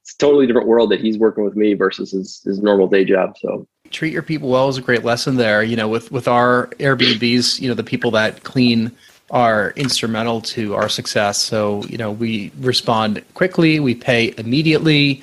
it's 0.02 0.14
a 0.14 0.18
totally 0.18 0.46
different 0.46 0.68
world 0.68 0.90
that 0.90 1.00
he's 1.00 1.16
working 1.18 1.44
with 1.44 1.56
me 1.56 1.74
versus 1.74 2.10
his 2.10 2.42
his 2.44 2.60
normal 2.60 2.88
day 2.88 3.04
job. 3.04 3.36
So 3.38 3.66
treat 3.90 4.12
your 4.12 4.22
people 4.22 4.48
well 4.48 4.68
is 4.68 4.78
a 4.78 4.82
great 4.82 5.04
lesson 5.04 5.36
there. 5.36 5.62
You 5.62 5.76
know, 5.76 5.88
with 5.88 6.10
with 6.12 6.28
our 6.28 6.66
Airbnbs, 6.78 7.60
you 7.60 7.68
know, 7.68 7.74
the 7.74 7.84
people 7.84 8.10
that 8.12 8.42
clean 8.42 8.92
are 9.30 9.72
instrumental 9.76 10.42
to 10.42 10.74
our 10.74 10.90
success. 10.90 11.42
So, 11.42 11.84
you 11.84 11.96
know, 11.96 12.12
we 12.12 12.52
respond 12.58 13.24
quickly, 13.32 13.80
we 13.80 13.94
pay 13.94 14.34
immediately. 14.36 15.22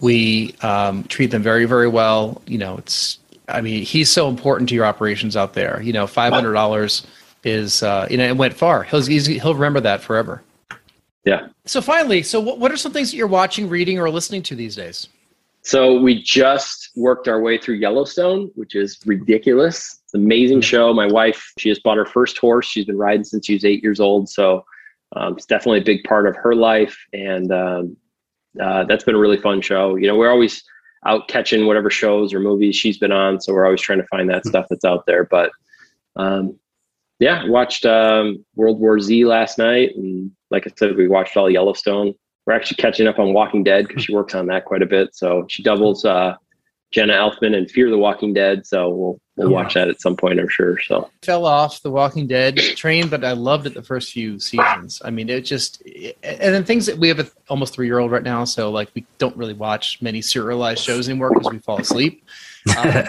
We 0.00 0.54
um, 0.62 1.04
treat 1.04 1.30
them 1.30 1.42
very, 1.42 1.64
very 1.64 1.88
well. 1.88 2.42
You 2.46 2.58
know, 2.58 2.78
it's, 2.78 3.18
I 3.48 3.60
mean, 3.60 3.82
he's 3.82 4.10
so 4.10 4.28
important 4.28 4.68
to 4.68 4.74
your 4.74 4.84
operations 4.84 5.36
out 5.36 5.54
there. 5.54 5.80
You 5.82 5.92
know, 5.92 6.06
$500 6.06 7.06
is, 7.44 7.82
uh, 7.82 8.06
you 8.10 8.16
know, 8.16 8.26
it 8.26 8.36
went 8.36 8.54
far. 8.54 8.84
He'll, 8.84 9.02
he'll 9.02 9.54
remember 9.54 9.80
that 9.80 10.00
forever. 10.00 10.42
Yeah. 11.24 11.48
So 11.64 11.80
finally, 11.80 12.22
so 12.22 12.40
what, 12.40 12.58
what 12.58 12.72
are 12.72 12.76
some 12.76 12.92
things 12.92 13.10
that 13.10 13.16
you're 13.16 13.26
watching, 13.26 13.68
reading, 13.68 13.98
or 13.98 14.08
listening 14.10 14.42
to 14.44 14.54
these 14.54 14.76
days? 14.76 15.08
So 15.62 16.00
we 16.00 16.22
just 16.22 16.90
worked 16.96 17.28
our 17.28 17.40
way 17.40 17.58
through 17.58 17.74
Yellowstone, 17.74 18.50
which 18.54 18.74
is 18.74 18.98
ridiculous. 19.04 20.00
It's 20.04 20.14
an 20.14 20.24
amazing 20.24 20.62
show. 20.62 20.94
My 20.94 21.06
wife, 21.06 21.52
she 21.58 21.68
just 21.68 21.82
bought 21.82 21.98
her 21.98 22.06
first 22.06 22.38
horse. 22.38 22.66
She's 22.66 22.86
been 22.86 22.96
riding 22.96 23.24
since 23.24 23.44
she 23.44 23.54
was 23.54 23.64
eight 23.64 23.82
years 23.82 24.00
old. 24.00 24.30
So 24.30 24.64
um, 25.16 25.34
it's 25.34 25.44
definitely 25.44 25.80
a 25.80 25.84
big 25.84 26.04
part 26.04 26.26
of 26.26 26.36
her 26.36 26.54
life. 26.54 26.96
And 27.12 27.52
um, 27.52 27.96
uh, 28.60 28.84
that's 28.84 29.04
been 29.04 29.14
a 29.14 29.18
really 29.18 29.40
fun 29.40 29.60
show. 29.60 29.96
You 29.96 30.06
know, 30.06 30.16
we're 30.16 30.30
always 30.30 30.62
out 31.06 31.28
catching 31.28 31.66
whatever 31.66 31.90
shows 31.90 32.34
or 32.34 32.40
movies 32.40 32.76
she's 32.76 32.98
been 32.98 33.12
on, 33.12 33.40
so 33.40 33.52
we're 33.52 33.64
always 33.64 33.80
trying 33.80 34.00
to 34.00 34.06
find 34.06 34.28
that 34.30 34.46
stuff 34.46 34.66
that's 34.68 34.84
out 34.84 35.04
there. 35.06 35.24
But 35.24 35.50
um, 36.16 36.58
yeah, 37.18 37.46
watched 37.46 37.84
um, 37.86 38.44
World 38.54 38.80
War 38.80 39.00
Z 39.00 39.24
last 39.24 39.58
night, 39.58 39.96
and 39.96 40.30
like 40.50 40.66
I 40.66 40.70
said, 40.76 40.96
we 40.96 41.08
watched 41.08 41.36
all 41.36 41.50
Yellowstone. 41.50 42.14
We're 42.46 42.54
actually 42.54 42.76
catching 42.76 43.06
up 43.06 43.18
on 43.18 43.34
Walking 43.34 43.62
Dead 43.62 43.86
because 43.86 44.04
she 44.04 44.14
works 44.14 44.34
on 44.34 44.46
that 44.46 44.64
quite 44.64 44.82
a 44.82 44.86
bit. 44.86 45.14
So 45.14 45.44
she 45.48 45.62
doubles 45.62 46.04
uh, 46.04 46.36
Jenna 46.90 47.12
Elfman 47.12 47.54
and 47.54 47.70
Fear 47.70 47.90
the 47.90 47.98
Walking 47.98 48.32
Dead. 48.32 48.66
So 48.66 48.88
we'll 48.88 49.20
we'll 49.36 49.50
yeah. 49.50 49.54
watch 49.56 49.74
that 49.74 49.88
at 49.88 50.00
some 50.00 50.16
point, 50.16 50.40
I'm 50.40 50.48
sure. 50.48 50.80
So 50.80 51.10
fell 51.22 51.44
off 51.44 51.82
the 51.82 51.90
Walking 51.90 52.26
Dead 52.26 52.56
train, 52.56 53.08
but 53.08 53.24
I 53.24 53.32
loved 53.32 53.66
it 53.66 53.74
the 53.74 53.82
first 53.82 54.12
few 54.12 54.38
seasons. 54.38 55.02
I 55.04 55.10
mean, 55.10 55.28
it 55.28 55.42
just 55.42 55.82
and 56.22 56.54
then 56.54 56.64
things 56.64 56.86
that 56.86 56.96
we 56.96 57.08
have 57.08 57.20
a 57.20 57.26
almost 57.48 57.74
three 57.74 57.86
year 57.86 57.98
old 57.98 58.10
right 58.10 58.22
now, 58.22 58.44
so 58.44 58.70
like 58.70 58.88
we 58.94 59.04
don't 59.18 59.36
really 59.36 59.54
watch 59.54 60.00
many 60.00 60.22
serialized 60.22 60.82
shows 60.82 61.08
anymore 61.08 61.30
because 61.34 61.52
we 61.52 61.58
fall 61.58 61.80
asleep. 61.80 62.24
Um, 62.76 63.04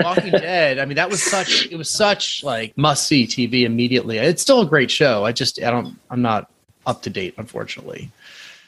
Walking 0.00 0.32
Dead, 0.32 0.78
I 0.78 0.84
mean, 0.84 0.96
that 0.96 1.08
was 1.08 1.22
such 1.22 1.66
it 1.70 1.76
was 1.76 1.88
such 1.88 2.44
like 2.44 2.76
must 2.76 3.06
see 3.06 3.26
TV 3.26 3.62
immediately. 3.62 4.18
It's 4.18 4.42
still 4.42 4.60
a 4.60 4.66
great 4.66 4.90
show. 4.90 5.24
I 5.24 5.32
just 5.32 5.62
I 5.62 5.70
don't 5.70 5.98
I'm 6.10 6.20
not 6.20 6.50
up 6.86 7.00
to 7.02 7.10
date, 7.10 7.32
unfortunately. 7.38 8.10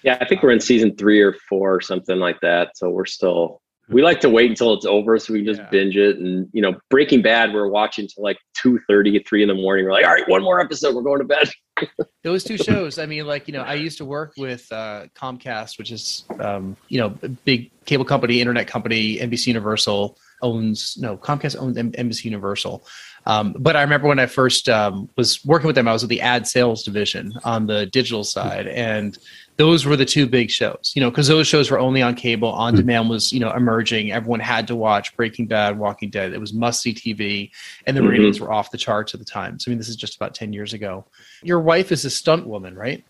Yeah, 0.03 0.17
I 0.21 0.25
think 0.25 0.43
we're 0.43 0.53
in 0.53 0.61
season 0.61 0.97
three 0.97 1.21
or 1.21 1.35
four 1.49 1.75
or 1.75 1.81
something 1.81 2.19
like 2.19 2.41
that. 2.41 2.79
So 2.79 2.89
we're 2.89 3.05
still 3.05 3.62
we 3.93 4.03
like 4.03 4.21
to 4.21 4.29
wait 4.29 4.51
until 4.51 4.75
it's 4.75 4.87
over 4.87 5.19
so 5.19 5.33
we 5.33 5.41
can 5.41 5.47
just 5.47 5.61
yeah. 5.61 5.69
binge 5.71 5.97
it. 5.97 6.19
And 6.19 6.49
you 6.53 6.63
know 6.63 6.75
breaking 6.91 7.23
bad 7.23 7.53
we're 7.53 7.69
watching 7.69 8.09
till 8.09 8.23
like 8.23 8.39
2 8.63 8.81
30 8.89 9.23
3 9.27 9.43
in 9.43 9.49
the 9.49 9.55
morning. 9.55 9.85
We're 9.85 9.93
like 9.93 10.05
all 10.05 10.13
right 10.13 10.29
one 10.29 10.43
more 10.43 10.61
episode 10.61 10.95
we're 10.95 11.03
going 11.03 11.21
to 11.21 11.25
bed. 11.25 11.51
Those 12.23 12.45
two 12.45 12.57
shows 12.57 12.99
i 12.99 13.07
mean 13.07 13.27
like 13.27 13.49
you 13.49 13.53
know 13.53 13.63
i 13.63 13.75
used 13.75 13.99
to 13.99 14.05
work 14.05 14.35
with 14.37 14.71
uh, 14.71 15.07
comcast 15.15 15.79
which 15.79 15.91
is 15.91 16.25
um, 16.39 16.77
you 16.89 16.99
know 16.99 17.19
a 17.23 17.29
big 17.29 17.71
cable 17.85 18.05
company 18.05 18.41
internet 18.41 18.69
company 18.69 19.19
nbc 19.19 19.47
universal 19.47 20.19
owns 20.43 20.97
no 21.01 21.17
comcast 21.17 21.57
owns 21.59 21.77
nbc 21.77 22.25
universal 22.25 22.87
um, 23.27 23.55
but 23.59 23.77
I 23.77 23.83
remember 23.83 24.09
when 24.09 24.19
I 24.19 24.27
first 24.27 24.69
um, 24.69 25.09
was 25.17 25.45
working 25.45 25.67
with 25.67 25.77
them, 25.77 25.87
I 25.89 25.93
was 25.93 26.03
with 26.03 26.11
the 26.11 26.21
ad 26.21 26.47
sales 26.47 26.83
division 26.83 27.33
on 27.45 27.67
the 27.67 27.87
digital 27.87 28.25
side, 28.25 28.67
and 28.67 29.17
those 29.59 29.85
were 29.85 29.97
the 29.97 30.05
two 30.05 30.27
big 30.27 30.51
shows, 30.51 30.93
you 30.97 31.01
know, 31.01 31.11
because 31.11 31.29
those 31.29 31.47
shows 31.47 31.71
were 31.71 31.79
only 31.79 32.03
on 32.03 32.15
cable. 32.15 32.49
On 32.49 32.75
demand 32.75 33.11
was, 33.11 33.33
you 33.33 33.39
know, 33.39 33.53
emerging. 33.53 34.11
Everyone 34.11 34.41
had 34.41 34.67
to 34.69 34.75
watch 34.75 35.15
Breaking 35.17 35.47
Bad, 35.47 35.79
Walking 35.79 36.11
Dead. 36.11 36.33
It 36.33 36.41
was 36.41 36.53
must 36.53 36.83
see 36.83 36.95
TV, 36.95 37.51
and 37.87 37.97
the 37.97 38.01
Mhm. 38.01 38.09
ratings 38.09 38.41
were 38.41 38.51
off 38.51 38.71
the 38.71 38.79
charts 38.79 39.15
at 39.15 39.21
the 39.21 39.27
time. 39.27 39.59
So, 39.61 39.69
I 39.69 39.73
mean, 39.73 39.79
this 39.79 39.89
is 39.89 39.97
just 39.97 40.17
about 40.17 40.35
10 40.35 40.53
years 40.53 40.73
ago. 40.73 41.05
Your 41.43 41.61
wife 41.61 41.93
is 41.93 42.05
a 42.05 42.11
stunt 42.11 42.47
woman, 42.47 42.75
right? 42.75 43.05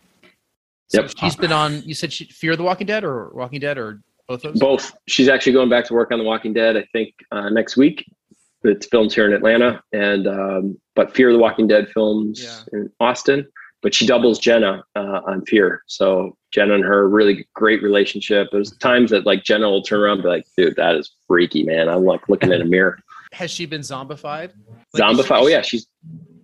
So 0.88 1.02
Yep. 1.02 1.12
she's 1.18 1.36
been 1.36 1.52
on, 1.52 1.82
you 1.86 1.94
said 1.94 2.12
she, 2.12 2.24
Fear 2.24 2.56
the 2.56 2.64
Walking 2.64 2.86
Dead 2.86 3.02
or 3.04 3.30
Walking 3.30 3.60
Dead 3.60 3.78
or? 3.78 4.02
Both. 4.54 4.94
She's 5.08 5.28
actually 5.28 5.52
going 5.52 5.68
back 5.68 5.86
to 5.86 5.94
work 5.94 6.10
on 6.10 6.18
The 6.18 6.24
Walking 6.24 6.52
Dead. 6.52 6.76
I 6.76 6.84
think 6.92 7.14
uh, 7.30 7.48
next 7.50 7.76
week. 7.76 8.04
It's 8.64 8.86
filmed 8.86 9.12
here 9.12 9.26
in 9.26 9.32
Atlanta, 9.32 9.82
and 9.92 10.26
um, 10.26 10.78
but 10.94 11.14
Fear 11.14 11.32
the 11.32 11.38
Walking 11.38 11.66
Dead 11.66 11.88
films 11.92 12.42
Yeah. 12.42 12.60
in 12.78 12.90
Austin. 13.00 13.46
But 13.82 13.92
she 13.92 14.06
doubles 14.06 14.38
Jenna 14.38 14.84
uh, 14.94 15.20
on 15.26 15.44
Fear. 15.46 15.82
So 15.88 16.36
Jenna 16.52 16.74
and 16.74 16.84
her 16.84 17.08
really 17.08 17.48
great 17.56 17.82
relationship. 17.82 18.46
There's 18.52 18.70
times 18.78 19.10
that 19.10 19.26
like 19.26 19.42
Jenna 19.42 19.68
will 19.68 19.82
turn 19.82 19.98
around 20.00 20.14
and 20.18 20.22
be 20.22 20.28
like, 20.28 20.46
"Dude, 20.56 20.76
that 20.76 20.94
is 20.94 21.10
freaky, 21.26 21.64
man." 21.64 21.88
I'm 21.88 22.04
like 22.04 22.28
looking 22.28 22.52
in 22.52 22.60
a 22.62 22.64
mirror. 22.64 22.98
Has 23.32 23.50
she 23.50 23.66
been 23.66 23.80
zombified? 23.80 24.52
Like, 24.68 24.76
is 24.84 24.86
she- 24.94 25.02
Zombified. 25.02 25.40
Oh 25.42 25.46
yeah, 25.48 25.62
she's 25.62 25.86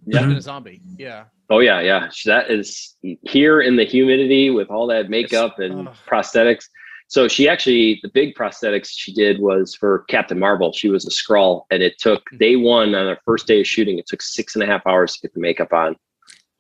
She's 0.05 0.15
yeah. 0.15 0.21
been 0.23 0.37
a 0.37 0.41
zombie. 0.41 0.81
Yeah. 0.97 1.25
Oh 1.51 1.61
yeah, 1.61 1.81
yeah. 1.81 2.09
That 2.25 2.51
is 2.51 2.97
here 3.23 3.61
in 3.61 3.77
the 3.77 3.85
humidity 3.85 4.49
with 4.51 4.69
all 4.71 4.87
that 4.89 5.09
makeup 5.11 5.59
and 5.59 5.87
prosthetics. 6.09 6.65
So 7.09 7.27
she 7.27 7.49
actually 7.49 8.01
the 8.03 8.11
big 8.11 8.35
prosthetics 8.35 8.91
she 8.91 9.13
did 9.13 9.41
was 9.41 9.75
for 9.75 10.05
Captain 10.09 10.39
Marvel. 10.39 10.73
She 10.73 10.91
was 10.91 11.07
a 11.07 11.11
Skrull, 11.11 11.63
and 11.71 11.83
it 11.83 11.99
took 11.99 12.23
Hmm. 12.31 12.37
day 12.37 12.57
one 12.57 12.95
on 12.95 13.07
her 13.07 13.19
first 13.25 13.47
day 13.47 13.61
of 13.61 13.67
shooting. 13.67 13.99
It 13.99 14.07
took 14.07 14.23
six 14.23 14.55
and 14.55 14.63
a 14.63 14.67
half 14.67 14.87
hours 14.87 15.15
to 15.15 15.23
get 15.23 15.35
the 15.35 15.41
makeup 15.41 15.73
on, 15.73 15.97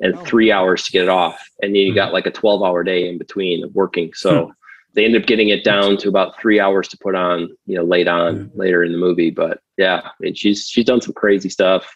and 0.01 0.15
Oh. 0.15 0.25
three 0.25 0.51
hours 0.51 0.85
to 0.85 0.93
get 0.93 1.03
it 1.03 1.11
off. 1.11 1.47
And 1.63 1.75
then 1.75 1.83
you 1.83 1.93
hmm. 1.93 1.97
got 1.97 2.13
like 2.15 2.27
a 2.27 2.31
twelve 2.31 2.63
hour 2.63 2.83
day 2.83 3.09
in 3.09 3.19
between 3.19 3.63
of 3.63 3.75
working. 3.75 4.13
So 4.15 4.47
hmm. 4.47 4.51
they 4.95 5.05
ended 5.05 5.23
up 5.23 5.29
getting 5.29 5.51
it 5.51 5.65
down 5.65 5.99
to 5.99 6.09
about 6.09 6.41
three 6.41 6.59
hours 6.59 6.89
to 6.89 6.99
put 6.99 7.15
on. 7.15 7.51
You 7.67 7.77
know, 7.77 7.85
late 7.85 8.09
on 8.09 8.47
hmm. 8.47 8.59
later 8.59 8.83
in 8.83 8.93
the 8.93 8.99
movie. 8.99 9.31
But 9.31 9.61
yeah, 9.77 10.01
I 10.05 10.11
mean, 10.19 10.35
she's 10.35 10.67
she's 10.67 10.87
done 10.87 11.03
some 11.03 11.15
crazy 11.15 11.51
stuff. 11.51 11.95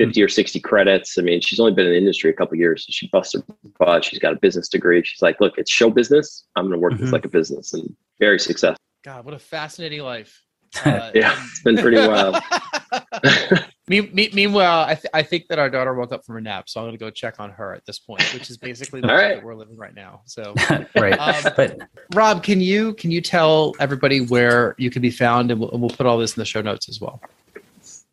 50 0.00 0.22
or 0.22 0.28
60 0.28 0.60
credits. 0.60 1.18
I 1.18 1.22
mean, 1.22 1.42
she's 1.42 1.60
only 1.60 1.72
been 1.74 1.84
in 1.84 1.92
the 1.92 1.98
industry 1.98 2.30
a 2.30 2.32
couple 2.32 2.56
years. 2.56 2.86
So 2.86 2.90
she 2.90 3.08
busted 3.12 3.42
her 3.46 3.54
butt. 3.78 4.02
She's 4.02 4.18
got 4.18 4.32
a 4.32 4.36
business 4.36 4.66
degree. 4.66 5.02
She's 5.04 5.20
like, 5.20 5.38
look, 5.42 5.58
it's 5.58 5.70
show 5.70 5.90
business. 5.90 6.46
I'm 6.56 6.64
going 6.64 6.72
to 6.72 6.78
work 6.78 6.96
this 6.98 7.10
Mhm. 7.10 7.12
like 7.12 7.26
a 7.26 7.28
business 7.28 7.74
and 7.74 7.94
very 8.18 8.38
successful. 8.40 8.78
God, 9.04 9.26
what 9.26 9.34
a 9.34 9.38
fascinating 9.38 10.00
life. 10.00 10.42
Uh, 10.86 11.10
Yeah, 11.14 11.32
and- 11.36 11.48
it's 11.50 11.62
been 11.62 11.76
pretty 11.76 11.98
wild. 11.98 12.36
Me- 13.88 14.02
me- 14.12 14.30
meanwhile, 14.32 14.84
I, 14.86 14.94
th- 14.94 15.06
I 15.12 15.24
think 15.24 15.48
that 15.48 15.58
our 15.58 15.68
daughter 15.68 15.92
woke 15.94 16.12
up 16.12 16.24
from 16.24 16.36
her 16.36 16.40
nap, 16.40 16.68
so 16.68 16.78
I'm 16.78 16.86
going 16.86 16.96
to 16.96 16.98
go 17.04 17.10
check 17.10 17.40
on 17.40 17.50
her 17.50 17.74
at 17.74 17.84
this 17.86 17.98
point, 17.98 18.22
which 18.32 18.48
is 18.48 18.56
basically 18.56 19.00
the 19.02 19.08
All 19.08 19.14
life 19.16 19.22
right. 19.24 19.34
that 19.34 19.42
we're 19.44 19.56
living 19.56 19.76
right 19.76 19.92
now. 19.94 20.20
So, 20.26 20.54
right. 20.94 21.18
Um, 21.18 21.52
but 21.56 21.76
Rob, 22.14 22.44
can 22.44 22.60
you 22.60 22.94
can 22.94 23.10
you 23.10 23.20
tell 23.20 23.74
everybody 23.80 24.20
where 24.20 24.76
you 24.78 24.90
can 24.90 25.02
be 25.02 25.10
found, 25.10 25.50
and 25.50 25.58
we'll, 25.58 25.72
and 25.72 25.80
we'll 25.80 25.90
put 25.90 26.06
all 26.06 26.18
this 26.18 26.36
in 26.36 26.40
the 26.40 26.44
show 26.44 26.60
notes 26.62 26.88
as 26.88 27.00
well. 27.00 27.20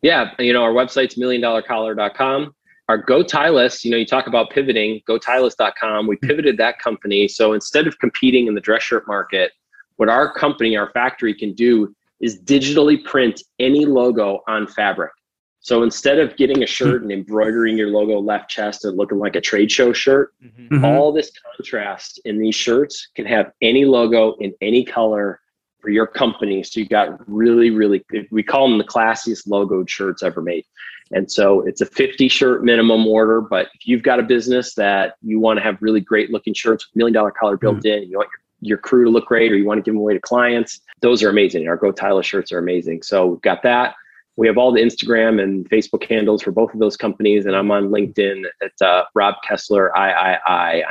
Yeah, 0.02 0.32
you 0.38 0.52
know, 0.52 0.62
our 0.62 0.72
website's 0.72 1.16
milliondollarcollar.com. 1.16 2.54
Our 2.88 2.98
Go 2.98 3.18
you 3.18 3.90
know, 3.90 3.96
you 3.98 4.06
talk 4.06 4.26
about 4.28 4.50
pivoting, 4.50 5.02
gotylus.com. 5.06 6.06
We 6.06 6.16
pivoted 6.16 6.56
that 6.56 6.78
company. 6.78 7.28
So 7.28 7.52
instead 7.52 7.86
of 7.86 7.98
competing 7.98 8.46
in 8.46 8.54
the 8.54 8.62
dress 8.62 8.82
shirt 8.82 9.06
market, 9.06 9.52
what 9.96 10.08
our 10.08 10.32
company, 10.32 10.76
our 10.76 10.90
factory 10.92 11.34
can 11.34 11.52
do 11.52 11.94
is 12.20 12.40
digitally 12.42 13.04
print 13.04 13.42
any 13.58 13.84
logo 13.84 14.40
on 14.48 14.66
fabric. 14.66 15.12
So 15.60 15.82
instead 15.82 16.18
of 16.18 16.36
getting 16.36 16.62
a 16.62 16.66
shirt 16.66 17.02
and 17.02 17.12
embroidering 17.12 17.76
your 17.76 17.88
logo 17.88 18.20
left 18.20 18.48
chest 18.48 18.84
and 18.86 18.96
looking 18.96 19.18
like 19.18 19.36
a 19.36 19.40
trade 19.40 19.70
show 19.70 19.92
shirt, 19.92 20.32
Mhm. 20.42 20.82
all 20.84 21.12
this 21.12 21.30
contrast 21.56 22.20
in 22.24 22.38
these 22.38 22.54
shirts 22.54 23.08
can 23.14 23.26
have 23.26 23.52
any 23.60 23.84
logo 23.84 24.34
in 24.40 24.54
any 24.62 24.84
color 24.84 25.40
for 25.88 25.92
your 25.92 26.06
company. 26.06 26.62
So 26.62 26.80
you 26.80 26.86
got 26.86 27.18
really, 27.26 27.70
really, 27.70 28.04
we 28.30 28.42
call 28.42 28.68
them 28.68 28.76
the 28.76 28.84
classiest 28.84 29.48
logoed 29.48 29.88
shirts 29.88 30.22
ever 30.22 30.42
made. 30.42 30.66
And 31.12 31.32
so 31.32 31.62
it's 31.62 31.80
a 31.80 31.86
50 31.86 32.28
shirt 32.28 32.62
minimum 32.62 33.06
order. 33.06 33.40
But 33.40 33.68
if 33.72 33.86
you've 33.86 34.02
got 34.02 34.20
a 34.20 34.22
business 34.22 34.74
that 34.74 35.14
you 35.22 35.40
want 35.40 35.56
to 35.56 35.62
have 35.62 35.78
really 35.80 36.02
great 36.02 36.30
looking 36.30 36.52
shirts 36.52 36.86
with 36.86 36.94
million 36.94 37.14
dollar 37.14 37.30
collar 37.30 37.56
built 37.56 37.86
in, 37.86 38.02
you 38.02 38.18
want 38.18 38.28
your, 38.60 38.72
your 38.72 38.76
crew 38.76 39.04
to 39.04 39.10
look 39.10 39.24
great 39.24 39.50
or 39.50 39.56
you 39.56 39.64
want 39.64 39.78
to 39.78 39.82
give 39.82 39.94
them 39.94 40.00
away 40.02 40.12
to 40.12 40.20
clients, 40.20 40.82
those 41.00 41.22
are 41.22 41.30
amazing. 41.30 41.66
Our 41.66 41.78
Go 41.78 41.90
Tyler 41.90 42.22
shirts 42.22 42.52
are 42.52 42.58
amazing. 42.58 43.02
So 43.02 43.24
we've 43.24 43.40
got 43.40 43.62
that. 43.62 43.94
We 44.36 44.46
have 44.46 44.58
all 44.58 44.72
the 44.72 44.82
Instagram 44.82 45.42
and 45.42 45.66
Facebook 45.70 46.04
handles 46.06 46.42
for 46.42 46.50
both 46.50 46.74
of 46.74 46.80
those 46.80 46.98
companies. 46.98 47.46
And 47.46 47.56
I'm 47.56 47.70
on 47.70 47.88
LinkedIn 47.88 48.44
at 48.62 48.86
uh, 48.86 49.04
Rob 49.14 49.36
Kessler, 49.42 49.96
I, 49.96 50.12
I, 50.12 50.38
I, 50.44 50.82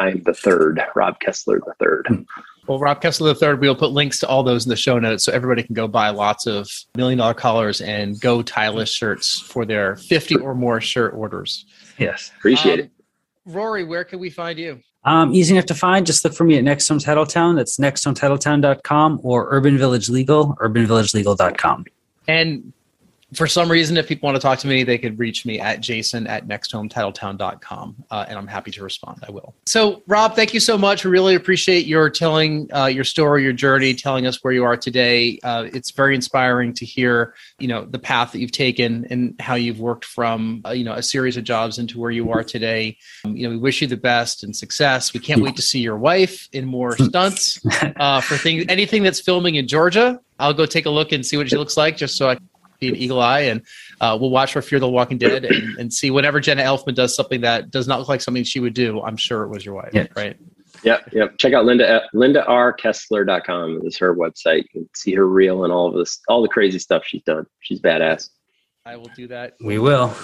I 0.00 0.08
am 0.08 0.22
the 0.24 0.34
third, 0.34 0.84
Rob 0.96 1.20
Kessler 1.20 1.60
the 1.64 1.74
third. 1.78 2.26
Well, 2.70 2.78
Rob 2.78 3.00
Kessler 3.02 3.34
III, 3.34 3.54
we'll 3.58 3.74
put 3.74 3.90
links 3.90 4.20
to 4.20 4.28
all 4.28 4.44
those 4.44 4.64
in 4.64 4.70
the 4.70 4.76
show 4.76 4.96
notes 5.00 5.24
so 5.24 5.32
everybody 5.32 5.64
can 5.64 5.74
go 5.74 5.88
buy 5.88 6.10
lots 6.10 6.46
of 6.46 6.68
million 6.96 7.18
dollar 7.18 7.34
collars 7.34 7.80
and 7.80 8.20
go 8.20 8.44
Tylus 8.44 8.94
shirts 8.94 9.40
for 9.40 9.64
their 9.64 9.96
50 9.96 10.36
or 10.36 10.54
more 10.54 10.80
shirt 10.80 11.12
orders. 11.12 11.66
yes. 11.98 12.30
Appreciate 12.38 12.74
Um, 12.78 12.84
it. 12.84 12.90
Rory, 13.44 13.82
where 13.82 14.04
can 14.04 14.20
we 14.20 14.30
find 14.30 14.56
you? 14.56 14.78
Um, 15.02 15.34
easy 15.34 15.52
enough 15.56 15.66
to 15.66 15.74
find. 15.74 16.06
Just 16.06 16.24
look 16.24 16.32
for 16.32 16.44
me 16.44 16.58
at 16.58 16.64
NextHome 16.64 17.04
Titletown. 17.04 17.56
That's 17.56 17.76
nexthometitletown.com 17.78 19.18
or 19.24 19.48
Urban 19.50 19.76
Village 19.76 20.08
Legal, 20.08 20.54
urbanvillagelegal.com. 20.60 21.86
And 22.28 22.72
for 23.34 23.46
some 23.46 23.70
reason, 23.70 23.96
if 23.96 24.08
people 24.08 24.26
want 24.26 24.36
to 24.36 24.40
talk 24.40 24.58
to 24.60 24.66
me, 24.66 24.82
they 24.82 24.98
could 24.98 25.18
reach 25.18 25.46
me 25.46 25.60
at 25.60 25.80
jason 25.80 26.26
at 26.26 26.48
nexthometitletown.com. 26.48 27.96
Uh, 28.10 28.24
and 28.28 28.38
I'm 28.38 28.46
happy 28.46 28.70
to 28.72 28.82
respond. 28.82 29.22
I 29.26 29.30
will. 29.30 29.54
So, 29.66 30.02
Rob, 30.06 30.34
thank 30.34 30.52
you 30.52 30.60
so 30.60 30.76
much. 30.76 31.04
We 31.04 31.10
really 31.10 31.34
appreciate 31.34 31.86
your 31.86 32.10
telling 32.10 32.68
uh, 32.74 32.86
your 32.86 33.04
story, 33.04 33.42
your 33.42 33.52
journey, 33.52 33.94
telling 33.94 34.26
us 34.26 34.42
where 34.42 34.52
you 34.52 34.64
are 34.64 34.76
today. 34.76 35.38
Uh, 35.42 35.68
it's 35.72 35.90
very 35.92 36.14
inspiring 36.14 36.72
to 36.74 36.84
hear, 36.84 37.34
you 37.58 37.68
know, 37.68 37.84
the 37.84 37.98
path 37.98 38.32
that 38.32 38.40
you've 38.40 38.52
taken 38.52 39.06
and 39.10 39.40
how 39.40 39.54
you've 39.54 39.80
worked 39.80 40.04
from, 40.04 40.62
uh, 40.66 40.70
you 40.70 40.84
know, 40.84 40.94
a 40.94 41.02
series 41.02 41.36
of 41.36 41.44
jobs 41.44 41.78
into 41.78 42.00
where 42.00 42.10
you 42.10 42.30
are 42.30 42.42
today. 42.42 42.96
Um, 43.24 43.36
you 43.36 43.44
know, 43.44 43.50
we 43.50 43.58
wish 43.58 43.80
you 43.80 43.86
the 43.86 43.96
best 43.96 44.42
and 44.42 44.54
success. 44.54 45.14
We 45.14 45.20
can't 45.20 45.42
wait 45.42 45.56
to 45.56 45.62
see 45.62 45.80
your 45.80 45.96
wife 45.96 46.48
in 46.52 46.66
more 46.66 46.96
stunts 46.96 47.60
uh, 47.96 48.20
for 48.20 48.36
things, 48.36 48.64
anything 48.68 49.02
that's 49.02 49.20
filming 49.20 49.54
in 49.54 49.68
Georgia. 49.68 50.20
I'll 50.38 50.54
go 50.54 50.66
take 50.66 50.86
a 50.86 50.90
look 50.90 51.12
and 51.12 51.24
see 51.24 51.36
what 51.36 51.50
she 51.50 51.56
looks 51.56 51.76
like, 51.76 51.96
just 51.98 52.16
so 52.16 52.28
I 52.30 52.36
can 52.36 52.49
be 52.80 52.88
an 52.88 52.96
eagle 52.96 53.20
eye, 53.20 53.40
and 53.40 53.62
uh, 54.00 54.16
we'll 54.20 54.30
watch 54.30 54.52
for 54.54 54.62
Fear 54.62 54.80
the 54.80 54.88
Walking 54.88 55.18
Dead 55.18 55.44
and, 55.44 55.78
and 55.78 55.92
see 55.92 56.10
whenever 56.10 56.40
Jenna 56.40 56.62
Elfman 56.62 56.94
does 56.94 57.14
something 57.14 57.42
that 57.42 57.70
does 57.70 57.86
not 57.86 57.98
look 57.98 58.08
like 58.08 58.20
something 58.22 58.42
she 58.42 58.58
would 58.58 58.74
do. 58.74 59.00
I'm 59.02 59.16
sure 59.16 59.42
it 59.44 59.48
was 59.48 59.64
your 59.64 59.74
wife, 59.74 59.90
Yeah. 59.92 60.06
right? 60.16 60.36
Yep, 60.82 61.12
yep. 61.12 61.36
Check 61.38 61.52
out 61.52 61.66
Linda 61.66 62.02
lindarkessler.com 62.14 63.82
is 63.84 63.98
her 63.98 64.14
website. 64.16 64.62
You 64.62 64.68
can 64.72 64.88
see 64.94 65.14
her 65.14 65.26
reel 65.26 65.64
and 65.64 65.72
all 65.72 65.88
of 65.88 65.94
this, 65.94 66.20
all 66.28 66.40
the 66.40 66.48
crazy 66.48 66.78
stuff 66.78 67.02
she's 67.04 67.22
done. 67.22 67.44
She's 67.60 67.80
badass. 67.80 68.30
I 68.86 68.96
will 68.96 69.10
do 69.14 69.28
that. 69.28 69.54
We 69.62 69.78
will. 69.78 70.14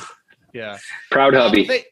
Yeah. 0.55 0.79
Proud 1.11 1.35
Um, 1.35 1.43
hubby. 1.43 1.67
th- 1.67 1.85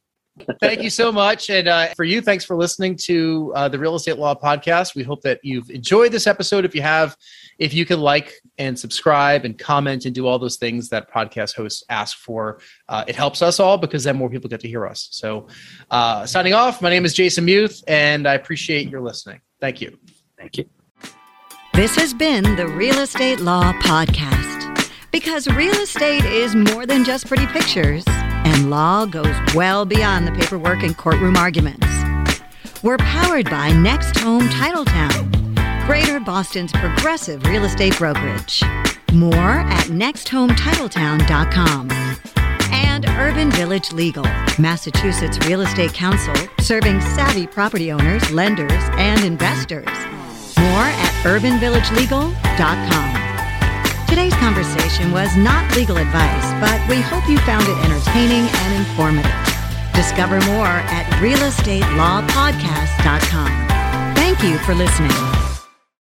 thank 0.61 0.83
you 0.83 0.91
so 0.91 1.13
much. 1.13 1.51
And 1.51 1.69
uh, 1.69 1.89
for 1.95 2.05
you, 2.05 2.21
thanks 2.21 2.45
for 2.45 2.57
listening 2.57 2.97
to 3.03 3.53
uh, 3.55 3.69
the 3.69 3.79
Real 3.79 3.95
Estate 3.95 4.19
Law 4.19 4.35
Podcast. 4.35 4.95
We 4.95 5.03
hope 5.03 5.23
that 5.23 5.41
you've 5.43 5.71
enjoyed 5.71 6.13
this 6.13 6.27
episode. 6.27 6.65
If 6.65 6.75
you 6.75 6.83
have, 6.83 7.17
if 7.59 7.73
you 7.73 7.87
can 7.87 8.01
like 8.01 8.35
and 8.59 8.79
subscribe 8.79 9.45
and 9.45 9.59
comment 9.59 10.05
and 10.05 10.15
do 10.15 10.27
all 10.27 10.39
those 10.39 10.57
things 10.57 10.89
that 10.91 11.11
podcast 11.13 11.55
hosts 11.55 11.85
ask 11.89 12.19
for, 12.19 12.61
uh, 12.89 13.05
it 13.07 13.17
helps 13.17 13.43
us 13.43 13.61
all 13.61 13.79
because 13.79 14.05
then 14.05 14.17
more 14.17 14.31
people 14.31 14.51
get 14.51 14.61
to 14.61 14.69
hear 14.69 14.87
us. 14.87 15.09
So, 15.13 15.47
uh, 15.91 16.27
signing 16.27 16.53
off, 16.53 16.83
my 16.83 16.91
name 16.91 17.05
is 17.05 17.15
Jason 17.15 17.45
Muth, 17.45 17.83
and 17.87 18.27
I 18.27 18.35
appreciate 18.35 18.89
your 18.89 19.01
listening. 19.01 19.41
Thank 19.61 19.81
you. 19.81 19.99
Thank 20.39 20.59
you. 20.59 20.65
This 21.75 21.97
has 21.97 22.15
been 22.15 22.57
the 22.57 22.69
Real 22.69 22.99
Estate 23.01 23.41
Law 23.41 23.73
Podcast. 23.75 24.55
Because 25.15 25.47
real 25.47 25.77
estate 25.77 26.25
is 26.25 26.57
more 26.57 26.87
than 26.87 27.05
just 27.05 27.29
pretty 27.29 27.47
pictures, 27.47 28.05
and 28.45 28.71
law 28.71 29.07
goes 29.07 29.35
well 29.55 29.85
beyond 29.85 30.27
the 30.27 30.33
paperwork 30.33 30.83
and 30.83 30.97
courtroom 30.97 31.37
arguments. 31.37 31.87
We're 32.83 32.99
powered 32.99 33.45
by 33.47 33.71
NextHome 33.71 34.49
Titletown, 34.51 35.87
Greater 35.87 36.19
Boston's 36.21 36.73
progressive 36.73 37.47
real 37.47 37.65
estate 37.65 37.97
brokerage. 37.97 38.63
More 39.13 39.35
at 39.35 39.87
nexthometitletown.com. 39.87 41.91
And 42.73 43.07
Urban 43.09 43.51
Village 43.53 43.93
Legal, 43.93 44.25
Massachusetts 44.59 45.39
Real 45.47 45.61
Estate 45.61 45.95
Counsel, 45.95 46.35
serving 46.59 47.01
savvy 47.01 47.47
property 47.47 47.93
owners, 47.93 48.29
lenders, 48.31 48.73
and 48.99 49.25
investors. 49.25 49.87
More 50.59 50.85
at 50.85 51.13
urbanvillagelegal.com. 51.25 53.14
Today's 54.15 54.35
conversation 54.35 55.11
was 55.11 55.37
not 55.37 55.75
legal 55.75 55.97
advice, 55.97 56.53
but 56.61 56.81
we 56.89 57.01
hope 57.01 57.29
you 57.29 57.37
found 57.39 57.67
it 57.67 57.77
entertaining 57.85 58.49
and 58.49 58.75
informative. 58.79 59.35
Discover 59.93 60.41
more 60.43 60.69
at 60.69 61.05
realestatelawpodcast.com. 61.21 64.15
Thank 64.15 64.45
you 64.45 64.57
for 64.59 64.73
listening. 64.73 65.11